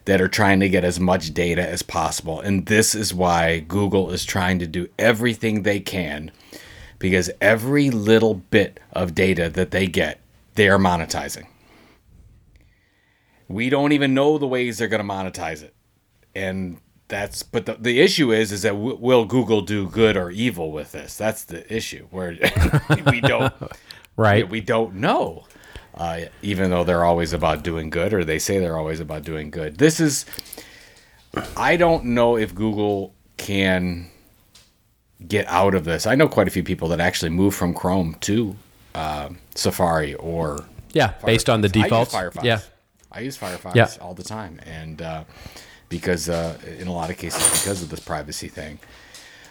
that 0.04 0.20
are 0.20 0.28
trying 0.28 0.60
to 0.60 0.68
get 0.68 0.84
as 0.84 1.00
much 1.00 1.34
data 1.34 1.66
as 1.66 1.82
possible. 1.82 2.41
And 2.41 2.66
this 2.66 2.93
is 2.93 3.14
why 3.14 3.60
Google 3.60 4.12
is 4.12 4.26
trying 4.26 4.60
to 4.60 4.68
do 4.68 4.89
everything 5.00 5.64
they 5.64 5.80
can 5.80 6.34
because 7.06 7.30
every 7.39 7.91
little 7.91 8.34
bit 8.34 8.80
of 8.91 9.14
data 9.14 9.47
that 9.47 9.70
they 9.70 9.86
get, 9.86 10.20
they 10.56 10.68
are 10.68 10.80
monetizing. 10.80 11.45
We 13.47 13.70
don't 13.70 13.91
even 13.91 14.16
know 14.16 14.39
the 14.39 14.47
ways 14.47 14.80
they're 14.80 14.88
going 14.88 15.08
to 15.08 15.14
monetize 15.14 15.62
it. 15.62 15.76
And 16.34 16.80
that's 17.08 17.43
but 17.43 17.68
the, 17.68 17.76
the 17.76 18.01
issue 18.01 18.32
is 18.32 18.51
is 18.51 18.64
that 18.64 18.72
w- 18.72 18.97
will 18.99 19.26
Google 19.26 19.62
do 19.62 19.88
good 19.88 20.18
or 20.18 20.32
evil 20.32 20.72
with 20.72 20.93
this? 20.93 21.16
That's 21.16 21.43
the 21.43 21.72
issue 21.72 22.08
where 22.10 22.36
we 23.12 23.22
don't 23.22 23.53
right 24.18 24.49
we 24.49 24.62
don't 24.62 24.95
know. 24.95 25.45
Uh, 25.93 26.22
even 26.41 26.72
though 26.72 26.84
they're 26.84 27.06
always 27.06 27.34
about 27.34 27.64
doing 27.64 27.91
good, 27.91 28.16
or 28.16 28.26
they 28.26 28.39
say 28.39 28.58
they're 28.58 28.80
always 28.80 28.99
about 28.99 29.24
doing 29.24 29.51
good. 29.51 29.78
This 29.78 30.01
is, 30.01 30.26
I 31.56 31.78
don't 31.78 32.03
know 32.06 32.36
if 32.36 32.53
Google 32.53 33.14
can 33.38 34.10
get 35.28 35.45
out 35.47 35.76
of 35.76 35.86
this. 35.86 36.05
I 36.05 36.15
know 36.15 36.28
quite 36.28 36.47
a 36.47 36.51
few 36.51 36.63
people 36.63 36.88
that 36.89 36.99
actually 36.99 37.30
move 37.30 37.55
from 37.55 37.73
Chrome 37.73 38.15
to 38.21 38.55
uh, 38.93 39.30
Safari 39.55 40.13
or 40.15 40.65
Yeah, 40.93 41.13
based 41.26 41.49
on 41.49 41.61
the 41.61 41.69
defaults. 41.69 42.13
I 42.13 42.23
use 42.26 42.34
Firefox. 42.34 42.43
Yeah. 42.43 42.59
I 43.11 43.19
use 43.21 43.38
Firefox 43.38 43.76
Yeah. 43.76 43.88
all 44.01 44.13
the 44.13 44.23
time, 44.23 44.59
and 44.65 45.01
uh, 45.01 45.23
because 45.89 46.28
uh, 46.30 46.57
in 46.80 46.88
a 46.88 46.91
lot 46.93 47.09
of 47.09 47.17
cases 47.17 47.41
because 47.61 47.82
of 47.82 47.89
this 47.89 47.99
privacy 48.01 48.47
thing. 48.49 48.80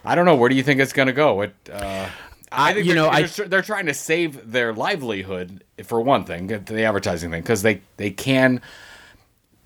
I 0.04 0.14
don't 0.14 0.26
know. 0.26 0.36
Where 0.36 0.50
do 0.50 0.54
you 0.56 0.62
think 0.62 0.80
it's 0.80 0.92
going 0.92 1.06
to 1.06 1.14
go? 1.14 1.40
It, 1.40 1.54
uh, 1.72 2.06
I 2.52 2.70
I- 2.70 2.74
think 2.74 2.86
you 2.86 2.92
they're, 2.94 3.02
know, 3.02 3.08
I- 3.08 3.22
they're, 3.22 3.48
they're 3.48 3.62
trying 3.62 3.86
to 3.86 3.94
save 3.94 4.52
their 4.52 4.74
livelihood 4.74 5.64
for 5.84 6.00
one 6.02 6.24
thing, 6.24 6.48
the 6.48 6.84
advertising 6.84 7.30
thing, 7.30 7.40
because 7.42 7.62
they 7.62 7.80
they 7.96 8.10
can. 8.10 8.60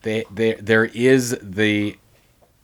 They, 0.03 0.25
they 0.33 0.55
there 0.55 0.85
is 0.85 1.37
the 1.43 1.97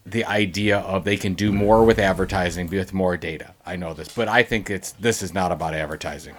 the 0.06 0.24
idea 0.24 0.78
of 0.78 1.04
they 1.04 1.16
can 1.16 1.34
do 1.34 1.52
more 1.52 1.84
with 1.84 1.98
advertising 1.98 2.68
with 2.68 2.92
more 2.92 3.16
data. 3.16 3.54
I 3.64 3.76
know 3.76 3.94
this, 3.94 4.08
but 4.08 4.28
I 4.28 4.42
think 4.42 4.70
it's 4.70 4.92
this 4.92 5.22
is 5.22 5.32
not 5.32 5.50
about 5.50 5.74
advertising. 5.74 6.34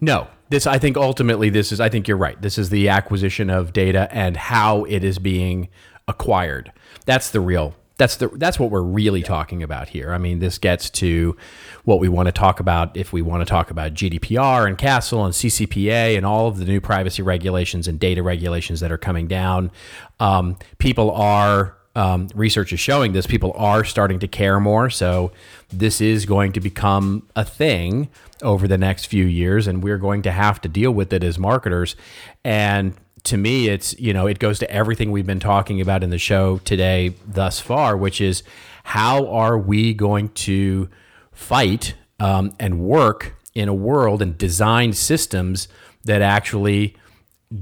No, 0.00 0.28
this 0.48 0.66
I 0.66 0.78
think 0.78 0.96
ultimately 0.96 1.50
this 1.50 1.72
is 1.72 1.80
I 1.80 1.88
think 1.88 2.06
you're 2.06 2.16
right. 2.16 2.40
This 2.40 2.58
is 2.58 2.70
the 2.70 2.88
acquisition 2.88 3.50
of 3.50 3.72
data 3.72 4.08
and 4.12 4.36
how 4.36 4.84
it 4.84 5.02
is 5.02 5.18
being 5.18 5.68
acquired. 6.06 6.72
That's 7.04 7.30
the 7.30 7.40
real 7.40 7.74
that's 7.98 8.16
the 8.16 8.28
that's 8.28 8.60
what 8.60 8.70
we're 8.70 8.80
really 8.80 9.22
talking 9.22 9.62
about 9.62 9.88
here. 9.88 10.12
I 10.12 10.18
mean, 10.18 10.38
this 10.38 10.56
gets 10.56 10.88
to 10.90 11.36
what 11.84 11.98
we 11.98 12.08
want 12.08 12.26
to 12.26 12.32
talk 12.32 12.60
about 12.60 12.96
if 12.96 13.12
we 13.12 13.22
want 13.22 13.40
to 13.40 13.44
talk 13.44 13.72
about 13.72 13.92
GDPR 13.92 14.68
and 14.68 14.78
CASL 14.78 15.24
and 15.24 15.34
CCPA 15.34 16.16
and 16.16 16.24
all 16.24 16.46
of 16.46 16.58
the 16.58 16.64
new 16.64 16.80
privacy 16.80 17.22
regulations 17.22 17.88
and 17.88 17.98
data 17.98 18.22
regulations 18.22 18.78
that 18.80 18.92
are 18.92 18.98
coming 18.98 19.26
down. 19.26 19.72
Um, 20.20 20.56
people 20.78 21.10
are 21.10 21.77
um, 21.98 22.28
research 22.32 22.72
is 22.72 22.78
showing 22.78 23.12
this. 23.12 23.26
People 23.26 23.52
are 23.56 23.84
starting 23.84 24.20
to 24.20 24.28
care 24.28 24.60
more. 24.60 24.88
So 24.88 25.32
this 25.68 26.00
is 26.00 26.26
going 26.26 26.52
to 26.52 26.60
become 26.60 27.26
a 27.34 27.44
thing 27.44 28.08
over 28.40 28.68
the 28.68 28.78
next 28.78 29.06
few 29.06 29.24
years, 29.24 29.66
and 29.66 29.82
we're 29.82 29.98
going 29.98 30.22
to 30.22 30.30
have 30.30 30.60
to 30.60 30.68
deal 30.68 30.92
with 30.92 31.12
it 31.12 31.24
as 31.24 31.40
marketers. 31.40 31.96
And 32.44 32.94
to 33.24 33.36
me, 33.36 33.68
it's, 33.68 33.98
you 33.98 34.12
know, 34.12 34.28
it 34.28 34.38
goes 34.38 34.60
to 34.60 34.70
everything 34.70 35.10
we've 35.10 35.26
been 35.26 35.40
talking 35.40 35.80
about 35.80 36.04
in 36.04 36.10
the 36.10 36.18
show 36.18 36.58
today 36.58 37.14
thus 37.26 37.58
far, 37.58 37.96
which 37.96 38.20
is 38.20 38.44
how 38.84 39.26
are 39.26 39.58
we 39.58 39.92
going 39.92 40.28
to 40.28 40.88
fight 41.32 41.94
um, 42.20 42.54
and 42.60 42.78
work 42.78 43.34
in 43.56 43.68
a 43.68 43.74
world 43.74 44.22
and 44.22 44.38
design 44.38 44.92
systems 44.92 45.66
that 46.04 46.22
actually 46.22 46.94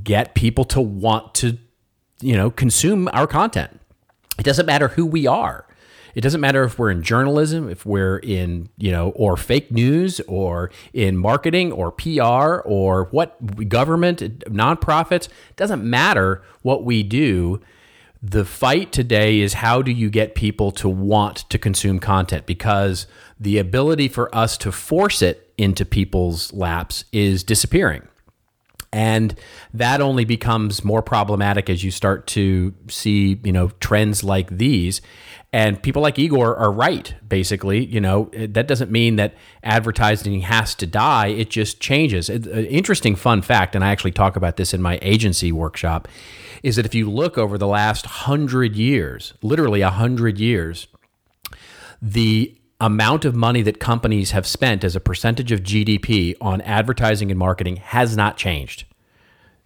get 0.03 0.35
people 0.35 0.65
to 0.65 0.81
want 0.81 1.35
to, 1.37 1.57
you 2.21 2.37
know, 2.37 2.51
consume 2.51 3.09
our 3.15 3.27
content. 3.27 3.81
It 4.39 4.45
doesn't 4.45 4.67
matter 4.67 4.89
who 4.89 5.07
we 5.07 5.27
are. 5.27 5.67
It 6.17 6.23
doesn't 6.23 6.41
matter 6.41 6.65
if 6.65 6.79
we're 6.79 6.91
in 6.91 7.03
journalism, 7.03 7.69
if 7.69 7.85
we're 7.85 8.17
in, 8.17 8.71
you 8.79 8.91
know, 8.91 9.11
or 9.11 9.37
fake 9.37 9.71
news 9.71 10.19
or 10.27 10.71
in 10.95 11.19
marketing 11.19 11.73
or 11.73 11.93
PR 11.93 12.63
or 12.65 13.05
what 13.11 13.69
government, 13.69 14.21
nonprofits. 14.47 15.27
It 15.27 15.57
doesn't 15.57 15.85
matter 15.85 16.43
what 16.63 16.85
we 16.85 17.03
do. 17.03 17.61
The 18.23 18.47
fight 18.47 18.93
today 18.93 19.41
is 19.41 19.55
how 19.55 19.83
do 19.83 19.93
you 19.93 20.09
get 20.09 20.35
people 20.35 20.73
to 20.73 20.89
want 20.89 21.49
to 21.51 21.59
consume 21.59 21.99
content 21.99 22.47
because 22.47 23.07
the 23.39 23.59
ability 23.59 24.09
for 24.09 24.35
us 24.35 24.57
to 24.59 24.73
force 24.73 25.21
it 25.21 25.53
into 25.59 25.85
people's 25.85 26.51
laps 26.55 27.05
is 27.13 27.45
disappearing. 27.45 28.09
And 28.97 29.39
that 29.75 30.01
only 30.01 30.25
becomes 30.25 30.83
more 30.83 31.03
problematic 31.03 31.69
as 31.69 31.85
you 31.85 31.91
start 31.91 32.27
to 32.29 32.73
see, 32.89 33.39
you 33.45 33.53
know, 33.53 33.69
trends 33.79 34.25
like 34.25 34.49
these. 34.49 35.03
And 35.53 35.83
people 35.83 36.01
like 36.01 36.19
Igor 36.19 36.57
are 36.57 36.73
right, 36.73 37.15
basically. 37.29 37.85
You 37.85 38.01
know, 38.01 38.31
that 38.33 38.67
doesn't 38.67 38.91
mean 38.91 39.17
that 39.17 39.35
advertising 39.63 40.41
has 40.41 40.75
to 40.77 40.87
die, 40.87 41.27
it 41.27 41.51
just 41.51 41.79
changes. 41.79 42.31
An 42.31 42.49
uh, 42.49 42.61
interesting 42.71 43.17
fun 43.17 43.43
fact, 43.43 43.75
and 43.75 43.85
I 43.85 43.91
actually 43.91 44.13
talk 44.13 44.35
about 44.35 44.57
this 44.57 44.73
in 44.73 44.81
my 44.81 44.99
agency 45.03 45.53
workshop, 45.53 46.09
is 46.63 46.77
that 46.77 46.87
if 46.87 46.95
you 46.95 47.11
look 47.11 47.37
over 47.37 47.59
the 47.59 47.67
last 47.67 48.07
hundred 48.07 48.77
years, 48.77 49.35
literally 49.43 49.83
a 49.83 49.91
hundred 49.91 50.39
years, 50.39 50.89
the 52.01 52.59
amount 52.81 53.25
of 53.25 53.35
money 53.35 53.63
that 53.63 53.81
companies 53.81 54.33
have 54.33 54.47
spent 54.47 54.85
as 54.85 54.95
a 54.95 55.01
percentage 55.01 55.51
of 55.53 55.63
GDP 55.63 56.35
on 56.41 56.61
advertising 56.63 57.31
and 57.31 57.39
marketing 57.39 57.77
has 57.77 58.17
not 58.17 58.37
changed. 58.37 58.85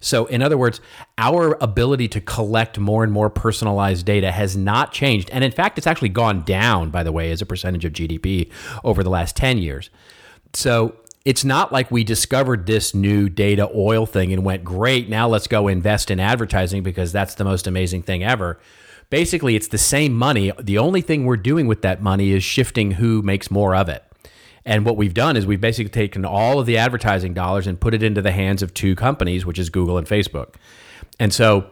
So, 0.03 0.25
in 0.25 0.41
other 0.41 0.57
words, 0.57 0.81
our 1.19 1.57
ability 1.61 2.07
to 2.09 2.21
collect 2.21 2.79
more 2.79 3.03
and 3.03 3.13
more 3.13 3.29
personalized 3.29 4.05
data 4.05 4.31
has 4.31 4.57
not 4.57 4.91
changed. 4.91 5.29
And 5.29 5.43
in 5.43 5.51
fact, 5.51 5.77
it's 5.77 5.85
actually 5.85 6.09
gone 6.09 6.41
down, 6.41 6.89
by 6.89 7.03
the 7.03 7.11
way, 7.11 7.31
as 7.31 7.41
a 7.41 7.45
percentage 7.45 7.85
of 7.85 7.93
GDP 7.93 8.51
over 8.83 9.03
the 9.03 9.11
last 9.11 9.35
10 9.35 9.59
years. 9.59 9.91
So, 10.53 10.95
it's 11.23 11.45
not 11.45 11.71
like 11.71 11.91
we 11.91 12.03
discovered 12.03 12.65
this 12.65 12.95
new 12.95 13.29
data 13.29 13.69
oil 13.75 14.07
thing 14.07 14.33
and 14.33 14.43
went, 14.43 14.63
great, 14.63 15.07
now 15.07 15.27
let's 15.27 15.45
go 15.45 15.67
invest 15.67 16.09
in 16.09 16.19
advertising 16.19 16.81
because 16.81 17.11
that's 17.11 17.35
the 17.35 17.43
most 17.43 17.67
amazing 17.67 18.01
thing 18.01 18.23
ever 18.23 18.59
basically 19.11 19.55
it's 19.55 19.67
the 19.67 19.77
same 19.77 20.17
money. 20.17 20.51
The 20.59 20.79
only 20.79 21.01
thing 21.01 21.25
we're 21.25 21.37
doing 21.37 21.67
with 21.67 21.83
that 21.83 22.01
money 22.01 22.31
is 22.31 22.43
shifting 22.43 22.91
who 22.91 23.21
makes 23.21 23.51
more 23.51 23.75
of 23.75 23.87
it. 23.87 24.03
And 24.65 24.85
what 24.85 24.97
we've 24.97 25.13
done 25.13 25.37
is 25.37 25.45
we've 25.45 25.61
basically 25.61 25.89
taken 25.89 26.25
all 26.25 26.59
of 26.59 26.65
the 26.65 26.77
advertising 26.77 27.33
dollars 27.33 27.67
and 27.67 27.79
put 27.79 27.93
it 27.93 28.01
into 28.01 28.21
the 28.21 28.31
hands 28.31 28.63
of 28.63 28.73
two 28.73 28.95
companies, 28.95 29.45
which 29.45 29.59
is 29.59 29.69
Google 29.69 29.97
and 29.97 30.07
Facebook. 30.07 30.55
And 31.19 31.31
so 31.33 31.69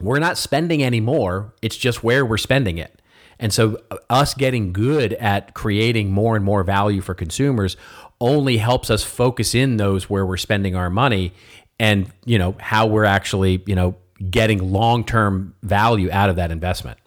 we're 0.00 0.18
not 0.18 0.38
spending 0.38 0.82
any 0.82 1.00
more, 1.00 1.54
it's 1.62 1.76
just 1.76 2.04
where 2.04 2.24
we're 2.24 2.36
spending 2.36 2.78
it. 2.78 3.00
And 3.38 3.52
so 3.52 3.80
uh, 3.90 3.96
us 4.10 4.34
getting 4.34 4.72
good 4.72 5.14
at 5.14 5.54
creating 5.54 6.10
more 6.10 6.36
and 6.36 6.44
more 6.44 6.62
value 6.62 7.00
for 7.00 7.14
consumers 7.14 7.76
only 8.20 8.58
helps 8.58 8.90
us 8.90 9.02
focus 9.02 9.54
in 9.54 9.76
those 9.76 10.10
where 10.10 10.26
we're 10.26 10.36
spending 10.36 10.74
our 10.74 10.90
money 10.90 11.32
and, 11.78 12.10
you 12.24 12.38
know, 12.38 12.56
how 12.58 12.86
we're 12.86 13.04
actually, 13.04 13.62
you 13.66 13.74
know, 13.74 13.96
getting 14.30 14.72
long 14.72 15.04
term 15.04 15.54
value 15.62 16.10
out 16.10 16.30
of 16.30 16.36
that 16.36 16.50
investment. 16.50 16.98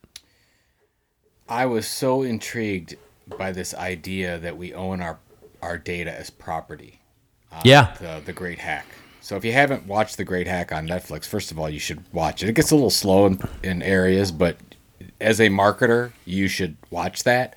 I 1.48 1.66
was 1.66 1.88
so 1.88 2.22
intrigued 2.22 2.96
by 3.38 3.52
this 3.52 3.74
idea 3.74 4.38
that 4.40 4.58
we 4.58 4.74
own 4.74 5.02
our 5.02 5.20
our 5.62 5.78
data 5.78 6.18
as 6.18 6.30
property. 6.30 7.00
Uh, 7.52 7.62
yeah. 7.66 7.96
The 8.00 8.22
the 8.26 8.34
Great 8.34 8.60
Hack. 8.60 8.86
So 9.22 9.36
if 9.36 9.46
you 9.46 9.52
haven't 9.52 9.86
watched 9.86 10.18
The 10.18 10.24
Great 10.24 10.48
Hack 10.48 10.72
on 10.72 10.88
Netflix, 10.88 11.26
first 11.26 11.52
of 11.52 11.60
all, 11.60 11.70
you 11.70 11.80
should 11.80 12.04
watch 12.14 12.42
it. 12.42 12.50
It 12.50 12.54
gets 12.54 12.72
a 12.72 12.76
little 12.76 12.90
slow 12.90 13.26
in, 13.26 13.40
in 13.62 13.84
areas, 13.84 14.32
but 14.32 14.58
as 15.20 15.40
a 15.40 15.50
marketer, 15.50 16.14
you 16.26 16.48
should 16.48 16.78
watch 16.90 17.24
that. 17.26 17.56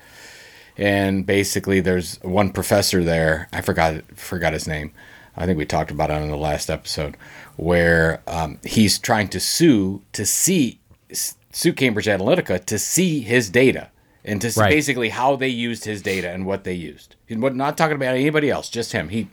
And 0.77 1.25
basically, 1.25 1.79
there's 1.79 2.21
one 2.21 2.51
professor 2.51 3.03
there. 3.03 3.47
I 3.53 3.61
forgot 3.61 4.03
forgot 4.15 4.53
his 4.53 4.67
name. 4.67 4.91
I 5.35 5.45
think 5.45 5.57
we 5.57 5.65
talked 5.65 5.91
about 5.91 6.11
it 6.11 6.21
in 6.21 6.29
the 6.29 6.37
last 6.37 6.69
episode 6.69 7.17
where 7.55 8.21
um, 8.27 8.59
he's 8.63 8.97
trying 8.99 9.27
to 9.29 9.39
sue 9.39 10.01
to 10.13 10.25
see 10.25 10.79
sue 11.11 11.73
Cambridge 11.73 12.07
Analytica 12.07 12.63
to 12.65 12.79
see 12.79 13.21
his 13.21 13.49
data 13.49 13.89
and 14.25 14.41
to 14.41 14.51
see 14.51 14.61
right. 14.61 14.69
basically 14.69 15.09
how 15.09 15.35
they 15.35 15.47
used 15.47 15.85
his 15.85 16.01
data 16.01 16.29
and 16.29 16.45
what 16.45 16.63
they 16.63 16.73
used. 16.73 17.15
And 17.29 17.41
what 17.41 17.55
not 17.55 17.77
talking 17.77 17.95
about 17.95 18.15
anybody 18.15 18.49
else, 18.49 18.69
just 18.69 18.91
him. 18.91 19.09
He 19.09 19.27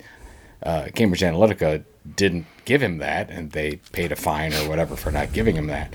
uh, 0.63 0.89
Cambridge 0.95 1.23
Analytica 1.23 1.85
didn't 2.17 2.47
give 2.65 2.83
him 2.83 2.99
that, 2.99 3.31
and 3.31 3.53
they 3.53 3.77
paid 3.93 4.13
a 4.13 4.17
fine 4.17 4.53
or 4.53 4.69
whatever 4.69 4.97
for 4.97 5.11
not 5.11 5.33
giving 5.33 5.57
him 5.57 5.69
that. 5.69 5.95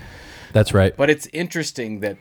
That's 0.53 0.73
right. 0.73 0.95
But 0.95 1.09
it's 1.09 1.28
interesting 1.28 1.99
that 1.99 2.17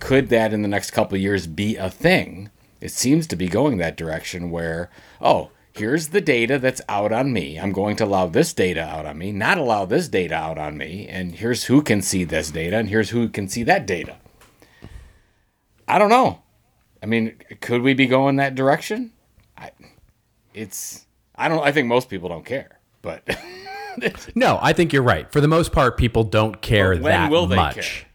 could 0.00 0.28
that 0.30 0.52
in 0.52 0.62
the 0.62 0.68
next 0.68 0.90
couple 0.90 1.16
years 1.18 1.46
be 1.46 1.76
a 1.76 1.90
thing? 1.90 2.50
It 2.80 2.90
seems 2.90 3.26
to 3.28 3.36
be 3.36 3.48
going 3.48 3.78
that 3.78 3.96
direction 3.96 4.50
where 4.50 4.90
oh 5.20 5.50
here's 5.76 6.08
the 6.08 6.20
data 6.20 6.58
that's 6.58 6.80
out 6.88 7.12
on 7.12 7.32
me. 7.32 7.58
I'm 7.58 7.72
going 7.72 7.96
to 7.96 8.04
allow 8.04 8.26
this 8.26 8.52
data 8.52 8.82
out 8.82 9.06
on 9.06 9.18
me, 9.18 9.32
not 9.32 9.58
allow 9.58 9.84
this 9.84 10.08
data 10.08 10.34
out 10.34 10.58
on 10.58 10.76
me. 10.76 11.06
And 11.08 11.34
here's 11.34 11.64
who 11.64 11.82
can 11.82 12.02
see 12.02 12.24
this 12.24 12.50
data, 12.50 12.76
and 12.76 12.88
here's 12.88 13.10
who 13.10 13.28
can 13.28 13.48
see 13.48 13.62
that 13.64 13.86
data. 13.86 14.16
I 15.86 15.98
don't 15.98 16.10
know. 16.10 16.42
I 17.02 17.06
mean, 17.06 17.36
could 17.60 17.82
we 17.82 17.94
be 17.94 18.06
going 18.06 18.36
that 18.36 18.54
direction? 18.54 19.12
I, 19.56 19.70
it's 20.54 21.06
I 21.36 21.48
don't. 21.48 21.62
I 21.62 21.72
think 21.72 21.86
most 21.86 22.08
people 22.08 22.28
don't 22.28 22.44
care, 22.44 22.80
but 23.02 23.22
no, 24.34 24.58
I 24.60 24.72
think 24.72 24.92
you're 24.92 25.02
right. 25.02 25.30
For 25.30 25.40
the 25.40 25.48
most 25.48 25.72
part, 25.72 25.96
people 25.96 26.24
don't 26.24 26.60
care 26.60 26.96
that 26.96 27.30
much. 27.30 27.74
Care? 27.74 28.08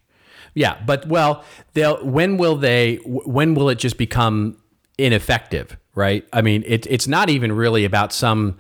Yeah, 0.54 0.82
but 0.86 1.08
well, 1.08 1.46
they'll. 1.74 2.04
When 2.04 2.38
will 2.38 2.58
they? 2.58 2.96
When 3.06 3.56
will 3.56 3.70
it 3.70 3.78
just 3.78 3.98
become 3.98 4.58
ineffective? 4.98 5.78
Right? 5.96 6.28
I 6.32 6.42
mean, 6.42 6.64
it, 6.66 6.86
it's 6.90 7.08
not 7.08 7.30
even 7.30 7.52
really 7.52 7.86
about 7.86 8.14
some 8.14 8.58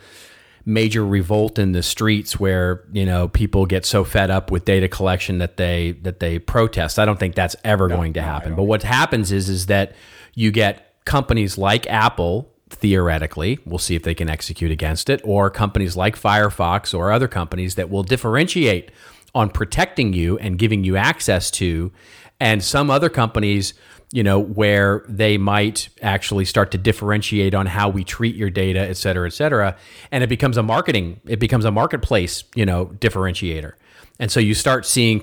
major 0.65 1.05
revolt 1.05 1.57
in 1.57 1.71
the 1.71 1.81
streets 1.81 2.39
where 2.39 2.83
you 2.93 3.05
know 3.05 3.27
people 3.27 3.65
get 3.65 3.83
so 3.85 4.03
fed 4.03 4.29
up 4.29 4.51
with 4.51 4.63
data 4.63 4.87
collection 4.87 5.39
that 5.39 5.57
they 5.57 5.93
that 6.03 6.19
they 6.19 6.39
protest. 6.39 6.99
I 6.99 7.05
don't 7.05 7.19
think 7.19 7.35
that's 7.35 7.55
ever 7.63 7.87
no, 7.87 7.95
going 7.95 8.13
to 8.13 8.21
happen. 8.21 8.51
No, 8.51 8.57
but 8.57 8.63
what 8.63 8.83
happens 8.83 9.31
is 9.31 9.49
is 9.49 9.65
that 9.67 9.93
you 10.35 10.51
get 10.51 10.93
companies 11.05 11.57
like 11.57 11.87
Apple 11.87 12.47
theoretically 12.69 13.59
we'll 13.65 13.77
see 13.77 13.95
if 13.95 14.03
they 14.03 14.15
can 14.15 14.29
execute 14.29 14.71
against 14.71 15.09
it 15.09 15.19
or 15.25 15.49
companies 15.49 15.97
like 15.97 16.15
Firefox 16.15 16.97
or 16.97 17.11
other 17.11 17.27
companies 17.27 17.75
that 17.75 17.89
will 17.89 18.03
differentiate 18.03 18.91
on 19.35 19.49
protecting 19.49 20.13
you 20.13 20.37
and 20.37 20.57
giving 20.57 20.83
you 20.83 20.95
access 20.95 21.51
to 21.51 21.91
and 22.39 22.63
some 22.63 22.89
other 22.89 23.09
companies 23.09 23.73
you 24.11 24.23
know, 24.23 24.39
where 24.39 25.05
they 25.07 25.37
might 25.37 25.89
actually 26.01 26.45
start 26.45 26.71
to 26.71 26.77
differentiate 26.77 27.53
on 27.53 27.65
how 27.65 27.87
we 27.87 28.03
treat 28.03 28.35
your 28.35 28.49
data, 28.49 28.79
et 28.79 28.97
cetera, 28.97 29.25
et 29.25 29.33
cetera. 29.33 29.75
And 30.11 30.23
it 30.23 30.27
becomes 30.27 30.57
a 30.57 30.63
marketing, 30.63 31.21
it 31.25 31.39
becomes 31.39 31.65
a 31.65 31.71
marketplace, 31.71 32.43
you 32.53 32.65
know, 32.65 32.87
differentiator. 32.87 33.73
And 34.19 34.31
so 34.31 34.39
you 34.39 34.53
start 34.53 34.85
seeing 34.85 35.21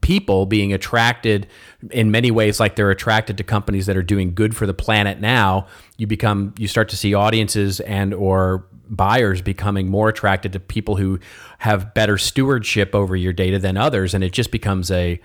people 0.00 0.46
being 0.46 0.72
attracted 0.72 1.46
in 1.90 2.10
many 2.10 2.30
ways, 2.30 2.58
like 2.58 2.74
they're 2.74 2.90
attracted 2.90 3.36
to 3.38 3.44
companies 3.44 3.86
that 3.86 3.96
are 3.96 4.02
doing 4.02 4.34
good 4.34 4.56
for 4.56 4.66
the 4.66 4.74
planet 4.74 5.20
now. 5.20 5.66
You 5.98 6.06
become, 6.06 6.54
you 6.58 6.66
start 6.66 6.88
to 6.88 6.96
see 6.96 7.14
audiences 7.14 7.78
and 7.80 8.12
or 8.12 8.66
buyers 8.88 9.40
becoming 9.40 9.88
more 9.88 10.08
attracted 10.08 10.52
to 10.54 10.58
people 10.58 10.96
who 10.96 11.20
have 11.58 11.94
better 11.94 12.18
stewardship 12.18 12.92
over 12.92 13.14
your 13.14 13.32
data 13.32 13.58
than 13.60 13.76
others, 13.76 14.14
and 14.14 14.24
it 14.24 14.32
just 14.32 14.50
becomes 14.50 14.90
a 14.90 15.20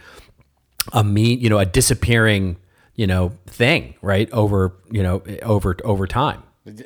a 0.94 1.04
mean, 1.04 1.40
you 1.40 1.50
know, 1.50 1.58
a 1.58 1.66
disappearing 1.66 2.58
you 2.96 3.08
know 3.08 3.32
thing 3.48 3.96
right 4.02 4.32
over 4.32 4.74
you 4.92 5.04
know 5.04 5.22
over 5.44 5.76
over 5.84 6.08
time. 6.08 6.44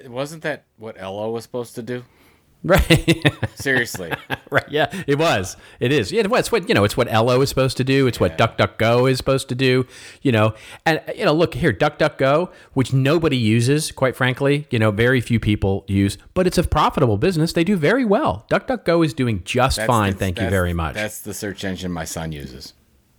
Wasn't 0.08 0.44
that 0.44 0.66
what 0.78 0.96
Ello 1.00 1.32
was 1.32 1.44
supposed 1.44 1.76
to 1.76 1.82
do? 1.82 2.04
Right. 2.62 3.24
Seriously. 3.56 4.12
Right 4.52 4.66
yeah 4.70 4.92
it 5.06 5.20
was. 5.20 5.56
It 5.80 5.92
is. 5.92 6.12
Yeah 6.12 6.24
it's 6.28 6.52
what 6.52 6.68
you 6.68 6.76
know 6.76 6.84
it's 6.84 6.98
what 6.98 7.08
Ello 7.10 7.40
is 7.42 7.50
supposed 7.50 7.78
to 7.78 7.84
do. 7.84 8.08
It's 8.08 8.18
yeah. 8.18 8.24
what 8.24 8.38
DuckDuckGo 8.38 9.10
is 9.10 9.18
supposed 9.18 9.48
to 9.50 9.56
do 9.56 9.86
you 10.24 10.32
know. 10.32 10.56
And 10.86 11.02
you 11.16 11.24
know 11.24 11.34
look 11.34 11.54
here 11.54 11.72
DuckDuckGo 11.72 12.52
which 12.74 12.92
nobody 12.92 13.38
uses 13.38 13.92
quite 13.92 14.16
frankly 14.16 14.68
you 14.72 14.80
know 14.80 14.90
very 14.92 15.22
few 15.22 15.40
people 15.40 15.86
use 15.88 16.18
but 16.34 16.48
it's 16.48 16.58
a 16.58 16.64
profitable 16.64 17.18
business. 17.18 17.54
They 17.54 17.64
do 17.64 17.78
very 17.78 18.04
well. 18.04 18.46
DuckDuckGo 18.50 19.06
is 19.06 19.14
doing 19.14 19.44
just 19.46 19.78
that's 19.78 19.88
fine 19.88 20.16
thank 20.16 20.42
you 20.42 20.50
very 20.50 20.74
much. 20.74 20.96
that's 20.96 21.22
the 21.22 21.34
search 21.34 21.64
engine 21.64 21.92
my 21.92 22.06
son 22.06 22.32
uses. 22.32 22.74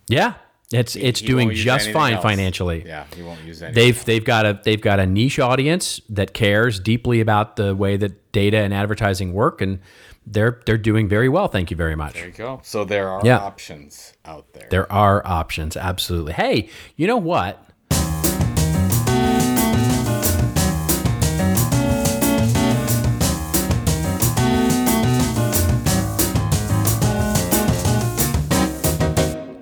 Yeah 0.07 0.33
It's 0.71 0.95
it's 0.95 1.19
He 1.19 1.27
doing 1.27 1.51
just 1.51 1.91
fine 1.91 2.13
else. 2.13 2.23
financially. 2.23 2.83
Yeah, 2.85 3.05
he 3.15 3.23
won't 3.23 3.41
use 3.43 3.61
anything. 3.61 3.75
They've 3.83 4.05
they've 4.05 4.23
got 4.25 4.45
a 4.45 4.59
they've 4.63 4.81
got 4.81 4.99
a 4.99 5.05
niche 5.05 5.39
audience 5.39 5.99
that 6.09 6.33
cares 6.33 6.79
deeply 6.79 7.19
about 7.19 7.55
the 7.57 7.75
way 7.75 7.97
that 7.97 8.31
data 8.31 8.57
and 8.57 8.73
advertising 8.73 9.33
work, 9.33 9.61
and 9.61 9.79
they're 10.25 10.61
they're 10.65 10.77
doing 10.77 11.07
very 11.09 11.27
well. 11.29 11.47
Thank 11.47 11.71
you 11.71 11.77
very 11.77 11.95
much. 11.95 12.13
there 12.13 12.27
you 12.27 12.31
go. 12.31 12.61
So 12.63 12.83
there 12.85 13.09
are 13.09 13.21
Yeah. 13.23 13.37
options 13.39 14.13
out 14.23 14.53
there. 14.53 14.67
There 14.69 14.91
are 14.91 15.21
options, 15.25 15.75
absolutely. 15.75 16.33
Hey, 16.33 16.69
you 16.95 17.07
know 17.07 17.17
what? 17.17 17.61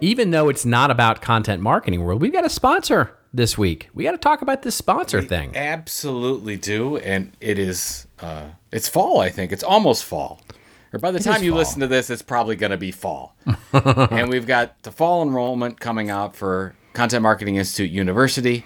Even 0.01 0.31
though 0.31 0.49
it's 0.49 0.65
not 0.65 0.91
about 0.91 1.21
content 1.21 1.61
marketing 1.61 2.03
world, 2.03 2.21
we've 2.21 2.33
got 2.33 2.45
a 2.45 2.49
sponsor 2.49 3.15
this 3.33 3.57
week. 3.57 3.89
We 3.93 4.03
got 4.03 4.11
to 4.11 4.17
talk 4.17 4.41
about 4.41 4.61
this 4.61 4.75
sponsor 4.75 5.21
thing. 5.21 5.55
Absolutely 5.55 6.55
do, 6.57 6.97
and 6.97 7.33
it 7.39 7.59
is. 7.59 8.07
Uh, 8.19 8.49
it's 8.71 8.87
fall. 8.87 9.19
I 9.19 9.29
think 9.29 9.51
it's 9.51 9.63
almost 9.63 10.03
fall. 10.05 10.41
Or 10.91 10.99
by 10.99 11.11
the 11.11 11.19
time 11.19 11.43
you 11.43 11.51
fall. 11.51 11.59
listen 11.59 11.79
to 11.81 11.87
this, 11.87 12.09
it's 12.09 12.21
probably 12.21 12.55
going 12.55 12.71
to 12.71 12.77
be 12.77 12.91
fall. 12.91 13.35
and 13.73 14.29
we've 14.29 14.47
got 14.47 14.81
the 14.83 14.91
fall 14.91 15.21
enrollment 15.21 15.79
coming 15.79 16.09
out 16.09 16.35
for 16.35 16.75
Content 16.93 17.21
Marketing 17.21 17.55
Institute 17.55 17.91
University, 17.91 18.65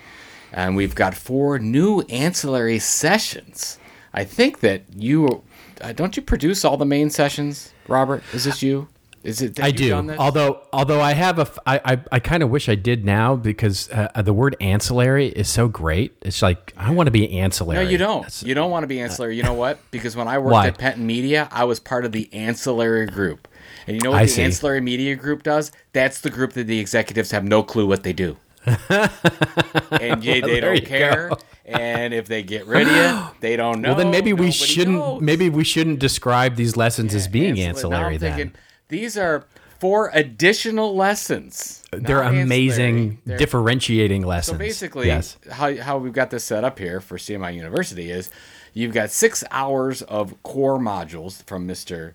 and 0.52 0.76
we've 0.76 0.96
got 0.96 1.16
four 1.16 1.60
new 1.60 2.02
ancillary 2.02 2.80
sessions. 2.80 3.80
I 4.14 4.24
think 4.24 4.60
that 4.62 4.84
you 4.96 5.44
uh, 5.82 5.92
don't 5.92 6.16
you 6.16 6.24
produce 6.24 6.64
all 6.64 6.78
the 6.78 6.86
main 6.86 7.10
sessions, 7.10 7.74
Robert? 7.88 8.24
Is 8.34 8.46
this 8.46 8.62
you? 8.62 8.88
Is 9.24 9.42
it? 9.42 9.60
I 9.62 9.72
do. 9.72 9.94
Although, 10.20 10.62
although 10.74 11.00
I 11.00 11.14
have 11.14 11.40
a, 11.40 11.44
f- 11.44 11.58
I, 11.66 11.80
I, 11.86 12.02
I 12.12 12.20
kind 12.20 12.44
of 12.44 12.50
wish 12.50 12.68
I 12.68 12.76
did 12.76 13.06
now 13.06 13.36
because 13.38 13.90
uh, 13.90 14.22
the 14.22 14.34
word 14.34 14.56
ancillary 14.60 15.28
is 15.28 15.48
so 15.48 15.70
great. 15.70 16.16
It's 16.22 16.42
like 16.42 16.74
I 16.76 16.92
want 16.92 17.08
to 17.08 17.12
be 17.12 17.40
ancillary. 17.40 17.84
No, 17.84 17.90
you 17.90 17.98
don't. 17.98 18.22
That's- 18.24 18.44
you 18.44 18.54
don't 18.54 18.70
want 18.70 18.84
to 18.84 18.88
be 18.88 19.00
ancillary. 19.00 19.38
You 19.38 19.44
know 19.44 19.54
what? 19.54 19.80
Because 19.92 20.16
when 20.18 20.28
I 20.28 20.38
worked 20.40 20.52
Why? 20.52 20.68
at 20.68 20.78
Penton 20.78 21.08
Media, 21.08 21.48
I 21.52 21.64
was 21.64 21.80
part 21.80 22.04
of 22.04 22.12
the 22.12 22.30
ancillary 22.34 23.06
group. 23.06 23.48
And 23.88 23.96
you 23.96 24.02
know 24.02 24.12
what 24.12 24.20
I 24.22 24.26
the 24.26 24.32
see. 24.32 24.44
ancillary 24.44 24.82
media 24.82 25.16
group 25.16 25.44
does? 25.44 25.72
That's 25.94 26.20
the 26.22 26.30
group 26.30 26.54
that 26.54 26.68
the 26.68 26.80
executives 26.80 27.32
have 27.32 27.44
no 27.44 27.64
clue 27.64 27.88
what 27.88 28.04
they 28.04 28.14
do. 28.14 28.38
and 28.90 30.24
yeah, 30.24 30.42
they 30.42 30.60
don't 30.60 30.86
care. 30.86 31.32
And 31.66 32.14
if 32.14 32.28
they 32.28 32.44
get 32.44 32.66
rid 32.66 32.88
of 32.88 32.94
you, 32.96 33.36
they 33.40 33.56
don't 33.56 33.82
know. 33.82 33.90
well, 33.90 33.98
then 33.98 34.12
maybe 34.12 34.34
we 34.34 34.52
shouldn't. 34.52 34.98
knows. 34.98 35.22
Maybe 35.22 35.50
we 35.50 35.64
shouldn't 35.64 36.00
describe 36.00 36.56
these 36.56 36.76
lessons 36.76 37.16
as 37.16 37.28
being 37.28 37.60
Ancillary. 37.60 38.16
Ancillary. 38.16 38.18
Then 38.18 38.36
thinking, 38.36 38.56
these 38.90 39.18
are 39.18 39.46
four 39.80 40.10
additional 40.14 40.96
lessons. 40.96 41.84
they're 41.92 42.22
amazing. 42.22 43.20
They're- 43.26 43.38
differentiating 43.38 44.24
lessons. 44.26 44.56
so 44.56 44.58
basically, 44.60 45.08
yes. 45.08 45.38
how, 45.52 45.76
how 45.78 45.98
we've 45.98 46.14
got 46.14 46.30
this 46.30 46.44
set 46.44 46.64
up 46.64 46.80
here 46.80 47.00
for 47.02 47.18
CMI 47.18 47.54
University 47.56 48.10
is 48.12 48.30
you've 48.74 48.94
got 48.94 49.10
six 49.12 49.44
hours 49.52 50.02
of 50.04 50.42
core 50.44 50.80
modules 50.80 51.44
from 51.46 51.68
Mr. 51.68 52.14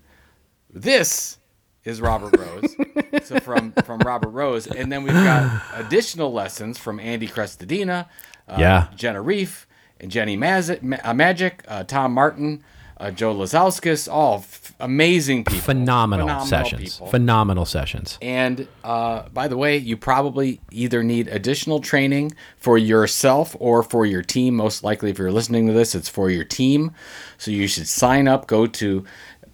This 0.71 1.37
is 1.83 2.01
Robert 2.01 2.35
Rose. 2.37 2.75
so 3.23 3.39
from, 3.39 3.71
from 3.85 3.99
Robert 3.99 4.29
Rose. 4.29 4.67
And 4.67 4.91
then 4.91 5.03
we've 5.03 5.13
got 5.13 5.61
additional 5.75 6.31
lessons 6.31 6.77
from 6.77 6.99
Andy 6.99 7.27
Crestodina, 7.27 8.07
uh, 8.47 8.55
Yeah. 8.59 8.87
Jenna 8.95 9.21
Reef, 9.21 9.67
and 9.99 10.11
Jenny 10.11 10.37
Maz- 10.37 10.81
Ma- 10.81 10.97
uh, 11.03 11.13
Magic, 11.13 11.63
uh, 11.67 11.83
Tom 11.83 12.13
Martin, 12.13 12.63
uh, 12.97 13.11
Joe 13.11 13.33
Lazauskas, 13.33 14.11
all 14.11 14.39
amazing 14.79 15.43
people. 15.43 15.61
Phenomenal, 15.61 16.39
sessions. 16.41 16.95
people. 16.95 17.07
Phenomenal 17.07 17.65
sessions. 17.65 18.17
And 18.21 18.67
uh, 18.83 19.23
by 19.33 19.47
the 19.47 19.57
way, 19.57 19.77
you 19.77 19.97
probably 19.97 20.61
either 20.71 21.03
need 21.03 21.27
additional 21.27 21.79
training 21.79 22.33
for 22.57 22.77
yourself 22.77 23.55
or 23.59 23.83
for 23.83 24.05
your 24.05 24.21
team. 24.21 24.55
Most 24.55 24.83
likely, 24.83 25.09
if 25.09 25.17
you're 25.19 25.31
listening 25.31 25.67
to 25.67 25.73
this, 25.73 25.95
it's 25.95 26.09
for 26.09 26.29
your 26.29 26.45
team. 26.45 26.91
So 27.37 27.51
you 27.51 27.67
should 27.67 27.87
sign 27.87 28.27
up. 28.27 28.47
Go 28.47 28.67
to 28.67 29.05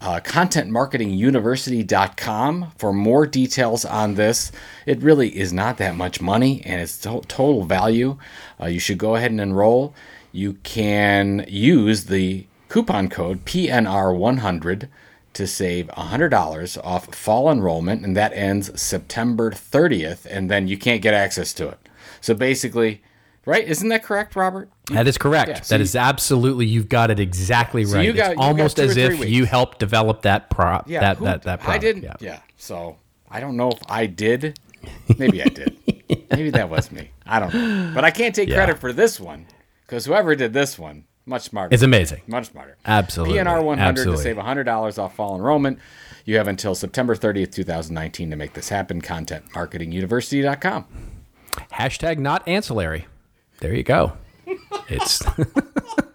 uh, 0.01 0.19
contentmarketinguniversity.com 0.19 2.71
for 2.77 2.93
more 2.93 3.25
details 3.25 3.85
on 3.85 4.15
this. 4.15 4.51
It 4.85 5.01
really 5.01 5.35
is 5.37 5.53
not 5.53 5.77
that 5.77 5.95
much 5.95 6.21
money 6.21 6.61
and 6.65 6.81
it's 6.81 6.97
to- 6.99 7.21
total 7.27 7.63
value. 7.63 8.17
Uh, 8.61 8.65
you 8.67 8.79
should 8.79 8.97
go 8.97 9.15
ahead 9.15 9.31
and 9.31 9.41
enroll. 9.41 9.93
You 10.31 10.53
can 10.63 11.45
use 11.47 12.05
the 12.05 12.45
coupon 12.69 13.09
code 13.09 13.45
PNR100 13.45 14.89
to 15.35 15.45
save 15.47 15.87
$100 15.89 16.77
off 16.83 17.13
fall 17.15 17.49
enrollment, 17.51 18.03
and 18.03 18.15
that 18.17 18.33
ends 18.33 18.79
September 18.81 19.51
30th, 19.51 20.25
and 20.29 20.49
then 20.49 20.67
you 20.67 20.77
can't 20.77 21.01
get 21.01 21.13
access 21.13 21.53
to 21.53 21.69
it. 21.69 21.77
So 22.21 22.33
basically, 22.33 23.01
right? 23.45 23.67
Isn't 23.67 23.89
that 23.89 24.03
correct, 24.03 24.35
Robert? 24.35 24.69
That 24.91 25.07
is 25.07 25.17
correct. 25.17 25.49
Yeah, 25.49 25.61
so 25.61 25.75
that 25.75 25.79
you- 25.79 25.83
is 25.83 25.95
absolutely. 25.95 26.65
You've 26.65 26.89
got 26.89 27.11
it 27.11 27.19
exactly 27.19 27.85
right. 27.85 28.05
you 28.05 28.13
got- 28.13 28.31
it's 28.33 28.41
almost 28.41 28.79
as 28.79 28.97
if 28.97 29.19
weeks. 29.19 29.31
you 29.31 29.45
helped 29.45 29.79
develop 29.79 30.23
that 30.23 30.49
prop. 30.49 30.89
Yeah, 30.89 31.01
that 31.01 31.17
who- 31.17 31.25
that 31.25 31.43
that 31.43 31.59
product. 31.61 31.75
I 31.83 31.85
didn't. 31.87 32.03
Yeah. 32.03 32.15
Yeah. 32.19 32.39
So 32.57 32.97
I 33.29 33.39
don't 33.39 33.57
know 33.57 33.69
if 33.71 33.79
I 33.87 34.05
did. 34.07 34.57
Maybe 35.17 35.41
I 35.41 35.45
did. 35.47 35.75
Maybe 36.31 36.49
that 36.51 36.69
was 36.69 36.91
me. 36.91 37.09
I 37.25 37.39
don't 37.39 37.53
know. 37.53 37.91
But 37.93 38.03
I 38.05 38.11
can't 38.11 38.33
take 38.35 38.49
Yeah. 38.49 38.55
credit 38.55 38.79
for 38.79 38.93
this 38.93 39.19
one 39.19 39.47
because 39.85 40.05
whoever 40.05 40.35
did 40.35 40.53
this 40.53 40.77
one, 40.79 41.05
much 41.25 41.43
smarter. 41.43 41.73
It's 41.73 41.83
amazing. 41.83 42.21
Much 42.27 42.47
smarter. 42.51 42.77
Absolutely. 42.85 43.37
PNR 43.37 43.63
100 43.63 43.89
Absolutely. 43.89 44.17
to 44.17 44.23
save 44.23 44.35
$100 44.37 44.99
off 44.99 45.15
fall 45.15 45.35
enrollment. 45.35 45.79
You 46.25 46.37
have 46.37 46.47
until 46.47 46.75
September 46.75 47.15
30th, 47.15 47.51
2019 47.51 48.29
to 48.31 48.35
make 48.35 48.53
this 48.53 48.69
happen. 48.69 49.01
ContentMarketingUniversity.com. 49.01 50.85
Hashtag 51.73 52.17
not 52.17 52.47
ancillary. 52.47 53.07
There 53.59 53.73
you 53.73 53.83
go. 53.83 54.13
It's 54.89 55.23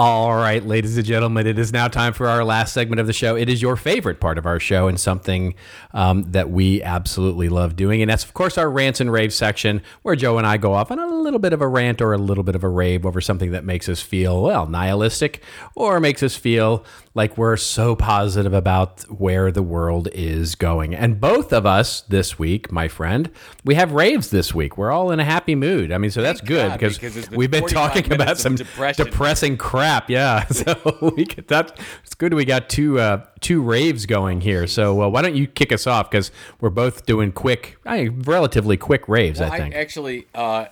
All 0.00 0.36
right, 0.36 0.64
ladies 0.64 0.96
and 0.96 1.04
gentlemen, 1.04 1.48
it 1.48 1.58
is 1.58 1.72
now 1.72 1.88
time 1.88 2.12
for 2.12 2.28
our 2.28 2.44
last 2.44 2.72
segment 2.72 3.00
of 3.00 3.08
the 3.08 3.12
show. 3.12 3.34
It 3.34 3.48
is 3.48 3.60
your 3.60 3.74
favorite 3.74 4.20
part 4.20 4.38
of 4.38 4.46
our 4.46 4.60
show 4.60 4.86
and 4.86 5.00
something 5.00 5.56
um, 5.92 6.30
that 6.30 6.50
we 6.50 6.80
absolutely 6.84 7.48
love 7.48 7.74
doing. 7.74 8.00
And 8.00 8.08
that's, 8.08 8.22
of 8.22 8.32
course, 8.32 8.56
our 8.56 8.70
rants 8.70 9.00
and 9.00 9.10
raves 9.10 9.34
section 9.34 9.82
where 10.02 10.14
Joe 10.14 10.38
and 10.38 10.46
I 10.46 10.56
go 10.56 10.72
off 10.72 10.92
on 10.92 11.00
a 11.00 11.06
little 11.08 11.40
bit 11.40 11.52
of 11.52 11.60
a 11.60 11.66
rant 11.66 12.00
or 12.00 12.12
a 12.12 12.16
little 12.16 12.44
bit 12.44 12.54
of 12.54 12.62
a 12.62 12.68
rave 12.68 13.04
over 13.04 13.20
something 13.20 13.50
that 13.50 13.64
makes 13.64 13.88
us 13.88 14.00
feel, 14.00 14.40
well, 14.40 14.66
nihilistic 14.66 15.42
or 15.74 15.98
makes 15.98 16.22
us 16.22 16.36
feel 16.36 16.84
like 17.18 17.36
we're 17.36 17.56
so 17.56 17.96
positive 17.96 18.54
about 18.54 19.02
where 19.10 19.50
the 19.50 19.62
world 19.62 20.06
is 20.12 20.54
going. 20.54 20.94
And 20.94 21.20
both 21.20 21.52
of 21.52 21.66
us 21.66 22.02
this 22.02 22.38
week, 22.38 22.70
my 22.70 22.86
friend, 22.86 23.28
we 23.64 23.74
have 23.74 23.90
raves 23.90 24.30
this 24.30 24.54
week. 24.54 24.78
We're 24.78 24.92
all 24.92 25.10
in 25.10 25.18
a 25.18 25.24
happy 25.24 25.56
mood. 25.56 25.90
I 25.90 25.98
mean, 25.98 26.12
so 26.12 26.22
that's 26.22 26.40
good 26.40 26.68
God, 26.68 26.78
because, 26.78 26.96
because 26.96 27.26
been 27.26 27.36
we've 27.36 27.50
been 27.50 27.66
talking 27.66 28.12
about 28.12 28.38
some 28.38 28.54
depression. 28.54 29.04
depressing 29.04 29.56
crap. 29.56 30.08
Yeah, 30.08 30.46
so 30.46 31.12
we 31.16 31.24
get 31.24 31.48
that. 31.48 31.76
It's 32.04 32.14
good 32.14 32.34
we 32.34 32.44
got 32.44 32.68
two 32.68 33.00
uh, 33.00 33.26
two 33.40 33.62
raves 33.62 34.06
going 34.06 34.40
here. 34.40 34.68
So 34.68 35.02
uh, 35.02 35.08
why 35.08 35.22
don't 35.22 35.34
you 35.34 35.48
kick 35.48 35.72
us 35.72 35.88
off 35.88 36.08
because 36.12 36.30
we're 36.60 36.70
both 36.70 37.04
doing 37.04 37.32
quick, 37.32 37.78
I 37.84 38.06
relatively 38.06 38.76
quick 38.76 39.08
raves. 39.08 39.40
I 39.40 39.48
I 39.48 39.58
think. 39.58 39.74
actually, 39.74 40.26
uh, 40.36 40.66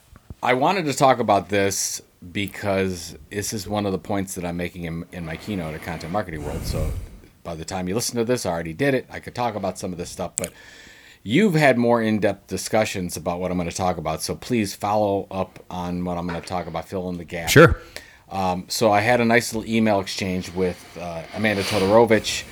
I 0.45 0.55
wanted 0.55 0.85
to 0.85 0.95
talk 0.95 1.19
about 1.19 1.49
this 1.49 2.03
because 2.33 3.17
this 3.31 3.53
is 3.53 3.69
one 3.69 3.87
of 3.87 3.93
the 3.93 3.99
points 3.99 4.35
that 4.35 4.45
I'm 4.45 4.57
making 4.57 4.85
in, 4.85 5.05
in 5.13 5.25
my 5.25 5.37
keynote 5.37 5.75
at 5.75 5.83
Content 5.83 6.13
Marketing 6.13 6.45
World. 6.45 6.63
So 6.63 6.91
by 7.45 7.55
the 7.55 7.65
time 7.65 7.89
you 7.89 7.95
listen 7.95 8.17
to 8.17 8.25
this, 8.25 8.47
I 8.47 8.51
already 8.51 8.73
did 8.73 8.95
it. 8.95 9.07
I 9.11 9.21
could 9.21 9.35
talk 9.35 9.55
about 9.55 9.79
some 9.79 9.93
of 9.93 9.99
this 9.99 10.11
stuff, 10.11 10.33
but 10.37 10.53
you've 11.23 11.55
had 11.55 11.79
more 11.79 12.03
in-depth 12.03 12.47
discussions 12.47 13.17
about 13.17 13.41
what 13.41 13.51
I'm 13.51 13.57
going 13.57 13.69
to 13.69 13.77
talk 13.77 13.99
about. 13.99 14.23
So 14.23 14.35
please 14.35 14.75
follow 14.75 15.27
up 15.31 15.65
on 15.71 16.05
what 16.05 16.19
I'm 16.19 16.27
going 16.27 16.41
to 16.41 16.47
talk 16.47 16.67
about, 16.67 16.89
fill 16.89 17.09
in 17.09 17.19
the 17.19 17.25
gap. 17.25 17.49
sure. 17.49 17.81
Um, 18.29 18.65
so 18.69 18.91
I 18.91 19.01
had 19.01 19.21
a 19.21 19.25
nice 19.25 19.55
little 19.55 19.71
email 19.71 20.01
exchange 20.01 20.53
with 20.53 20.99
uh, 21.01 21.23
Amanda 21.35 21.63
Todorovich, 21.63 22.45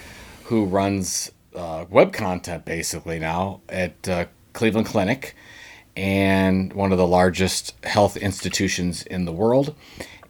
who 0.44 0.66
runs 0.66 1.32
uh, 1.54 1.84
web 1.88 2.12
content 2.12 2.64
basically 2.64 3.18
now 3.18 3.60
at 3.68 4.08
uh, 4.08 4.26
Cleveland 4.52 4.86
Clinic 4.86 5.34
and 5.96 6.72
one 6.72 6.92
of 6.92 6.98
the 6.98 7.06
largest 7.06 7.74
health 7.84 8.16
institutions 8.16 9.02
in 9.04 9.24
the 9.24 9.32
world. 9.32 9.74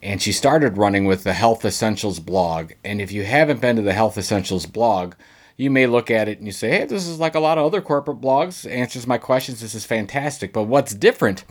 And 0.03 0.21
she 0.21 0.31
started 0.31 0.77
running 0.77 1.05
with 1.05 1.23
the 1.23 1.33
Health 1.33 1.65
Essentials 1.65 2.19
blog. 2.19 2.73
And 2.83 3.01
if 3.01 3.11
you 3.11 3.23
haven't 3.23 3.61
been 3.61 3.75
to 3.77 3.81
the 3.81 3.93
Health 3.93 4.17
Essentials 4.17 4.67
blog, 4.67 5.15
you 5.57 5.71
may 5.71 5.87
look 5.87 6.11
at 6.11 6.27
it 6.27 6.37
and 6.37 6.45
you 6.45 6.51
say, 6.51 6.69
hey, 6.69 6.85
this 6.85 7.07
is 7.07 7.19
like 7.19 7.33
a 7.33 7.39
lot 7.39 7.57
of 7.57 7.65
other 7.65 7.81
corporate 7.81 8.21
blogs, 8.21 8.69
answers 8.69 9.07
my 9.07 9.17
questions. 9.17 9.61
This 9.61 9.73
is 9.73 9.85
fantastic. 9.85 10.53
But 10.53 10.63
what's 10.63 10.93
different 10.93 11.45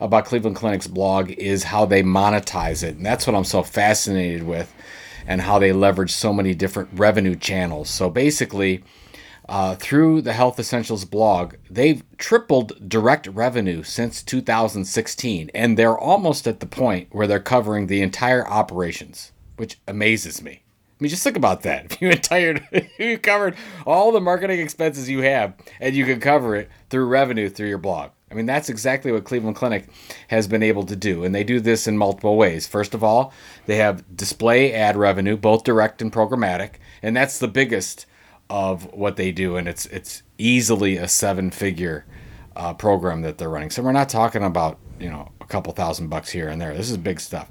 about 0.00 0.26
Cleveland 0.26 0.56
Clinic's 0.56 0.86
blog 0.86 1.30
is 1.32 1.64
how 1.64 1.86
they 1.86 2.02
monetize 2.02 2.84
it. 2.84 2.96
And 2.96 3.06
that's 3.06 3.26
what 3.26 3.34
I'm 3.34 3.44
so 3.44 3.62
fascinated 3.62 4.44
with 4.44 4.72
and 5.26 5.40
how 5.40 5.58
they 5.58 5.72
leverage 5.72 6.12
so 6.12 6.32
many 6.32 6.54
different 6.54 6.90
revenue 6.92 7.36
channels. 7.36 7.90
So 7.90 8.10
basically, 8.10 8.84
uh, 9.48 9.74
through 9.76 10.20
the 10.22 10.34
Health 10.34 10.58
Essentials 10.58 11.04
blog, 11.04 11.54
they've 11.70 12.02
tripled 12.18 12.88
direct 12.88 13.26
revenue 13.28 13.82
since 13.82 14.22
2016, 14.22 15.50
and 15.54 15.78
they're 15.78 15.98
almost 15.98 16.46
at 16.46 16.60
the 16.60 16.66
point 16.66 17.08
where 17.12 17.26
they're 17.26 17.40
covering 17.40 17.86
the 17.86 18.02
entire 18.02 18.46
operations, 18.46 19.32
which 19.56 19.80
amazes 19.88 20.42
me. 20.42 20.62
I 21.00 21.04
mean, 21.04 21.10
just 21.10 21.22
think 21.22 21.36
about 21.36 21.62
that. 21.62 21.84
If 21.92 22.02
you 22.02 22.10
entire 22.10 22.60
you 22.98 23.18
covered 23.18 23.56
all 23.86 24.12
the 24.12 24.20
marketing 24.20 24.60
expenses 24.60 25.08
you 25.08 25.20
have, 25.20 25.54
and 25.80 25.94
you 25.94 26.04
can 26.04 26.20
cover 26.20 26.54
it 26.56 26.70
through 26.90 27.06
revenue 27.06 27.48
through 27.48 27.68
your 27.68 27.78
blog. 27.78 28.10
I 28.30 28.34
mean, 28.34 28.44
that's 28.44 28.68
exactly 28.68 29.10
what 29.10 29.24
Cleveland 29.24 29.56
Clinic 29.56 29.88
has 30.28 30.46
been 30.46 30.62
able 30.62 30.84
to 30.84 30.96
do, 30.96 31.24
and 31.24 31.34
they 31.34 31.44
do 31.44 31.60
this 31.60 31.86
in 31.86 31.96
multiple 31.96 32.36
ways. 32.36 32.66
First 32.66 32.92
of 32.92 33.02
all, 33.02 33.32
they 33.64 33.76
have 33.76 34.14
display 34.14 34.74
ad 34.74 34.96
revenue, 34.98 35.38
both 35.38 35.64
direct 35.64 36.02
and 36.02 36.12
programmatic, 36.12 36.72
and 37.00 37.16
that's 37.16 37.38
the 37.38 37.48
biggest 37.48 38.04
of 38.50 38.92
what 38.92 39.16
they 39.16 39.32
do, 39.32 39.56
and 39.56 39.68
it's 39.68 39.86
it's 39.86 40.22
easily 40.38 40.96
a 40.96 41.08
seven 41.08 41.50
figure 41.50 42.04
uh, 42.56 42.74
program 42.74 43.22
that 43.22 43.38
they're 43.38 43.48
running. 43.48 43.70
So 43.70 43.82
we're 43.82 43.92
not 43.92 44.08
talking 44.08 44.42
about 44.42 44.78
you 44.98 45.08
know 45.10 45.30
a 45.40 45.46
couple 45.46 45.72
thousand 45.72 46.08
bucks 46.08 46.30
here 46.30 46.48
and 46.48 46.60
there. 46.60 46.74
This 46.74 46.90
is 46.90 46.96
big 46.96 47.20
stuff. 47.20 47.48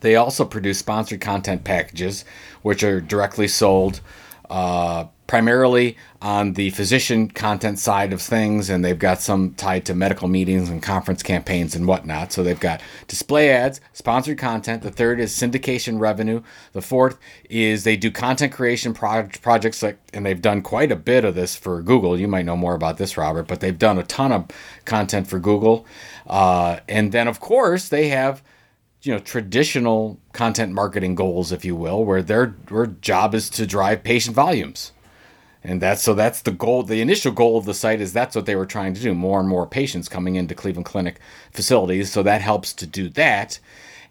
They 0.00 0.16
also 0.16 0.44
produce 0.44 0.78
sponsored 0.78 1.20
content 1.20 1.64
packages, 1.64 2.24
which 2.62 2.82
are 2.82 3.00
directly 3.00 3.48
sold 3.48 4.00
uh, 4.48 5.06
primarily 5.30 5.96
on 6.20 6.54
the 6.54 6.70
physician 6.70 7.28
content 7.28 7.78
side 7.78 8.12
of 8.12 8.20
things, 8.20 8.68
and 8.68 8.84
they've 8.84 8.98
got 8.98 9.20
some 9.20 9.54
tied 9.54 9.84
to 9.84 9.94
medical 9.94 10.26
meetings 10.26 10.68
and 10.68 10.82
conference 10.82 11.22
campaigns 11.22 11.76
and 11.76 11.86
whatnot. 11.86 12.32
So 12.32 12.42
they've 12.42 12.58
got 12.58 12.80
display 13.06 13.50
ads, 13.50 13.80
sponsored 13.92 14.38
content. 14.38 14.82
The 14.82 14.90
third 14.90 15.20
is 15.20 15.30
syndication 15.30 16.00
revenue. 16.00 16.42
The 16.72 16.82
fourth 16.82 17.16
is 17.48 17.84
they 17.84 17.96
do 17.96 18.10
content 18.10 18.52
creation 18.52 18.92
pro- 18.92 19.28
projects, 19.40 19.84
like, 19.84 19.98
and 20.12 20.26
they've 20.26 20.42
done 20.42 20.62
quite 20.62 20.90
a 20.90 20.96
bit 20.96 21.24
of 21.24 21.36
this 21.36 21.54
for 21.54 21.80
Google. 21.80 22.18
You 22.18 22.26
might 22.26 22.44
know 22.44 22.56
more 22.56 22.74
about 22.74 22.98
this, 22.98 23.16
Robert, 23.16 23.46
but 23.46 23.60
they've 23.60 23.78
done 23.78 23.98
a 23.98 24.02
ton 24.02 24.32
of 24.32 24.48
content 24.84 25.28
for 25.28 25.38
Google. 25.38 25.86
Uh, 26.26 26.80
and 26.88 27.12
then, 27.12 27.28
of 27.28 27.38
course, 27.38 27.88
they 27.88 28.08
have 28.08 28.42
you 29.02 29.12
know 29.12 29.20
traditional 29.20 30.18
content 30.32 30.72
marketing 30.72 31.14
goals 31.14 31.52
if 31.52 31.64
you 31.64 31.76
will 31.76 32.04
where 32.04 32.20
their 32.20 32.56
their 32.66 32.86
job 32.86 33.32
is 33.32 33.48
to 33.48 33.64
drive 33.64 34.02
patient 34.02 34.34
volumes 34.34 34.92
and 35.62 35.80
that's 35.80 36.02
so 36.02 36.14
that's 36.14 36.42
the 36.42 36.50
goal 36.50 36.82
the 36.82 37.00
initial 37.00 37.32
goal 37.32 37.58
of 37.58 37.64
the 37.64 37.74
site 37.74 38.00
is 38.00 38.12
that's 38.12 38.34
what 38.34 38.46
they 38.46 38.56
were 38.56 38.66
trying 38.66 38.94
to 38.94 39.00
do 39.00 39.14
more 39.14 39.40
and 39.40 39.48
more 39.48 39.66
patients 39.66 40.08
coming 40.08 40.36
into 40.36 40.54
cleveland 40.54 40.86
clinic 40.86 41.20
facilities. 41.52 42.10
So 42.10 42.22
that 42.22 42.40
helps 42.40 42.72
to 42.74 42.86
do 42.86 43.08
that. 43.10 43.58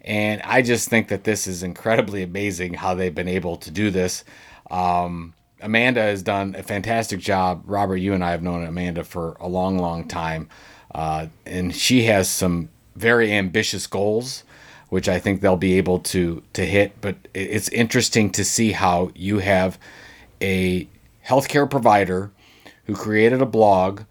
And 0.02 0.42
i 0.44 0.62
just 0.62 0.90
think 0.90 1.08
that 1.10 1.24
this 1.24 1.48
is 1.48 1.64
incredibly 1.64 2.24
amazing 2.24 2.76
how 2.76 2.94
they've 2.94 3.14
been 3.14 3.28
able 3.28 3.58
to 3.58 3.72
do 3.72 3.90
this. 3.92 4.24
Um, 4.70 5.34
amanda 5.62 6.02
has 6.02 6.22
done 6.24 6.56
a 6.56 6.64
fantastic 6.64 7.20
job. 7.20 7.64
Robert 7.66 7.98
you 7.98 8.14
and 8.14 8.24
i 8.24 8.32
have 8.32 8.44
known 8.44 8.64
amanda 8.64 9.04
for 9.04 9.36
a 9.40 9.48
long 9.48 9.78
long 9.78 10.08
time. 10.08 10.50
Uh, 10.94 11.28
and 11.46 11.76
she 11.76 12.04
has 12.04 12.30
some 12.30 12.70
very 12.96 13.32
ambitious 13.32 13.88
goals 13.88 14.44
which 14.90 15.08
I 15.08 15.20
think 15.20 15.42
they'll 15.42 15.56
be 15.56 15.78
able 15.78 16.00
to 16.00 16.44
to 16.54 16.66
hit. 16.66 17.00
But 17.00 17.16
it's 17.34 17.70
interesting 17.70 18.32
to 18.32 18.44
see 18.44 18.72
how 18.72 19.12
you 19.16 19.40
have 19.40 19.80
a 20.42 20.88
healthcare 21.30 21.70
provider 21.70 22.32
who 22.86 22.96
created 22.96 23.42
a 23.42 23.46
blog 23.46 24.02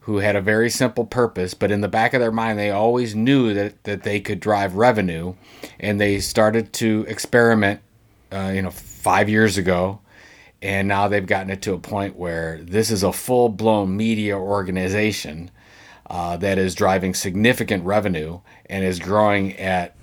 who 0.00 0.18
had 0.18 0.36
a 0.36 0.40
very 0.40 0.70
simple 0.70 1.04
purpose, 1.04 1.52
but 1.52 1.70
in 1.70 1.82
the 1.82 1.88
back 1.88 2.14
of 2.14 2.20
their 2.20 2.32
mind, 2.32 2.58
they 2.58 2.70
always 2.70 3.14
knew 3.14 3.52
that, 3.52 3.84
that 3.84 4.04
they 4.04 4.20
could 4.20 4.40
drive 4.40 4.74
revenue, 4.74 5.34
and 5.78 6.00
they 6.00 6.18
started 6.18 6.72
to 6.72 7.04
experiment, 7.08 7.80
uh, 8.32 8.50
you 8.54 8.62
know, 8.62 8.70
five 8.70 9.28
years 9.28 9.58
ago, 9.58 10.00
and 10.62 10.88
now 10.88 11.08
they've 11.08 11.26
gotten 11.26 11.50
it 11.50 11.60
to 11.60 11.74
a 11.74 11.78
point 11.78 12.16
where 12.16 12.58
this 12.62 12.90
is 12.90 13.02
a 13.02 13.12
full 13.12 13.48
blown 13.48 13.96
media 13.96 14.38
organization 14.38 15.50
uh, 16.08 16.36
that 16.38 16.56
is 16.56 16.74
driving 16.74 17.12
significant 17.12 17.84
revenue 17.84 18.40
and 18.66 18.84
is 18.84 18.98
growing 18.98 19.54
at 19.58 19.94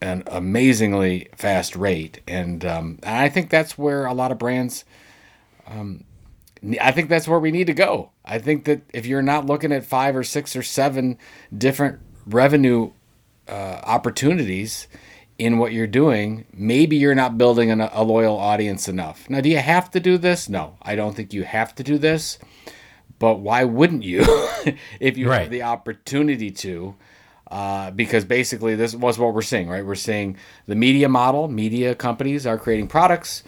an 0.00 0.24
amazingly 0.26 1.28
fast 1.36 1.76
rate, 1.76 2.20
and 2.26 2.64
um, 2.64 2.98
I 3.04 3.28
think 3.28 3.48
that's 3.48 3.78
where 3.78 4.06
a 4.06 4.14
lot 4.14 4.32
of 4.32 4.38
brands. 4.38 4.84
Um, 5.68 6.02
I 6.80 6.92
think 6.92 7.08
that's 7.08 7.26
where 7.26 7.38
we 7.40 7.50
need 7.50 7.66
to 7.66 7.74
go. 7.74 8.10
I 8.24 8.38
think 8.38 8.64
that 8.64 8.82
if 8.94 9.04
you're 9.06 9.22
not 9.22 9.46
looking 9.46 9.72
at 9.72 9.84
five 9.84 10.14
or 10.14 10.22
six 10.22 10.54
or 10.54 10.62
seven 10.62 11.18
different 11.56 11.98
revenue 12.26 12.92
uh, 13.48 13.80
opportunities 13.84 14.86
in 15.38 15.58
what 15.58 15.72
you're 15.72 15.86
doing, 15.88 16.44
maybe 16.52 16.96
you're 16.96 17.14
not 17.16 17.36
building 17.36 17.70
an, 17.70 17.80
a 17.80 18.02
loyal 18.04 18.38
audience 18.38 18.86
enough. 18.88 19.28
Now, 19.28 19.40
do 19.40 19.48
you 19.48 19.58
have 19.58 19.90
to 19.90 20.00
do 20.00 20.18
this? 20.18 20.48
No, 20.48 20.76
I 20.82 20.94
don't 20.94 21.16
think 21.16 21.32
you 21.32 21.42
have 21.42 21.74
to 21.76 21.82
do 21.82 21.98
this. 21.98 22.38
But 23.18 23.36
why 23.40 23.64
wouldn't 23.64 24.02
you 24.04 24.20
if 25.00 25.16
you 25.16 25.28
Right. 25.28 25.42
have 25.42 25.50
the 25.50 25.62
opportunity 25.62 26.50
to? 26.50 26.94
uh, 27.50 27.90
because 27.90 28.24
basically 28.24 28.74
this 28.76 28.94
was 28.94 29.18
what 29.18 29.34
we're 29.34 29.42
seeing, 29.42 29.68
right? 29.68 29.84
We're 29.84 29.94
seeing 29.94 30.38
the 30.66 30.74
media 30.74 31.06
model. 31.06 31.48
Media 31.48 31.94
companies 31.94 32.46
are 32.46 32.56
creating 32.56 32.88
products, 32.88 33.44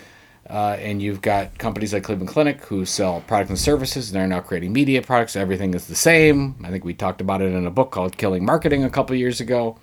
uh, 0.49 0.76
and 0.78 1.01
you've 1.01 1.22
got 1.22 1.57
companies 1.59 1.92
like 1.92 2.05
Cleveland 2.05 2.28
Clinic 2.28 2.64
who 2.64 2.84
sell 2.84 3.22
products 3.26 3.51
and 3.51 3.59
services, 3.59 4.11
and 4.11 4.16
they're 4.16 4.26
now 4.26 4.40
creating 4.40 4.72
media 4.72 5.01
products. 5.01 5.36
Everything 5.36 5.74
is 5.74 5.86
the 5.86 5.95
same. 5.95 6.57
I 6.62 6.70
think 6.70 6.84
we 6.84 6.95
talked 6.95 7.20
about 7.20 7.40
it 7.40 7.53
in 7.53 7.66
a 7.66 7.70
book 7.70 7.90
called 7.90 8.16
Killing 8.16 8.45
Marketing 8.45 8.84
a 8.84 8.90
couple 8.90 9.16
years 9.16 9.40
ago. 9.40 9.78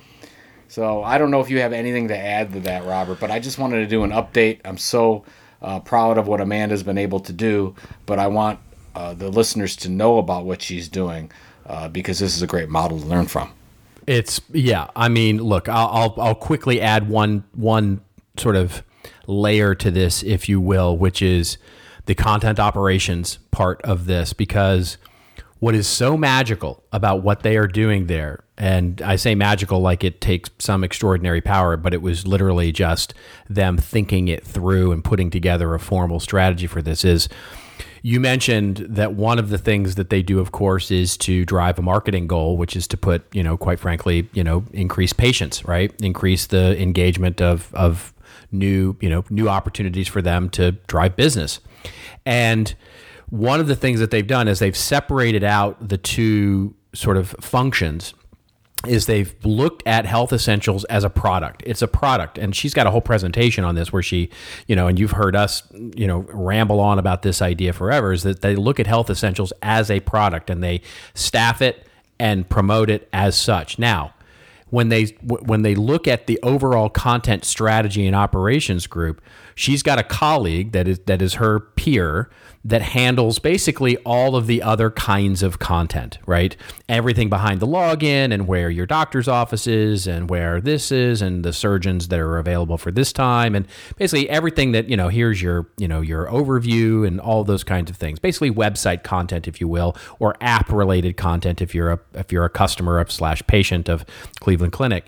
So 0.67 1.03
I 1.03 1.17
don't 1.17 1.31
know 1.31 1.41
if 1.41 1.49
you 1.49 1.59
have 1.59 1.73
anything 1.73 2.07
to 2.09 2.17
add 2.17 2.53
to 2.53 2.59
that, 2.61 2.85
Robert, 2.85 3.19
but 3.19 3.29
I 3.29 3.39
just 3.39 3.57
wanted 3.57 3.79
to 3.79 3.87
do 3.87 4.03
an 4.03 4.11
update. 4.11 4.61
I'm 4.63 4.77
so 4.77 5.25
uh, 5.61 5.79
proud 5.79 6.17
of 6.17 6.27
what 6.27 6.39
Amanda's 6.39 6.83
been 6.83 6.97
able 6.97 7.19
to 7.21 7.33
do, 7.33 7.75
but 8.05 8.19
I 8.19 8.27
want 8.27 8.59
uh, 8.95 9.13
the 9.13 9.29
listeners 9.29 9.75
to 9.77 9.89
know 9.89 10.17
about 10.17 10.45
what 10.45 10.61
she's 10.61 10.87
doing 10.87 11.31
uh, 11.65 11.87
because 11.89 12.19
this 12.19 12.35
is 12.35 12.41
a 12.41 12.47
great 12.47 12.69
model 12.69 12.99
to 12.99 13.05
learn 13.05 13.25
from. 13.25 13.51
It's 14.07 14.41
yeah. 14.51 14.87
I 14.95 15.09
mean, 15.09 15.37
look, 15.37 15.69
I'll, 15.69 15.87
I'll 15.87 16.15
I'll 16.17 16.35
quickly 16.35 16.81
add 16.81 17.07
one 17.07 17.43
one 17.53 18.01
sort 18.37 18.55
of 18.55 18.83
layer 19.27 19.75
to 19.75 19.91
this, 19.91 20.23
if 20.23 20.49
you 20.49 20.59
will, 20.59 20.97
which 20.97 21.21
is 21.21 21.57
the 22.05 22.15
content 22.15 22.59
operations 22.59 23.39
part 23.51 23.81
of 23.83 24.05
this, 24.05 24.33
because 24.33 24.97
what 25.59 25.75
is 25.75 25.87
so 25.87 26.17
magical 26.17 26.83
about 26.91 27.21
what 27.21 27.43
they 27.43 27.55
are 27.55 27.67
doing 27.67 28.07
there, 28.07 28.43
and 28.57 29.01
I 29.01 29.15
say 29.15 29.35
magical 29.35 29.79
like 29.79 30.03
it 30.03 30.19
takes 30.19 30.49
some 30.57 30.83
extraordinary 30.83 31.41
power, 31.41 31.77
but 31.77 31.93
it 31.93 32.01
was 32.01 32.25
literally 32.25 32.71
just 32.71 33.13
them 33.49 33.77
thinking 33.77 34.27
it 34.27 34.43
through 34.45 34.91
and 34.91 35.03
putting 35.03 35.29
together 35.29 35.75
a 35.75 35.79
formal 35.79 36.19
strategy 36.19 36.65
for 36.65 36.81
this 36.81 37.05
is 37.05 37.29
you 38.03 38.19
mentioned 38.19 38.77
that 38.77 39.13
one 39.13 39.37
of 39.37 39.49
the 39.49 39.57
things 39.57 39.95
that 39.95 40.09
they 40.09 40.23
do, 40.23 40.39
of 40.39 40.51
course, 40.51 40.89
is 40.89 41.15
to 41.17 41.45
drive 41.45 41.77
a 41.77 41.83
marketing 41.83 42.25
goal, 42.25 42.57
which 42.57 42.75
is 42.75 42.87
to 42.87 42.97
put, 42.97 43.23
you 43.31 43.43
know, 43.43 43.57
quite 43.57 43.79
frankly, 43.79 44.27
you 44.33 44.43
know, 44.43 44.65
increase 44.73 45.13
patients, 45.13 45.63
right? 45.65 45.93
Increase 46.01 46.47
the 46.47 46.79
engagement 46.81 47.41
of 47.41 47.71
of 47.75 48.13
new, 48.51 48.95
you 48.99 49.09
know, 49.09 49.23
new 49.29 49.49
opportunities 49.49 50.07
for 50.07 50.21
them 50.21 50.49
to 50.51 50.73
drive 50.87 51.15
business. 51.15 51.59
And 52.25 52.73
one 53.29 53.59
of 53.59 53.67
the 53.67 53.75
things 53.75 53.99
that 53.99 54.11
they've 54.11 54.27
done 54.27 54.47
is 54.47 54.59
they've 54.59 54.75
separated 54.75 55.43
out 55.43 55.87
the 55.87 55.97
two 55.97 56.75
sort 56.93 57.17
of 57.17 57.29
functions 57.39 58.13
is 58.87 59.05
they've 59.05 59.35
looked 59.45 59.83
at 59.85 60.05
health 60.05 60.33
essentials 60.33 60.83
as 60.85 61.03
a 61.03 61.09
product. 61.09 61.61
It's 61.65 61.81
a 61.81 61.87
product, 61.87 62.37
and 62.37 62.55
she's 62.55 62.73
got 62.73 62.87
a 62.87 62.91
whole 62.91 63.01
presentation 63.01 63.63
on 63.63 63.75
this 63.75 63.93
where 63.93 64.01
she, 64.01 64.29
you 64.67 64.75
know, 64.75 64.87
and 64.87 64.99
you've 64.99 65.11
heard 65.11 65.35
us, 65.35 65.63
you 65.95 66.07
know, 66.07 66.25
ramble 66.29 66.79
on 66.79 66.97
about 66.97 67.21
this 67.21 67.41
idea 67.41 67.73
forever. 67.73 68.11
Is 68.11 68.23
that 68.23 68.41
they 68.41 68.55
look 68.55 68.79
at 68.79 68.87
health 68.87 69.09
essentials 69.09 69.53
as 69.61 69.91
a 69.91 69.99
product 69.99 70.49
and 70.49 70.63
they 70.63 70.81
staff 71.13 71.61
it 71.61 71.85
and 72.19 72.49
promote 72.49 72.89
it 72.89 73.07
as 73.13 73.37
such. 73.37 73.77
Now, 73.77 74.13
when 74.71 74.89
they 74.89 75.03
when 75.21 75.61
they 75.61 75.75
look 75.75 76.07
at 76.07 76.25
the 76.25 76.39
overall 76.41 76.89
content 76.89 77.45
strategy 77.45 78.07
and 78.07 78.15
operations 78.15 78.87
group, 78.87 79.21
she's 79.53 79.83
got 79.83 79.99
a 79.99 80.03
colleague 80.03 80.71
that 80.71 80.87
is 80.87 80.99
that 81.05 81.21
is 81.21 81.35
her 81.35 81.59
peer 81.59 82.29
that 82.63 82.81
handles 82.81 83.39
basically 83.39 83.97
all 83.97 84.35
of 84.35 84.45
the 84.45 84.61
other 84.61 84.91
kinds 84.91 85.41
of 85.41 85.57
content, 85.57 86.19
right? 86.27 86.55
Everything 86.87 87.27
behind 87.27 87.59
the 87.59 87.65
login 87.65 88.31
and 88.31 88.47
where 88.47 88.69
your 88.69 88.85
doctor's 88.85 89.27
office 89.27 89.65
is 89.65 90.05
and 90.05 90.29
where 90.29 90.61
this 90.61 90.91
is 90.91 91.23
and 91.23 91.43
the 91.43 91.53
surgeons 91.53 92.09
that 92.09 92.19
are 92.19 92.37
available 92.37 92.77
for 92.77 92.91
this 92.91 93.11
time 93.11 93.55
and 93.55 93.67
basically 93.97 94.29
everything 94.29 94.73
that, 94.73 94.87
you 94.89 94.95
know, 94.95 95.09
here's 95.09 95.41
your, 95.41 95.67
you 95.77 95.87
know, 95.87 96.01
your 96.01 96.27
overview 96.27 97.05
and 97.07 97.19
all 97.19 97.43
those 97.43 97.63
kinds 97.63 97.89
of 97.89 97.97
things. 97.97 98.19
Basically 98.19 98.51
website 98.51 99.03
content 99.03 99.47
if 99.47 99.59
you 99.59 99.67
will 99.67 99.97
or 100.19 100.35
app 100.39 100.71
related 100.71 101.17
content 101.17 101.61
if 101.61 101.73
you're 101.73 101.91
a 101.91 101.99
if 102.13 102.31
you're 102.31 102.45
a 102.45 102.49
customer 102.49 102.99
of 102.99 103.11
slash 103.11 103.41
patient 103.47 103.89
of 103.89 104.05
Cleveland 104.39 104.73
Clinic. 104.73 105.05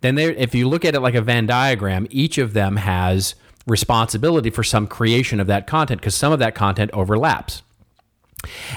Then 0.00 0.16
there 0.16 0.32
if 0.32 0.52
you 0.52 0.68
look 0.68 0.84
at 0.84 0.96
it 0.96 1.00
like 1.00 1.14
a 1.14 1.22
Venn 1.22 1.46
diagram, 1.46 2.08
each 2.10 2.38
of 2.38 2.54
them 2.54 2.76
has 2.76 3.36
responsibility 3.68 4.50
for 4.50 4.62
some 4.62 4.86
creation 4.86 5.40
of 5.40 5.46
that 5.46 5.66
content 5.66 6.00
because 6.00 6.14
some 6.14 6.32
of 6.32 6.38
that 6.38 6.54
content 6.54 6.90
overlaps. 6.92 7.62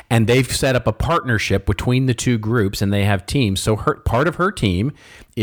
And 0.10 0.28
they've 0.28 0.52
set 0.52 0.76
up 0.76 0.88
a 0.88 0.92
partnership 0.92 1.66
between 1.66 2.08
the 2.08 2.14
two 2.14 2.38
groups 2.38 2.82
and 2.82 2.92
they 2.92 3.04
have 3.04 3.26
teams. 3.26 3.60
So 3.60 3.76
her 3.76 3.96
part 3.96 4.28
of 4.28 4.36
her 4.36 4.52
team 4.52 4.92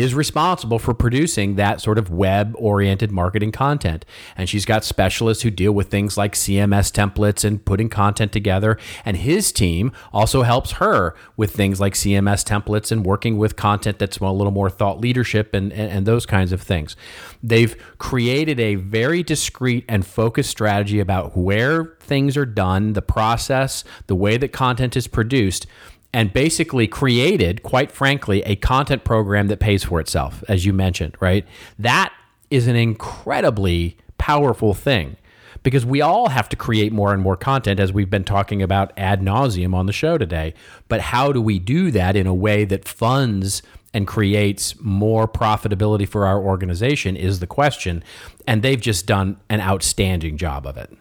is 0.00 0.14
responsible 0.14 0.78
for 0.78 0.94
producing 0.94 1.56
that 1.56 1.80
sort 1.80 1.98
of 1.98 2.10
web 2.10 2.54
oriented 2.58 3.10
marketing 3.10 3.52
content. 3.52 4.04
And 4.36 4.48
she's 4.48 4.64
got 4.64 4.84
specialists 4.84 5.42
who 5.42 5.50
deal 5.50 5.72
with 5.72 5.88
things 5.88 6.16
like 6.16 6.34
CMS 6.34 6.92
templates 6.92 7.44
and 7.44 7.64
putting 7.64 7.88
content 7.88 8.32
together. 8.32 8.78
And 9.04 9.16
his 9.16 9.52
team 9.52 9.92
also 10.12 10.42
helps 10.42 10.72
her 10.72 11.14
with 11.36 11.54
things 11.54 11.80
like 11.80 11.94
CMS 11.94 12.44
templates 12.44 12.92
and 12.92 13.04
working 13.04 13.38
with 13.38 13.56
content 13.56 13.98
that's 13.98 14.18
a 14.18 14.30
little 14.30 14.52
more 14.52 14.70
thought 14.70 15.00
leadership 15.00 15.54
and, 15.54 15.72
and, 15.72 15.90
and 15.90 16.06
those 16.06 16.26
kinds 16.26 16.52
of 16.52 16.60
things. 16.60 16.96
They've 17.42 17.76
created 17.98 18.60
a 18.60 18.76
very 18.76 19.22
discreet 19.22 19.84
and 19.88 20.06
focused 20.06 20.50
strategy 20.50 21.00
about 21.00 21.36
where 21.36 21.96
things 22.00 22.36
are 22.36 22.46
done, 22.46 22.94
the 22.94 23.02
process, 23.02 23.84
the 24.06 24.14
way 24.14 24.36
that 24.36 24.52
content 24.52 24.96
is 24.96 25.06
produced 25.06 25.66
and 26.12 26.32
basically 26.32 26.86
created, 26.86 27.62
quite 27.62 27.90
frankly, 27.92 28.42
a 28.42 28.56
content 28.56 29.04
program 29.04 29.48
that 29.48 29.60
pays 29.60 29.84
for 29.84 30.00
itself, 30.00 30.42
as 30.48 30.64
you 30.64 30.72
mentioned, 30.72 31.16
right? 31.20 31.46
That 31.78 32.12
is 32.50 32.66
an 32.66 32.76
incredibly 32.76 33.96
powerful 34.16 34.74
thing 34.74 35.16
because 35.62 35.84
we 35.84 36.00
all 36.00 36.28
have 36.28 36.48
to 36.48 36.56
create 36.56 36.92
more 36.92 37.12
and 37.12 37.22
more 37.22 37.36
content, 37.36 37.80
as 37.80 37.92
we've 37.92 38.08
been 38.08 38.24
talking 38.24 38.62
about 38.62 38.92
ad 38.96 39.20
nauseum 39.20 39.74
on 39.74 39.86
the 39.86 39.92
show 39.92 40.16
today. 40.16 40.54
But 40.88 41.00
how 41.00 41.32
do 41.32 41.42
we 41.42 41.58
do 41.58 41.90
that 41.90 42.16
in 42.16 42.26
a 42.26 42.34
way 42.34 42.64
that 42.64 42.88
funds 42.88 43.62
and 43.94 44.06
creates 44.06 44.78
more 44.80 45.26
profitability 45.26 46.06
for 46.06 46.26
our 46.26 46.40
organization 46.40 47.16
is 47.16 47.40
the 47.40 47.46
question. 47.46 48.04
And 48.46 48.62
they've 48.62 48.80
just 48.80 49.06
done 49.06 49.38
an 49.48 49.60
outstanding 49.60 50.36
job 50.36 50.66
of 50.66 50.76
it. 50.76 50.96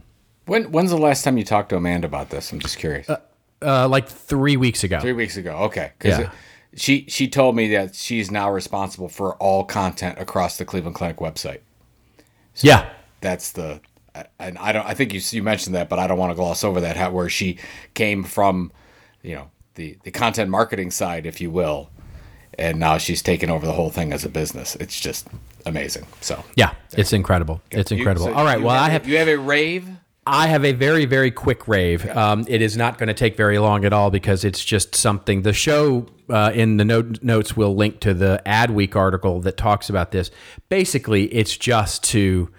When, 0.45 0.71
when's 0.71 0.91
the 0.91 0.97
last 0.97 1.23
time 1.23 1.37
you 1.37 1.43
talked 1.43 1.69
to 1.69 1.75
Amanda 1.75 2.07
about 2.07 2.29
this? 2.29 2.51
I'm 2.51 2.59
just 2.59 2.77
curious. 2.77 3.09
Uh, 3.09 3.19
uh, 3.61 3.87
like 3.87 4.07
three 4.07 4.57
weeks 4.57 4.83
ago. 4.83 4.99
Three 4.99 5.13
weeks 5.13 5.37
ago. 5.37 5.51
Okay. 5.65 5.91
Because 5.97 6.19
yeah. 6.19 6.31
she 6.75 7.05
she 7.07 7.27
told 7.27 7.55
me 7.55 7.69
that 7.69 7.95
she's 7.95 8.31
now 8.31 8.51
responsible 8.51 9.09
for 9.09 9.35
all 9.35 9.63
content 9.63 10.19
across 10.19 10.57
the 10.57 10.65
Cleveland 10.65 10.95
Clinic 10.95 11.17
website. 11.17 11.59
So 12.53 12.67
yeah. 12.67 12.89
That's 13.21 13.51
the 13.51 13.81
and 14.39 14.57
I 14.57 14.71
don't 14.71 14.85
I 14.85 14.93
think 14.93 15.13
you 15.13 15.21
you 15.31 15.43
mentioned 15.43 15.75
that, 15.75 15.89
but 15.89 15.99
I 15.99 16.07
don't 16.07 16.17
want 16.17 16.31
to 16.31 16.35
gloss 16.35 16.63
over 16.63 16.81
that 16.81 16.97
how 16.97 17.11
where 17.11 17.29
she 17.29 17.57
came 17.93 18.23
from, 18.23 18.71
you 19.21 19.35
know, 19.35 19.49
the 19.75 19.97
the 20.03 20.11
content 20.11 20.49
marketing 20.49 20.91
side, 20.91 21.25
if 21.25 21.41
you 21.41 21.51
will, 21.51 21.89
and 22.57 22.79
now 22.79 22.97
she's 22.97 23.21
taken 23.21 23.49
over 23.49 23.65
the 23.65 23.73
whole 23.73 23.89
thing 23.89 24.13
as 24.13 24.25
a 24.25 24.29
business. 24.29 24.75
It's 24.77 24.99
just 24.99 25.27
amazing. 25.65 26.05
So 26.21 26.43
yeah, 26.55 26.73
it's 26.93 27.13
incredible. 27.13 27.61
It's 27.71 27.91
incredible. 27.91 28.27
You, 28.27 28.33
so 28.33 28.37
All 28.37 28.45
right, 28.45 28.61
well, 28.61 28.75
have, 28.75 28.83
I 28.83 28.89
have 28.89 29.07
you 29.07 29.17
have 29.17 29.27
a 29.27 29.37
rave 29.37 29.87
I 30.27 30.47
have 30.47 30.65
a 30.65 30.73
very, 30.73 31.05
very 31.05 31.31
quick 31.31 31.67
rave. 31.67 32.05
Um, 32.09 32.43
it 32.47 32.61
is 32.61 32.75
not 32.75 32.97
going 32.97 33.07
to 33.07 33.13
take 33.13 33.37
very 33.37 33.59
long 33.59 33.85
at 33.85 33.93
all 33.93 34.11
because 34.11 34.43
it's 34.43 34.63
just 34.63 34.93
something. 34.93 35.43
The 35.43 35.53
show 35.53 36.07
uh, 36.29 36.51
in 36.53 36.77
the 36.77 36.83
note, 36.83 37.23
notes 37.23 37.55
will 37.55 37.75
link 37.75 38.01
to 38.01 38.13
the 38.13 38.41
Adweek 38.45 38.95
article 38.95 39.39
that 39.41 39.55
talks 39.55 39.89
about 39.89 40.11
this. 40.11 40.29
Basically, 40.67 41.33
it's 41.33 41.55
just 41.55 42.03
to 42.05 42.49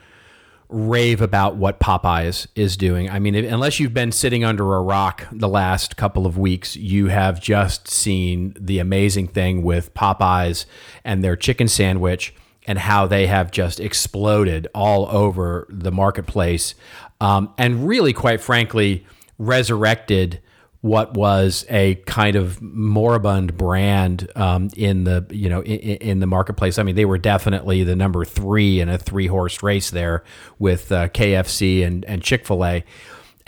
rave 0.70 1.20
about 1.20 1.56
what 1.56 1.78
Popeyes 1.78 2.46
is 2.54 2.76
doing. 2.76 3.10
I 3.10 3.18
mean, 3.18 3.34
unless 3.34 3.80
you've 3.80 3.94
been 3.94 4.12
sitting 4.12 4.44
under 4.44 4.74
a 4.74 4.82
rock 4.82 5.26
the 5.30 5.48
last 5.48 5.96
couple 5.96 6.26
of 6.26 6.38
weeks, 6.38 6.76
you 6.76 7.08
have 7.08 7.40
just 7.40 7.88
seen 7.88 8.54
the 8.58 8.78
amazing 8.78 9.28
thing 9.28 9.62
with 9.62 9.92
Popeyes 9.94 10.64
and 11.04 11.22
their 11.22 11.36
chicken 11.36 11.68
sandwich 11.68 12.34
and 12.66 12.78
how 12.78 13.06
they 13.06 13.26
have 13.26 13.50
just 13.50 13.80
exploded 13.80 14.68
all 14.74 15.08
over 15.08 15.66
the 15.70 15.90
marketplace 15.90 16.74
um, 17.20 17.52
and 17.58 17.86
really, 17.88 18.12
quite 18.12 18.40
frankly, 18.40 19.06
resurrected 19.38 20.40
what 20.80 21.14
was 21.14 21.66
a 21.68 21.96
kind 22.06 22.36
of 22.36 22.62
moribund 22.62 23.56
brand 23.56 24.30
um, 24.36 24.70
in 24.76 25.02
the 25.04 25.26
you 25.30 25.48
know 25.48 25.60
in, 25.62 25.96
in, 25.96 26.20
the 26.20 26.26
marketplace. 26.26 26.78
I 26.78 26.84
mean, 26.84 26.94
they 26.94 27.04
were 27.04 27.18
definitely 27.18 27.82
the 27.82 27.96
number 27.96 28.24
three 28.24 28.80
in 28.80 28.88
a 28.88 28.96
three 28.96 29.26
horse 29.26 29.62
race 29.62 29.90
there 29.90 30.22
with 30.58 30.92
uh, 30.92 31.08
KFC 31.08 31.84
and 31.84 32.04
and 32.04 32.22
Chick 32.22 32.46
fil 32.46 32.64
A. 32.64 32.84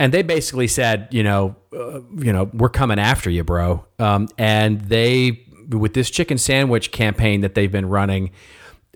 And 0.01 0.11
they 0.11 0.23
basically 0.23 0.67
said, 0.67 1.07
you 1.11 1.21
know, 1.21 1.55
uh, 1.71 2.01
you 2.17 2.33
know, 2.33 2.49
we're 2.53 2.69
coming 2.69 2.97
after 2.97 3.29
you, 3.29 3.43
bro. 3.43 3.85
Um, 3.99 4.29
and 4.35 4.81
they, 4.81 5.45
with 5.69 5.93
this 5.93 6.09
chicken 6.09 6.39
sandwich 6.39 6.91
campaign 6.91 7.41
that 7.41 7.53
they've 7.53 7.71
been 7.71 7.87
running, 7.87 8.31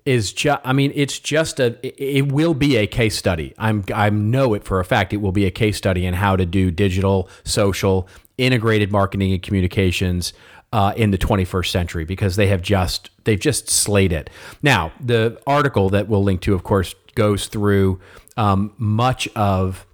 is 0.06 0.34
just 0.34 0.62
I 0.64 0.74
mean 0.74 0.92
it's 0.96 1.20
just 1.20 1.60
a 1.60 1.78
it 1.84 2.32
will 2.32 2.54
be 2.54 2.78
a 2.78 2.88
case 2.88 3.18
study. 3.18 3.54
I'm 3.58 3.84
I 3.94 4.10
know 4.10 4.54
it 4.54 4.64
for 4.64 4.80
a 4.80 4.86
fact 4.86 5.14
it 5.14 5.18
will 5.18 5.32
be 5.32 5.46
a 5.46 5.52
case 5.52 5.78
study 5.78 6.06
in 6.06 6.14
how 6.14 6.36
to 6.36 6.46
do 6.46 6.72
digital, 6.72 7.30
social, 7.44 8.08
integrated 8.38 8.92
marketing 8.92 9.34
and 9.34 9.42
communications 9.42 10.34
uh, 10.72 10.94
in 10.96 11.12
the 11.12 11.18
21st 11.18 11.70
century 11.70 12.06
because 12.06 12.36
they 12.36 12.48
have 12.48 12.62
just 12.62 13.10
they've 13.24 13.40
just 13.40 13.70
slayed 13.70 14.14
it. 14.14 14.30
Now, 14.62 14.92
the 15.00 15.42
article 15.48 15.90
that 15.90 16.08
we'll 16.08 16.24
link 16.24 16.42
to 16.42 16.54
of 16.54 16.64
course 16.64 16.94
goes 17.16 17.48
through 17.48 18.00
um, 18.38 18.74
much 18.78 19.28
of 19.36 19.88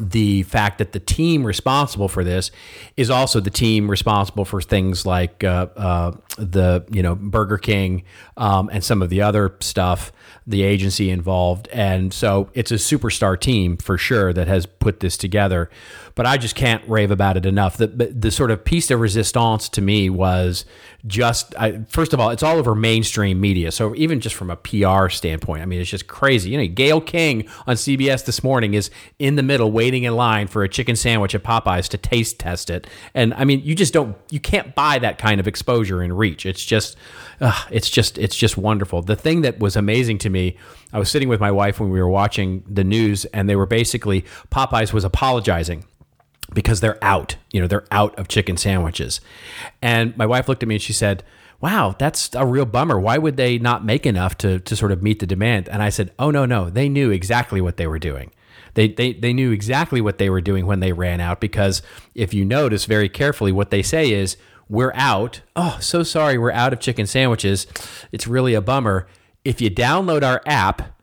the 0.00 0.44
fact 0.44 0.78
that 0.78 0.92
the 0.92 1.00
team 1.00 1.44
responsible 1.44 2.08
for 2.08 2.22
this 2.22 2.50
is 2.96 3.10
also 3.10 3.40
the 3.40 3.50
team 3.50 3.90
responsible 3.90 4.44
for 4.44 4.60
things 4.60 5.04
like 5.04 5.42
uh, 5.42 5.66
uh, 5.76 6.12
the 6.38 6.84
you 6.90 7.02
know 7.02 7.16
Burger 7.16 7.58
King 7.58 8.04
um, 8.36 8.70
and 8.72 8.84
some 8.84 9.02
of 9.02 9.10
the 9.10 9.22
other 9.22 9.56
stuff, 9.60 10.12
the 10.46 10.62
agency 10.62 11.10
involved, 11.10 11.68
and 11.68 12.12
so 12.12 12.50
it's 12.54 12.70
a 12.70 12.74
superstar 12.74 13.38
team 13.38 13.76
for 13.76 13.98
sure 13.98 14.32
that 14.32 14.48
has 14.48 14.66
put 14.66 15.00
this 15.00 15.16
together. 15.16 15.70
But 16.14 16.26
I 16.26 16.36
just 16.36 16.54
can't 16.54 16.86
rave 16.88 17.10
about 17.10 17.36
it 17.36 17.46
enough. 17.46 17.76
The 17.76 17.86
the 17.86 18.30
sort 18.30 18.50
of 18.50 18.64
piece 18.64 18.88
de 18.88 18.96
resistance 18.96 19.68
to 19.70 19.80
me 19.80 20.10
was 20.10 20.64
just 21.06 21.54
I, 21.58 21.82
first 21.88 22.12
of 22.12 22.20
all, 22.20 22.30
it's 22.30 22.42
all 22.42 22.56
over 22.56 22.74
mainstream 22.74 23.40
media. 23.40 23.72
So 23.72 23.94
even 23.94 24.20
just 24.20 24.34
from 24.34 24.50
a 24.50 24.56
PR 24.56 25.08
standpoint, 25.08 25.62
I 25.62 25.66
mean, 25.66 25.80
it's 25.80 25.90
just 25.90 26.08
crazy. 26.08 26.50
You 26.50 26.58
know, 26.58 26.66
Gayle 26.66 27.00
King 27.00 27.48
on 27.66 27.76
CBS 27.76 28.24
this 28.24 28.42
morning 28.42 28.74
is 28.74 28.90
in 29.18 29.36
the 29.36 29.42
middle 29.42 29.70
waiting 29.70 30.04
in 30.04 30.14
line 30.14 30.46
for 30.46 30.62
a 30.62 30.68
chicken 30.68 30.96
sandwich 30.96 31.34
at 31.34 31.42
Popeyes 31.42 31.88
to 31.88 31.98
taste 31.98 32.38
test 32.38 32.70
it, 32.70 32.86
and 33.14 33.34
I 33.34 33.44
mean, 33.44 33.60
you 33.64 33.74
just 33.74 33.92
don't, 33.92 34.16
you 34.30 34.40
can't 34.40 34.74
buy 34.74 34.98
that 34.98 35.18
kind 35.18 35.40
of 35.40 35.48
exposure 35.48 36.02
and 36.02 36.16
reach. 36.16 36.46
It's 36.46 36.64
just, 36.64 36.96
uh, 37.40 37.64
it's 37.70 37.88
just, 37.88 38.18
it's 38.18 38.36
just 38.36 38.56
wonderful. 38.56 39.02
The 39.02 39.16
thing 39.16 39.42
that 39.42 39.58
was 39.58 39.76
amazing 39.76 40.18
to 40.20 40.30
me, 40.30 40.56
I 40.92 40.98
was 40.98 41.10
sitting 41.10 41.28
with 41.28 41.40
my 41.40 41.50
wife 41.50 41.80
when 41.80 41.90
we 41.90 42.00
were 42.00 42.08
watching 42.08 42.64
the 42.68 42.84
news, 42.84 43.24
and 43.26 43.48
they 43.48 43.56
were 43.56 43.66
basically 43.66 44.24
Popeyes 44.50 44.92
was 44.92 45.04
apologizing 45.04 45.84
because 46.52 46.80
they're 46.80 47.02
out. 47.02 47.36
You 47.52 47.60
know, 47.60 47.66
they're 47.66 47.86
out 47.90 48.18
of 48.18 48.28
chicken 48.28 48.56
sandwiches. 48.56 49.20
And 49.80 50.16
my 50.16 50.26
wife 50.26 50.48
looked 50.48 50.62
at 50.62 50.68
me 50.68 50.76
and 50.76 50.82
she 50.82 50.92
said, 50.92 51.22
Wow, 51.60 51.94
that's 51.98 52.34
a 52.34 52.46
real 52.46 52.64
bummer. 52.64 52.98
Why 52.98 53.18
would 53.18 53.36
they 53.36 53.58
not 53.58 53.84
make 53.84 54.06
enough 54.06 54.38
to, 54.38 54.60
to 54.60 54.74
sort 54.74 54.92
of 54.92 55.02
meet 55.02 55.18
the 55.18 55.26
demand? 55.26 55.68
And 55.68 55.82
I 55.82 55.90
said, 55.90 56.10
Oh, 56.18 56.30
no, 56.30 56.46
no. 56.46 56.70
They 56.70 56.88
knew 56.88 57.10
exactly 57.10 57.60
what 57.60 57.76
they 57.76 57.86
were 57.86 57.98
doing. 57.98 58.30
They, 58.74 58.88
they, 58.88 59.12
they 59.12 59.32
knew 59.32 59.50
exactly 59.50 60.00
what 60.00 60.18
they 60.18 60.30
were 60.30 60.40
doing 60.40 60.64
when 60.64 60.80
they 60.80 60.92
ran 60.92 61.20
out 61.20 61.40
because 61.40 61.82
if 62.14 62.32
you 62.32 62.44
notice 62.44 62.84
very 62.84 63.08
carefully, 63.08 63.52
what 63.52 63.70
they 63.70 63.82
say 63.82 64.10
is, 64.10 64.36
We're 64.68 64.92
out. 64.94 65.42
Oh, 65.54 65.78
so 65.80 66.02
sorry, 66.02 66.38
we're 66.38 66.52
out 66.52 66.72
of 66.72 66.80
chicken 66.80 67.06
sandwiches. 67.06 67.66
It's 68.10 68.26
really 68.26 68.54
a 68.54 68.60
bummer. 68.60 69.06
If 69.44 69.60
you 69.60 69.70
download 69.70 70.22
our 70.22 70.42
app, 70.46 71.00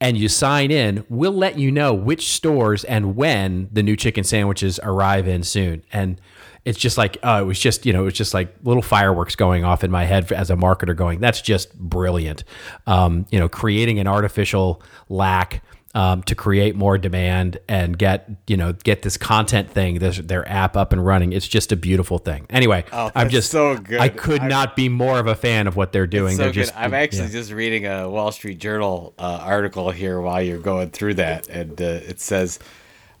and 0.00 0.16
you 0.16 0.28
sign 0.28 0.70
in, 0.70 1.04
we'll 1.10 1.32
let 1.32 1.58
you 1.58 1.70
know 1.70 1.92
which 1.92 2.30
stores 2.30 2.84
and 2.84 3.16
when 3.16 3.68
the 3.70 3.82
new 3.82 3.96
chicken 3.96 4.24
sandwiches 4.24 4.80
arrive 4.82 5.28
in 5.28 5.42
soon. 5.42 5.84
And 5.92 6.18
it's 6.64 6.78
just 6.78 6.96
like, 6.96 7.18
oh, 7.22 7.42
it 7.42 7.44
was 7.44 7.58
just, 7.58 7.84
you 7.84 7.92
know, 7.92 8.02
it 8.02 8.04
was 8.06 8.14
just 8.14 8.32
like 8.32 8.54
little 8.64 8.82
fireworks 8.82 9.36
going 9.36 9.64
off 9.64 9.84
in 9.84 9.90
my 9.90 10.04
head 10.04 10.32
as 10.32 10.50
a 10.50 10.56
marketer 10.56 10.96
going, 10.96 11.20
that's 11.20 11.42
just 11.42 11.78
brilliant. 11.78 12.44
Um, 12.86 13.26
you 13.30 13.38
know, 13.38 13.48
creating 13.48 13.98
an 13.98 14.06
artificial 14.06 14.82
lack 15.10 15.62
um, 15.94 16.22
to 16.24 16.34
create 16.34 16.76
more 16.76 16.98
demand 16.98 17.58
and 17.68 17.98
get 17.98 18.30
you 18.46 18.56
know 18.56 18.72
get 18.72 19.02
this 19.02 19.16
content 19.16 19.70
thing 19.70 19.98
this, 19.98 20.18
their 20.18 20.48
app 20.48 20.76
up 20.76 20.92
and 20.92 21.04
running. 21.04 21.32
It's 21.32 21.48
just 21.48 21.72
a 21.72 21.76
beautiful 21.76 22.18
thing. 22.18 22.46
Anyway 22.50 22.84
oh, 22.92 23.10
i'm 23.14 23.28
just 23.28 23.50
so 23.50 23.76
good. 23.76 24.00
I 24.00 24.08
could 24.08 24.42
I'm, 24.42 24.48
not 24.48 24.76
be 24.76 24.88
more 24.88 25.18
of 25.18 25.26
a 25.26 25.34
fan 25.34 25.66
of 25.66 25.76
what 25.76 25.92
they're 25.92 26.06
doing. 26.06 26.36
so 26.36 26.44
they're 26.44 26.52
just 26.52 26.76
i'm 26.76 26.94
actually 26.94 27.24
yeah. 27.24 27.28
just 27.28 27.52
reading 27.52 27.86
a 27.86 28.08
wall 28.08 28.30
street 28.32 28.58
journal 28.58 29.14
uh, 29.18 29.40
article 29.42 29.90
here 29.90 30.20
while 30.20 30.42
you're 30.42 30.58
going 30.58 30.90
through 30.90 31.14
that. 31.14 31.48
And 31.48 31.80
uh, 31.80 31.84
it 31.84 32.20
says 32.20 32.58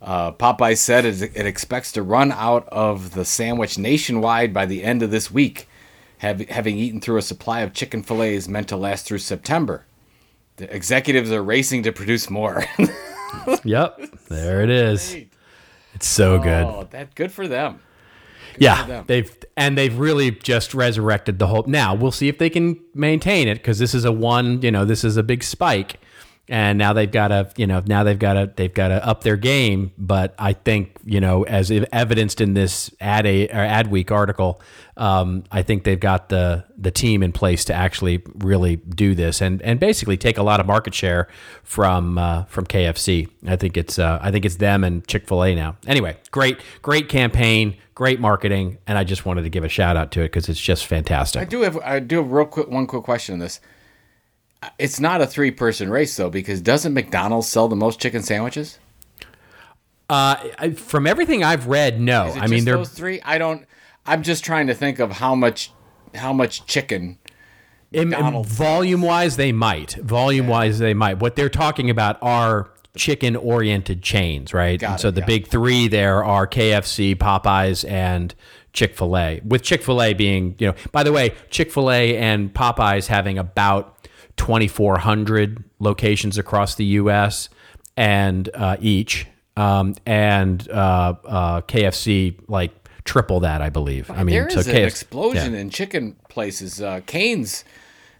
uh, 0.02 0.32
Popeye 0.32 0.76
said 0.76 1.04
it, 1.04 1.22
it 1.22 1.46
expects 1.46 1.92
to 1.92 2.02
run 2.02 2.32
out 2.32 2.68
of 2.68 3.12
the 3.12 3.24
sandwich 3.24 3.78
nationwide 3.78 4.54
by 4.54 4.66
the 4.66 4.82
end 4.82 5.02
of 5.02 5.10
this 5.10 5.30
week, 5.30 5.68
have, 6.18 6.40
having 6.48 6.78
eaten 6.78 7.00
through 7.00 7.18
a 7.18 7.22
supply 7.22 7.60
of 7.60 7.74
chicken 7.74 8.02
fillets 8.02 8.48
meant 8.48 8.68
to 8.68 8.76
last 8.76 9.06
through 9.06 9.18
September. 9.18 9.84
The 10.60 10.76
executives 10.76 11.32
are 11.32 11.42
racing 11.42 11.84
to 11.84 11.92
produce 11.92 12.28
more. 12.28 12.66
yep, 13.64 13.98
there 14.28 14.62
it 14.62 14.68
is. 14.68 15.10
Great. 15.10 15.32
It's 15.94 16.06
so 16.06 16.34
oh, 16.34 16.38
good. 16.38 16.90
That 16.90 17.14
good 17.14 17.32
for 17.32 17.48
them. 17.48 17.80
Good 18.52 18.62
yeah, 18.62 18.82
for 18.82 18.88
them. 18.88 19.04
they've 19.06 19.38
and 19.56 19.78
they've 19.78 19.98
really 19.98 20.32
just 20.32 20.74
resurrected 20.74 21.38
the 21.38 21.46
whole. 21.46 21.64
Now 21.66 21.94
we'll 21.94 22.12
see 22.12 22.28
if 22.28 22.36
they 22.36 22.50
can 22.50 22.78
maintain 22.92 23.48
it 23.48 23.54
because 23.54 23.78
this 23.78 23.94
is 23.94 24.04
a 24.04 24.12
one. 24.12 24.60
You 24.60 24.70
know, 24.70 24.84
this 24.84 25.02
is 25.02 25.16
a 25.16 25.22
big 25.22 25.42
spike. 25.42 25.98
And 26.50 26.78
now 26.78 26.92
they've 26.92 27.10
got 27.10 27.28
to 27.28 27.48
you 27.56 27.66
know 27.66 27.82
now 27.86 28.04
they've 28.04 28.18
got 28.18 28.34
to 28.34 28.52
they've 28.56 28.74
got 28.74 28.88
to 28.88 29.06
up 29.06 29.22
their 29.22 29.36
game. 29.36 29.92
But 29.96 30.34
i 30.38 30.52
think 30.52 30.96
you 31.04 31.20
know 31.20 31.44
as 31.44 31.70
evidenced 31.70 32.40
in 32.40 32.54
this 32.54 32.90
ad 33.00 33.26
a 33.26 33.48
or 33.48 33.60
ad 33.60 33.90
week 33.90 34.10
article 34.10 34.60
um, 34.96 35.44
i 35.52 35.62
think 35.62 35.84
they've 35.84 36.00
got 36.00 36.28
the 36.28 36.64
the 36.76 36.90
team 36.90 37.22
in 37.22 37.32
place 37.32 37.64
to 37.66 37.74
actually 37.74 38.22
really 38.36 38.76
do 38.76 39.14
this 39.14 39.40
and 39.40 39.62
and 39.62 39.78
basically 39.78 40.16
take 40.16 40.38
a 40.38 40.42
lot 40.42 40.60
of 40.60 40.66
market 40.66 40.94
share 40.94 41.28
from 41.62 42.18
uh, 42.18 42.44
from 42.44 42.66
kfc 42.66 43.28
i 43.46 43.56
think 43.56 43.76
it's 43.76 43.98
uh, 43.98 44.18
i 44.20 44.30
think 44.30 44.44
it's 44.44 44.56
them 44.56 44.82
and 44.84 45.06
chick-fil-a 45.06 45.54
now. 45.54 45.76
Anyway 45.86 46.16
great 46.30 46.58
great 46.82 47.08
campaign 47.08 47.76
great 47.94 48.18
marketing 48.20 48.78
and 48.86 48.98
i 48.98 49.04
just 49.04 49.24
wanted 49.24 49.42
to 49.42 49.50
give 49.50 49.64
a 49.64 49.68
shout 49.68 49.96
out 49.96 50.10
to 50.10 50.20
it 50.20 50.26
because 50.26 50.48
it's 50.48 50.60
just 50.60 50.86
fantastic. 50.86 51.40
I 51.40 51.44
do 51.44 51.62
have 51.62 51.78
I 51.78 52.00
do 52.00 52.16
have 52.16 52.32
real 52.32 52.46
quick 52.46 52.68
one 52.68 52.86
quick 52.86 53.04
question 53.04 53.34
on 53.34 53.38
this. 53.38 53.60
It's 54.78 55.00
not 55.00 55.20
a 55.22 55.26
three 55.26 55.50
person 55.50 55.90
race 55.90 56.16
though, 56.16 56.30
because 56.30 56.60
doesn't 56.60 56.92
McDonald's 56.92 57.48
sell 57.48 57.68
the 57.68 57.76
most 57.76 58.00
chicken 58.00 58.22
sandwiches? 58.22 58.78
uh, 60.10 60.34
I- 60.58 60.70
from 60.70 61.06
everything 61.06 61.44
i've 61.44 61.68
read 61.68 62.00
no 62.00 62.26
it 62.26 62.36
i 62.42 62.48
mean 62.48 62.64
they're 62.64 62.76
those 62.76 62.88
three. 62.90 63.20
I 63.24 63.38
don't. 63.38 63.64
I'm 64.04 64.22
just 64.24 64.44
trying 64.44 64.66
to 64.66 64.74
think 64.74 64.98
of 64.98 65.12
how 65.12 65.36
much 65.36 65.70
how 66.16 66.32
much 66.32 66.66
chicken. 66.66 67.18
Volume 67.92 69.02
wise 69.02 69.36
they 69.36 69.52
might 69.52 69.92
volume 69.94 70.48
wise 70.48 70.78
they 70.80 70.94
might 70.94 71.18
what 71.20 71.36
they're 71.36 71.48
talking 71.48 71.90
about 71.90 72.18
are 72.22 72.70
chicken 72.96 73.36
oriented 73.36 74.02
chains 74.02 74.52
right 74.52 74.80
Got 74.80 74.86
and 74.90 74.98
it, 74.98 75.02
so 75.02 75.10
the 75.12 75.22
big 75.22 75.46
three 75.46 75.86
there 75.86 76.24
are 76.24 76.46
kfc 76.46 77.14
popeyes 77.16 77.88
and 77.88 78.34
chick-fil-a 78.72 79.40
with 79.44 79.62
chick-fil-a 79.62 80.14
being 80.14 80.56
you 80.58 80.66
know 80.68 80.74
by 80.90 81.02
the 81.04 81.12
way 81.12 81.34
chick-fil-a 81.50 82.16
and 82.16 82.52
popeyes 82.52 83.06
having 83.06 83.38
about 83.38 83.99
2400 84.36 85.64
locations 85.78 86.38
across 86.38 86.74
the 86.74 86.84
us 86.84 87.48
and 87.96 88.48
uh, 88.54 88.76
each 88.80 89.26
um, 89.56 89.94
and 90.06 90.68
uh, 90.70 91.14
uh, 91.24 91.60
kfc 91.62 92.38
like 92.48 92.72
triple 93.04 93.40
that 93.40 93.60
i 93.62 93.68
believe 93.68 94.10
i 94.10 94.22
mean 94.22 94.34
There 94.34 94.46
is 94.48 94.66
an 94.68 94.74
KFC 94.74 94.86
explosion 94.86 95.54
in 95.54 95.70
chicken 95.70 96.16
places. 96.28 96.80
Uh, 96.80 97.00
Canes. 97.06 97.64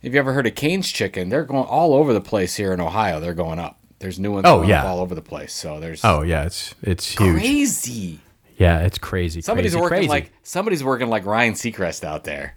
Have 0.02 0.14
you 0.14 0.18
ever 0.18 0.32
heard 0.32 0.46
of 0.46 0.54
Canes 0.54 0.90
Chicken? 0.90 1.28
They're 1.28 1.44
going 1.44 1.66
all 1.66 1.92
over 1.92 2.14
the 2.14 2.22
place 2.22 2.56
here 2.56 2.72
in 2.72 2.80
Ohio. 2.80 3.20
They're 3.20 3.34
going 3.34 3.58
up. 3.58 3.78
There's 3.98 4.18
new 4.18 4.32
ones 4.32 4.46
Oh, 4.46 4.56
going 4.60 4.70
yeah. 4.70 4.80
up 4.80 4.86
all 4.86 5.00
over 5.00 5.14
the 5.14 5.20
place. 5.20 5.52
So 5.52 5.78
there's 5.78 6.02
oh 6.04 6.22
yeah 6.22 6.44
it's 6.46 6.74
it's 6.82 7.06
huge 7.18 7.38
crazy. 7.38 8.18
yeah 8.56 8.78
it's 8.80 8.96
crazy 8.98 9.42
Somebody's 9.42 9.72
crazy, 9.72 9.82
working 9.82 9.96
crazy. 9.98 10.08
like 10.08 10.32
somebody's 10.42 10.82
working 10.82 11.08
like 11.08 11.26
Ryan 11.26 11.52
Seacrest 11.52 12.02
out 12.04 12.24
there, 12.24 12.54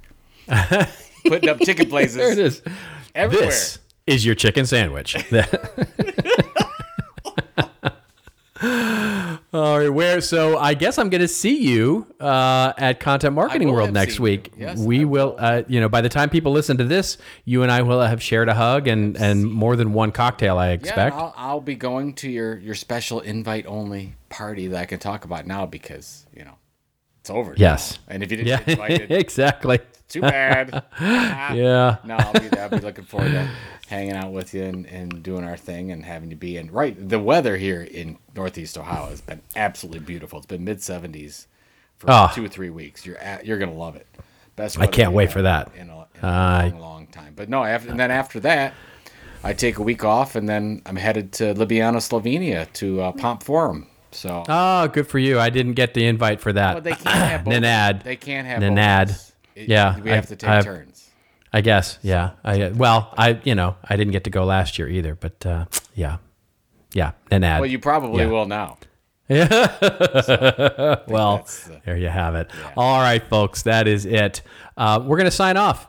putting 1.27 1.49
up 1.49 1.59
chicken 1.59 1.89
places 1.89 2.15
there 2.17 2.31
it 2.31 2.39
is 2.39 2.61
everywhere. 3.15 3.47
This 3.47 3.79
is 4.07 4.25
your 4.25 4.35
chicken 4.35 4.65
sandwich. 4.65 5.15
All 9.53 9.77
right, 9.77 9.89
where? 9.89 10.19
So 10.21 10.57
I 10.57 10.73
guess 10.73 10.97
I'm 10.97 11.09
going 11.09 11.21
to 11.21 11.27
see 11.27 11.61
you 11.61 12.07
uh, 12.19 12.73
at 12.77 12.99
Content 12.99 13.35
Marketing 13.35 13.71
World 13.71 13.93
next 13.93 14.19
week. 14.19 14.51
Yes, 14.57 14.79
we 14.79 15.01
I 15.01 15.03
will. 15.03 15.35
Uh, 15.37 15.63
you 15.67 15.79
know, 15.79 15.89
by 15.89 16.01
the 16.01 16.09
time 16.09 16.29
people 16.29 16.51
listen 16.53 16.77
to 16.77 16.83
this, 16.83 17.17
you 17.45 17.61
and 17.61 17.71
I 17.71 17.81
will 17.83 18.01
have 18.01 18.23
shared 18.23 18.49
a 18.49 18.53
hug 18.55 18.87
and 18.87 19.15
and 19.17 19.45
more 19.45 19.75
than 19.75 19.93
one 19.93 20.11
cocktail. 20.11 20.57
I 20.57 20.67
Yeah, 20.67 20.73
expect. 20.73 21.15
I'll, 21.15 21.33
I'll 21.35 21.61
be 21.61 21.75
going 21.75 22.13
to 22.15 22.29
your 22.29 22.57
your 22.57 22.73
special 22.73 23.19
invite 23.19 23.65
only 23.67 24.15
party 24.29 24.67
that 24.67 24.79
I 24.79 24.85
can 24.85 24.99
talk 24.99 25.25
about 25.25 25.45
now 25.45 25.65
because 25.65 26.25
you 26.35 26.43
know 26.45 26.55
it's 27.23 27.29
over. 27.29 27.53
Yes. 27.55 27.99
now. 28.09 28.15
and 28.15 28.23
if 28.23 28.31
you 28.31 28.35
didn't 28.37 28.49
yeah, 28.49 28.57
get 28.63 28.67
invited, 28.67 29.11
exactly. 29.13 29.79
too 30.09 30.19
bad. 30.19 30.83
Yeah. 30.99 31.95
No, 32.03 32.17
I'll 32.17 32.33
be, 32.33 32.57
I'll 32.57 32.69
be 32.69 32.79
looking 32.79 33.05
forward 33.05 33.31
to 33.31 33.49
hanging 33.87 34.11
out 34.11 34.33
with 34.33 34.53
you 34.53 34.63
and, 34.63 34.85
and 34.87 35.23
doing 35.23 35.45
our 35.45 35.55
thing 35.55 35.89
and 35.91 36.03
having 36.03 36.29
to 36.31 36.35
be 36.35 36.57
in. 36.57 36.69
Right, 36.69 36.97
the 37.09 37.19
weather 37.19 37.55
here 37.55 37.81
in 37.81 38.17
Northeast 38.35 38.77
Ohio 38.77 39.05
has 39.09 39.21
been 39.21 39.41
absolutely 39.55 40.01
beautiful. 40.01 40.39
It's 40.39 40.45
been 40.47 40.65
mid 40.65 40.79
70s 40.79 41.45
for 41.97 42.11
Ah. 42.11 42.29
two 42.35 42.43
or 42.43 42.49
three 42.49 42.69
weeks. 42.69 43.05
You're 43.05 43.17
at, 43.19 43.45
you're 43.45 43.57
gonna 43.57 43.71
love 43.73 43.95
it. 43.95 44.05
Best. 44.57 44.77
I 44.79 44.87
can't 44.87 45.13
wait 45.13 45.31
for 45.31 45.43
that. 45.43 45.71
in 45.75 45.89
a, 45.89 45.93
in 46.15 46.23
a 46.23 46.27
I- 46.27 46.67
long, 46.71 46.79
long 46.79 47.07
time. 47.07 47.33
But 47.37 47.47
no, 47.47 47.63
after 47.63 47.89
and 47.89 47.97
then 47.97 48.11
after 48.11 48.41
that, 48.41 48.73
I 49.45 49.53
take 49.53 49.77
a 49.77 49.81
week 49.81 50.03
off 50.03 50.35
and 50.35 50.47
then 50.49 50.81
I'm 50.85 50.97
headed 50.97 51.31
to 51.33 51.53
Ljubljana, 51.53 51.97
Slovenia 52.01 52.71
to 52.73 52.99
uh, 53.01 53.11
Pomp 53.13 53.43
Forum. 53.43 53.87
So 54.13 54.43
Oh, 54.47 54.87
good 54.87 55.07
for 55.07 55.19
you. 55.19 55.39
I 55.39 55.49
didn't 55.49 55.73
get 55.73 55.93
the 55.93 56.05
invite 56.05 56.39
for 56.41 56.53
that. 56.53 56.73
well, 56.75 56.81
they 56.81 56.91
can't 56.91 57.07
have 57.07 57.43
both. 57.45 57.53
Nenad. 57.53 58.03
They 58.03 58.15
can't 58.15 58.47
have 58.47 58.61
Nenad. 58.61 59.07
both. 59.07 59.35
It- 59.55 59.69
Yeah, 59.69 59.99
we 59.99 60.09
have 60.11 60.25
I- 60.25 60.27
to 60.27 60.35
take 60.35 60.49
I- 60.49 60.61
turns. 60.61 61.09
I 61.55 61.61
guess, 61.61 61.99
yeah. 62.01 62.31
I 62.43 62.69
well, 62.69 63.13
I 63.15 63.39
you 63.43 63.53
know 63.53 63.75
I 63.87 63.95
didn't 63.95 64.11
get 64.13 64.23
to 64.23 64.31
go 64.31 64.43
last 64.43 64.79
year 64.79 64.87
either, 64.89 65.13
but 65.13 65.45
uh, 65.45 65.65
yeah, 65.93 66.17
yeah. 66.93 67.11
Nenad. 67.29 67.59
Well, 67.59 67.69
you 67.69 67.77
probably 67.77 68.23
Yeah. 68.23 68.29
will 68.29 68.45
now. 68.47 68.77
Yeah. 69.29 70.97
well, 71.07 71.37
that's 71.37 71.65
the- 71.67 71.81
there 71.85 71.97
you 71.97 72.09
have 72.09 72.35
it. 72.35 72.49
All 72.75 72.99
right, 73.01 73.23
folks, 73.29 73.61
that 73.63 73.87
is 73.87 74.05
it. 74.05 74.41
Uh, 74.77 75.01
we're 75.05 75.17
going 75.17 75.25
to 75.25 75.31
sign 75.31 75.57
off. 75.57 75.87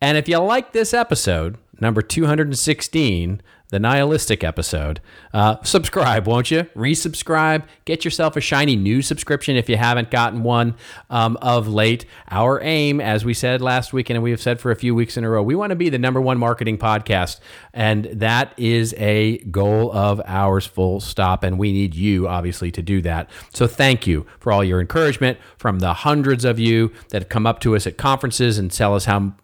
And 0.00 0.16
if 0.18 0.28
you 0.28 0.38
like 0.38 0.72
this 0.72 0.92
episode, 0.94 1.56
number 1.80 2.00
216, 2.02 3.40
the 3.68 3.78
nihilistic 3.78 4.44
episode, 4.44 5.00
uh, 5.32 5.56
subscribe, 5.62 6.26
won't 6.26 6.50
you? 6.50 6.64
Resubscribe. 6.76 7.64
Get 7.84 8.04
yourself 8.04 8.36
a 8.36 8.40
shiny 8.40 8.76
new 8.76 9.02
subscription 9.02 9.56
if 9.56 9.68
you 9.68 9.76
haven't 9.76 10.10
gotten 10.10 10.42
one 10.42 10.76
um, 11.10 11.36
of 11.42 11.66
late. 11.66 12.06
Our 12.30 12.60
aim, 12.62 13.00
as 13.00 13.24
we 13.24 13.34
said 13.34 13.60
last 13.60 13.92
week, 13.92 14.08
and 14.08 14.22
we 14.22 14.30
have 14.30 14.40
said 14.40 14.60
for 14.60 14.70
a 14.70 14.76
few 14.76 14.94
weeks 14.94 15.16
in 15.16 15.24
a 15.24 15.30
row, 15.30 15.42
we 15.42 15.54
want 15.54 15.70
to 15.70 15.76
be 15.76 15.88
the 15.88 15.98
number 15.98 16.20
one 16.20 16.38
marketing 16.38 16.78
podcast. 16.78 17.40
And 17.72 18.04
that 18.06 18.52
is 18.56 18.94
a 18.98 19.38
goal 19.38 19.92
of 19.92 20.20
ours, 20.26 20.66
full 20.66 21.00
stop. 21.00 21.42
And 21.42 21.58
we 21.58 21.72
need 21.72 21.94
you, 21.94 22.28
obviously, 22.28 22.70
to 22.72 22.82
do 22.82 23.02
that. 23.02 23.28
So 23.52 23.66
thank 23.66 24.06
you 24.06 24.26
for 24.38 24.52
all 24.52 24.62
your 24.62 24.80
encouragement 24.80 25.38
from 25.58 25.80
the 25.80 25.92
hundreds 25.92 26.44
of 26.44 26.58
you 26.58 26.92
that 27.10 27.22
have 27.22 27.28
come 27.28 27.46
up 27.46 27.60
to 27.60 27.74
us 27.74 27.86
at 27.86 27.96
conferences 27.96 28.58
and 28.58 28.70
tell 28.70 28.94
us 28.94 29.06
how 29.06 29.34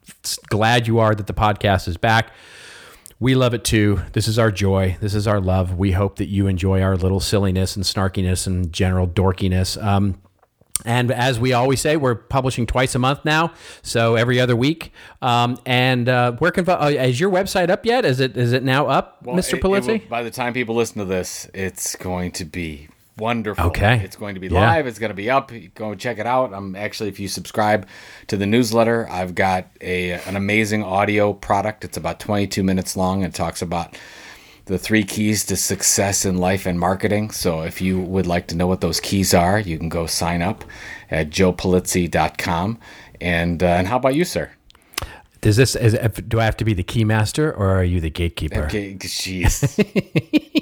glad 0.48 0.86
you 0.86 0.98
are 0.98 1.14
that 1.14 1.26
the 1.26 1.34
podcast 1.34 1.88
is 1.88 1.96
back. 1.96 2.30
We 3.22 3.36
love 3.36 3.54
it 3.54 3.62
too. 3.62 4.00
This 4.14 4.26
is 4.26 4.36
our 4.36 4.50
joy. 4.50 4.96
This 5.00 5.14
is 5.14 5.28
our 5.28 5.40
love. 5.40 5.78
We 5.78 5.92
hope 5.92 6.16
that 6.16 6.26
you 6.26 6.48
enjoy 6.48 6.82
our 6.82 6.96
little 6.96 7.20
silliness 7.20 7.76
and 7.76 7.84
snarkiness 7.84 8.48
and 8.48 8.72
general 8.72 9.06
dorkiness. 9.06 9.80
Um, 9.80 10.20
and 10.84 11.12
as 11.12 11.38
we 11.38 11.52
always 11.52 11.80
say, 11.80 11.96
we're 11.96 12.16
publishing 12.16 12.66
twice 12.66 12.96
a 12.96 12.98
month 12.98 13.24
now, 13.24 13.52
so 13.80 14.16
every 14.16 14.40
other 14.40 14.56
week. 14.56 14.92
Um, 15.22 15.56
and 15.64 16.08
uh, 16.08 16.32
where 16.32 16.50
can 16.50 16.68
uh, 16.68 16.90
is 16.92 17.20
your 17.20 17.30
website 17.30 17.70
up 17.70 17.86
yet? 17.86 18.04
Is 18.04 18.18
it 18.18 18.36
is 18.36 18.52
it 18.52 18.64
now 18.64 18.88
up, 18.88 19.18
Well, 19.22 19.36
Mr. 19.36 19.56
Pulizzi? 19.56 20.08
by 20.08 20.24
the 20.24 20.30
time 20.32 20.52
people 20.52 20.74
listen 20.74 20.98
to 20.98 21.04
this, 21.04 21.48
it's 21.54 21.94
going 21.94 22.32
to 22.32 22.44
be 22.44 22.88
wonderful. 23.18 23.66
Okay. 23.66 24.00
It's 24.04 24.16
going 24.16 24.34
to 24.34 24.40
be 24.40 24.48
Yeah. 24.48 24.60
live. 24.60 24.86
It's 24.86 24.98
going 24.98 25.10
to 25.10 25.14
be 25.14 25.30
up. 25.30 25.50
Go 25.74 25.94
check 25.94 26.18
it 26.18 26.26
out. 26.26 26.52
I'm 26.54 26.74
actually, 26.76 27.08
if 27.08 27.18
you 27.20 27.28
subscribe 27.28 27.86
to 28.28 28.36
the 28.36 28.46
newsletter, 28.46 29.08
I've 29.10 29.34
got 29.34 29.68
a 29.80 30.12
an 30.12 30.36
amazing 30.36 30.82
audio 30.82 31.32
product. 31.32 31.84
It's 31.84 31.96
about 31.96 32.20
22 32.20 32.62
minutes 32.62 32.96
long 32.96 33.24
and 33.24 33.34
talks 33.34 33.62
about 33.62 33.96
the 34.66 34.78
three 34.78 35.02
keys 35.02 35.44
to 35.46 35.56
success 35.56 36.24
in 36.24 36.38
life 36.38 36.66
and 36.66 36.78
marketing. 36.78 37.30
So 37.32 37.62
if 37.62 37.80
you 37.80 38.00
would 38.00 38.26
like 38.26 38.46
to 38.48 38.56
know 38.56 38.66
what 38.68 38.80
those 38.80 39.00
keys 39.00 39.34
are, 39.34 39.58
you 39.58 39.76
can 39.76 39.88
go 39.88 40.06
sign 40.06 40.40
up 40.40 40.64
at 41.10 41.30
joepulizzi.com. 41.30 42.78
And 43.20 43.62
uh, 43.62 43.66
and 43.66 43.86
how 43.88 43.96
about 43.96 44.14
you, 44.14 44.24
sir? 44.24 44.50
Does 45.40 45.56
this 45.56 45.74
is, 45.74 45.94
do 46.28 46.38
I 46.38 46.44
have 46.44 46.56
to 46.58 46.64
be 46.64 46.72
the 46.72 46.84
key 46.84 47.04
master 47.04 47.52
or 47.52 47.70
are 47.76 47.82
you 47.82 48.00
the 48.00 48.10
gatekeeper? 48.10 48.62
Okay, 48.66 48.94
jeez. 48.94 50.61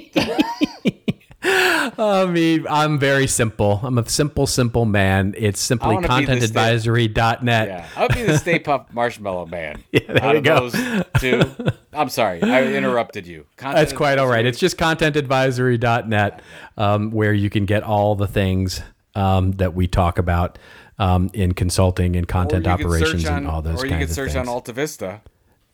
I 1.97 2.25
mean, 2.25 2.65
I'm 2.69 2.99
very 2.99 3.27
simple. 3.27 3.79
I'm 3.83 3.97
a 3.97 4.07
simple, 4.07 4.47
simple 4.47 4.85
man. 4.85 5.33
It's 5.37 5.59
simply 5.59 5.95
contentadvisory.net. 5.97 7.67
Yeah, 7.67 7.87
I 7.95 8.01
would 8.03 8.13
be 8.15 8.23
the 8.23 8.37
Stay 8.37 8.59
Puft 8.59 8.85
Marshmallow 8.93 9.45
Man. 9.47 9.83
Yeah, 9.91 9.99
there 10.07 10.23
Out 10.23 10.31
you 10.33 10.37
of 10.37 10.43
go. 10.43 10.69
those 10.69 11.05
two, 11.19 11.71
I'm 11.93 12.09
sorry, 12.09 12.41
I 12.41 12.63
interrupted 12.63 13.27
you. 13.27 13.45
That's 13.57 13.93
quite 13.93 14.17
all 14.17 14.27
right. 14.27 14.45
It's 14.45 14.59
just 14.59 14.77
contentadvisory.net 14.77 16.41
um, 16.77 17.11
where 17.11 17.33
you 17.33 17.49
can 17.49 17.65
get 17.65 17.83
all 17.83 18.15
the 18.15 18.27
things 18.27 18.81
um, 19.15 19.51
that 19.53 19.73
we 19.73 19.87
talk 19.87 20.17
about 20.17 20.57
um, 20.97 21.29
in 21.33 21.53
consulting 21.53 22.15
and 22.15 22.27
content 22.27 22.67
operations 22.67 23.25
and 23.25 23.47
all 23.47 23.61
those 23.61 23.83
Or 23.83 23.85
you 23.87 23.97
can 23.97 24.07
search 24.07 24.35
on 24.35 24.47
Alta 24.47 24.71
Vista. 24.71 25.21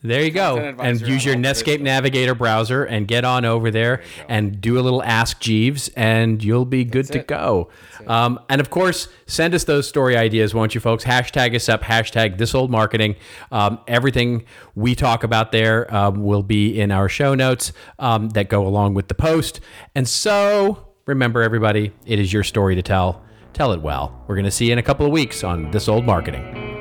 There 0.08 0.24
you 0.24 0.32
go. 0.32 0.58
And 0.58 1.00
use 1.02 1.24
your 1.26 1.36
Netscape. 1.36 1.82
Navigator 1.82 2.36
browser 2.36 2.84
and 2.84 3.08
get 3.08 3.24
on 3.24 3.46
over 3.46 3.72
there 3.72 4.02
and 4.28 4.60
do 4.60 4.80
a 4.80 4.82
little 4.82 5.04
Ask 5.04 5.40
Jeeves, 5.40 5.90
and 5.96 6.44
you'll 6.44 6.66
be 6.66 6.84
good 6.84 7.06
to 7.08 7.20
it. 7.20 7.28
go. 7.28 7.70
Um, 8.08 8.40
and 8.50 8.62
of 8.62 8.70
course, 8.70 9.08
send 9.26 9.54
us 9.54 9.64
those 9.64 9.88
story 9.88 10.16
ideas, 10.18 10.54
won't 10.54 10.76
you, 10.76 10.82
folks? 10.82 11.04
Hashtag 11.04 11.56
us 11.56 11.70
up, 11.70 11.84
hashtag 11.84 12.38
this 12.38 12.56
old 12.56 12.72
marketing. 12.72 13.16
Um, 13.52 13.80
everything 13.88 14.46
we 14.76 14.96
talk 14.96 15.24
about 15.24 15.52
there 15.52 15.94
um, 15.94 16.24
will 16.24 16.44
be 16.44 16.80
in 16.80 16.92
our 16.92 17.10
show 17.10 17.36
notes 17.36 17.74
um, 18.00 18.30
that 18.30 18.50
go 18.50 18.66
along 18.68 18.94
with 18.94 19.08
the 19.08 19.16
post. 19.16 19.60
And 19.96 20.08
so, 20.08 20.88
remember, 21.06 21.42
everybody, 21.42 21.94
it 22.06 22.20
is 22.20 22.32
your 22.32 22.44
story 22.44 22.76
to 22.76 22.82
tell. 22.82 23.24
Tell 23.54 23.72
it 23.72 23.82
well. 23.82 24.24
We're 24.28 24.36
going 24.36 24.46
to 24.46 24.52
see 24.52 24.68
you 24.68 24.74
in 24.74 24.78
a 24.78 24.84
couple 24.84 25.06
of 25.06 25.12
weeks 25.12 25.44
on 25.44 25.72
This 25.72 25.88
Old 25.88 26.06
Marketing. 26.06 26.77